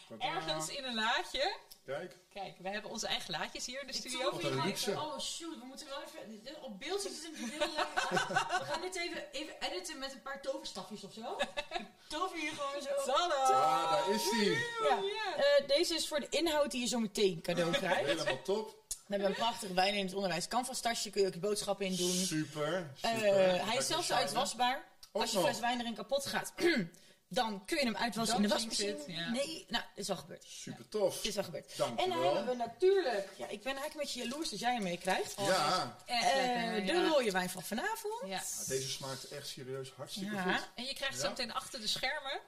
Tadaa. 0.07 0.35
ergens 0.35 0.69
in 0.69 0.83
een 0.83 0.95
laadje. 0.95 1.57
Kijk, 1.85 2.17
Kijk, 2.33 2.57
we 2.57 2.69
hebben 2.69 2.91
onze 2.91 3.07
eigen 3.07 3.31
laadjes 3.31 3.65
hier 3.65 3.81
in 3.81 3.87
de 3.87 3.93
Ik 3.93 3.99
studio. 3.99 4.31
Wat 4.31 4.43
een 4.43 4.65
luxe. 4.65 4.91
Oh 4.91 5.19
shoot, 5.19 5.59
we 5.59 5.65
moeten 5.65 5.87
wel 5.87 5.97
even... 6.01 6.63
Op 6.63 6.79
beeld 6.79 7.01
ziet 7.01 7.11
het 7.11 7.23
er 7.23 7.49
heel 7.49 7.77
uit. 8.09 8.27
We 8.59 8.65
gaan 8.65 8.81
dit 8.81 8.95
even, 8.95 9.23
even 9.31 9.53
editen 9.59 9.99
met 9.99 10.13
een 10.13 10.21
paar 10.21 10.41
toverstafjes 10.41 11.03
of 11.03 11.13
zo. 11.13 11.37
Tover 12.07 12.37
hier 12.37 12.51
gewoon 12.51 12.81
zo. 12.81 13.11
Tada! 13.11 13.35
ah, 13.35 13.91
daar 13.91 14.15
is 14.15 14.29
die. 14.29 14.49
Ja. 14.49 15.35
Eh, 15.37 15.67
deze 15.67 15.95
is 15.95 16.07
voor 16.07 16.19
de 16.19 16.29
inhoud 16.29 16.71
die 16.71 16.81
je 16.81 16.87
zo 16.87 16.99
meteen 16.99 17.41
cadeau 17.41 17.71
krijgt. 17.77 18.05
Helemaal 18.05 18.41
top. 18.41 18.83
We 18.87 19.13
hebben 19.13 19.29
een 19.29 19.35
prachtige 19.35 19.73
wijn 19.73 19.93
in 19.93 20.05
het 20.05 20.13
onderwijs. 20.13 20.47
Canvas 20.47 20.81
tasje 20.81 21.09
kun 21.09 21.21
je 21.21 21.27
ook 21.27 21.33
je 21.33 21.39
boodschappen 21.39 21.85
in 21.85 21.95
doen. 21.95 22.11
Super. 22.11 22.91
Eh, 23.01 23.11
super. 23.11 23.65
hij 23.65 23.77
is 23.77 23.87
zelfs 23.87 24.11
uitwasbaar. 24.11 24.85
Als 25.11 25.31
je 25.31 25.39
fles 25.39 25.59
wijn 25.59 25.79
erin 25.79 25.95
kapot 25.95 26.25
gaat, 26.25 26.53
dan 27.35 27.65
kun 27.65 27.77
je 27.77 27.83
hem 27.83 27.95
uitwassen 27.95 28.35
in 28.35 28.41
de 28.41 28.47
wasmachine. 28.47 28.91
het, 28.91 29.03
ja. 29.07 29.29
Nee, 29.29 29.65
nou, 29.69 29.83
dit 29.95 30.01
is 30.03 30.07
wel 30.07 30.17
gebeurd. 30.17 30.43
Super 30.47 30.89
tof. 30.89 31.15
Dit 31.15 31.25
is 31.25 31.35
wel 31.35 31.43
gebeurd. 31.43 31.77
Dank 31.77 31.99
en 31.99 32.09
dan 32.09 32.19
wel. 32.19 32.35
hebben 32.35 32.57
we 32.57 32.63
natuurlijk... 32.63 33.29
Ja, 33.37 33.47
ik 33.47 33.63
ben 33.63 33.75
eigenlijk 33.77 33.93
een 33.93 33.99
beetje 33.99 34.23
jaloers 34.23 34.49
dat 34.49 34.59
jij 34.59 34.73
hem 34.73 34.83
meekrijgt. 34.83 35.33
Ja, 35.37 35.97
Echt 36.05 36.23
Eh, 36.31 36.35
lekker, 36.35 36.85
de 36.85 36.93
ja. 36.93 37.07
rode 37.07 37.31
wijn 37.31 37.49
van 37.49 37.63
vanavond. 37.63 38.21
Ja. 38.25 38.41
deze 38.67 38.89
smaakt 38.89 39.27
echt 39.27 39.47
serieus 39.47 39.91
hartstikke 39.97 40.35
Ja. 40.35 40.41
goed. 40.41 40.69
En 40.75 40.83
je 40.83 40.93
krijgt 40.93 41.15
Ja. 41.15 41.21
zo 41.21 41.29
meteen 41.29 41.53
achter 41.53 41.79
de 41.81 41.87
schermen, 41.87 42.39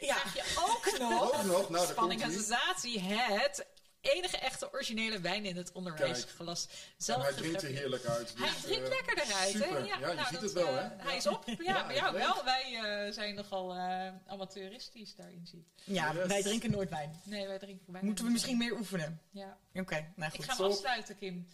Ja. 0.00 0.14
krijg 0.14 0.34
je 0.34 0.60
ook 0.60 0.98
nog, 0.98 1.22
Ook 1.34 1.42
nog, 1.44 1.68
nou 1.70 1.86
spanning 1.86 2.20
sensatie, 2.20 3.00
het 3.00 3.66
enige 4.12 4.38
echte 4.38 4.72
originele 4.72 5.20
wijn 5.20 5.44
in 5.44 5.56
het 5.56 5.72
onderwijsglas. 5.72 6.66
En 6.66 6.70
Zelf 6.96 7.22
hij 7.22 7.32
drinkt 7.32 7.62
er 7.62 7.68
heerlijk 7.68 8.04
uit. 8.04 8.34
Hij 8.38 8.48
dus, 8.48 8.60
drinkt 8.60 8.88
eh, 8.88 8.94
lekker 8.94 9.18
eruit, 9.18 9.50
super. 9.50 9.68
hè? 9.68 9.78
Ja, 9.78 9.98
je 9.98 10.14
nou, 10.14 10.18
ziet 10.18 10.30
dat, 10.32 10.42
het 10.42 10.52
wel, 10.52 10.66
eh, 10.68 10.74
hè? 10.76 10.88
Hij 10.96 11.16
is 11.16 11.26
op. 11.26 11.44
Ja, 11.46 11.54
Ja, 11.74 11.86
bij 11.86 11.96
jou 11.96 12.14
wel. 12.14 12.44
Wij 12.44 12.80
eh, 13.06 13.12
zijn 13.12 13.34
nogal 13.34 13.74
eh 13.74 14.08
amateuristisch 14.26 15.14
daarin 15.14 15.46
zie. 15.46 15.66
Ja, 15.84 16.12
Yes. 16.12 16.26
wij 16.26 16.42
drinken 16.42 16.70
nooit 16.70 16.90
wijn. 16.90 17.20
Nee, 17.24 17.46
wij 17.46 17.58
drinken 17.58 17.92
bijna 17.92 18.06
Moeten 18.06 18.24
we 18.24 18.30
misschien 18.30 18.58
meer 18.58 18.72
oefenen? 18.76 19.20
Ja. 19.30 19.58
Oké, 19.74 20.12
nou 20.16 20.30
Ik 20.32 20.36
goed. 20.36 20.44
ga 20.44 20.56
hem 20.56 20.66
afsluiten, 20.66 21.18
Kim. 21.18 21.48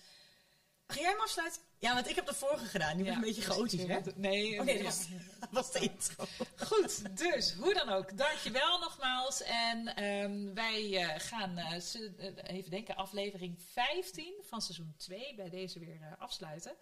Ga 0.86 1.00
jij 1.00 1.10
hem 1.10 1.20
afsluiten? 1.20 1.60
Ja, 1.80 1.94
want 1.94 2.08
ik 2.08 2.14
heb 2.14 2.26
de 2.26 2.34
vorige 2.34 2.64
gedaan. 2.64 2.96
Die 2.96 3.04
was 3.04 3.14
Ja, 3.14 3.20
een 3.20 3.26
beetje 3.26 3.40
dus 3.40 3.50
chaotisch, 3.50 3.82
hè? 3.82 4.00
Nee, 4.14 4.58
Oh 4.58 4.64
nee, 4.64 4.82
dat 4.82 4.84
was, 4.84 5.06
was 5.50 5.72
de 5.72 5.78
intro. 5.78 6.24
Goed, 6.56 7.18
dus 7.18 7.54
hoe 7.54 7.74
dan 7.74 7.88
ook, 7.88 8.16
dankjewel 8.16 8.78
nogmaals. 8.78 9.42
En 9.42 9.96
ehm, 9.96 10.54
wij 10.54 10.96
eh, 10.96 11.20
gaan 11.20 11.58
eh, 11.58 11.74
eh, 11.74 12.56
even 12.56 12.70
denken, 12.70 12.96
aflevering 12.96 13.62
15 13.72 14.34
van 14.42 14.60
seizoen 14.62 14.94
2 14.96 15.34
bij 15.34 15.48
deze 15.48 15.78
weer 15.78 16.16
afsluiten. 16.18 16.76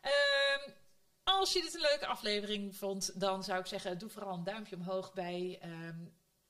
Ehm, 0.00 0.70
als 1.24 1.52
je 1.52 1.60
dit 1.60 1.74
een 1.74 1.80
leuke 1.90 2.06
aflevering 2.06 2.76
vond, 2.76 3.20
dan 3.20 3.44
zou 3.44 3.60
ik 3.60 3.66
zeggen, 3.66 3.98
doe 3.98 4.10
vooral 4.10 4.34
een 4.34 4.44
duimpje 4.44 4.76
omhoog 4.76 5.12
bij, 5.12 5.58
ehm, 5.60 5.98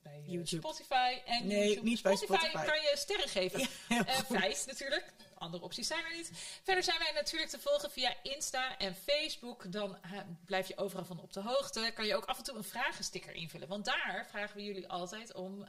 bij 0.03 0.13
eh, 0.25 0.31
YouTube. 0.31 0.61
Spotify. 0.61 1.21
En 1.25 1.47
Nee, 1.47 1.65
YouTube. 1.67 1.87
niet 1.87 2.01
bij 2.01 2.15
Spotify. 2.15 2.51
kan 2.65 2.81
je 2.81 2.91
sterren 2.95 3.29
geven. 3.29 3.59
heel 3.87 4.03
Eh, 4.03 4.19
vijf 4.29 4.65
natuurlijk. 4.65 5.13
Andere 5.37 5.63
opties 5.63 5.87
zijn 5.87 6.05
er 6.05 6.15
niet. 6.15 6.31
Verder 6.63 6.83
zijn 6.83 6.99
wij 6.99 7.11
natuurlijk 7.11 7.51
te 7.51 7.59
volgen 7.59 7.91
via 7.91 8.15
Insta 8.23 8.77
en 8.77 8.95
Facebook. 8.95 9.71
Dan 9.71 9.97
eh, 10.03 10.11
blijf 10.45 10.67
je 10.67 10.77
overal 10.77 11.05
van 11.05 11.19
op 11.19 11.33
de 11.33 11.41
hoogte. 11.41 11.91
Kan 11.95 12.05
je 12.05 12.15
ook 12.15 12.25
af 12.25 12.37
en 12.37 12.43
toe 12.43 12.57
een 12.57 12.63
vragensticker 12.63 13.33
invullen. 13.33 13.67
Want 13.67 13.85
daar 13.85 14.25
vragen 14.29 14.55
we 14.55 14.63
jullie 14.63 14.87
altijd 14.87 15.33
om 15.33 15.67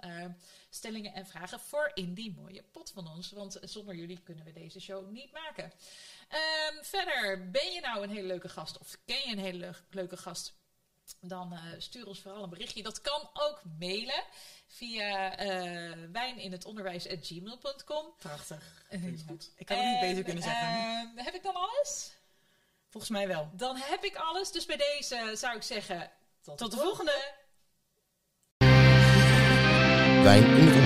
stellingen 0.70 1.14
en 1.14 1.26
vragen 1.26 1.60
voor 1.60 1.90
in 1.94 2.14
die 2.14 2.34
mooie 2.36 2.62
pot 2.62 2.90
van 2.90 3.08
ons. 3.08 3.30
Want 3.30 3.58
zonder 3.62 3.94
jullie 3.94 4.20
kunnen 4.22 4.44
we 4.44 4.52
deze 4.52 4.80
show 4.80 5.10
niet 5.10 5.32
maken. 5.32 5.72
Ehm, 6.28 6.82
verder, 6.82 7.50
ben 7.50 7.72
je 7.72 7.80
nou 7.80 8.02
een 8.02 8.10
hele 8.10 8.26
leuke 8.26 8.48
gast 8.48 8.78
of 8.78 8.96
ken 9.04 9.16
je 9.28 9.32
een 9.32 9.38
hele 9.38 9.58
leuk- 9.58 9.82
leuke 9.90 10.16
gast? 10.16 10.58
Dan 11.20 11.53
eh, 11.53 11.59
stuur 11.79 12.07
ons 12.07 12.20
vooral 12.20 12.42
een 12.42 12.51
berichtje. 12.51 12.83
Dat 12.83 13.01
kan 13.01 13.31
ook 13.33 13.62
mailen 13.79 14.25
via 14.66 15.37
eh 15.37 15.92
wijninhetonderwijs.gmail.com. 16.12 18.05
Prachtig. 18.18 18.85
Vind 18.90 19.20
ik 19.20 19.27
goed. 19.29 19.51
Ik 19.57 19.68
had 19.68 19.79
het 19.79 19.87
niet 19.87 20.01
beter 20.01 20.25
kunnen 20.25 20.42
zeggen. 20.42 20.66
ehm, 20.68 21.07
heb 21.25 21.35
ik 21.35 21.42
dan 21.42 21.55
alles? 21.55 22.12
Volgens 22.88 23.12
mij 23.12 23.29
wel. 23.29 23.51
Dan 23.53 23.77
heb 23.77 24.05
ik 24.05 24.16
alles. 24.16 24.53
Dus 24.53 24.66
bij 24.66 24.77
deze 24.77 25.33
zou 25.35 25.57
ik 25.57 25.62
zeggen... 25.62 26.11
Tot, 26.42 26.59
Tot 26.59 26.70
de 26.70 26.77
volgende. 26.77 27.38
Wijn 30.23 30.44
in. 30.57 30.79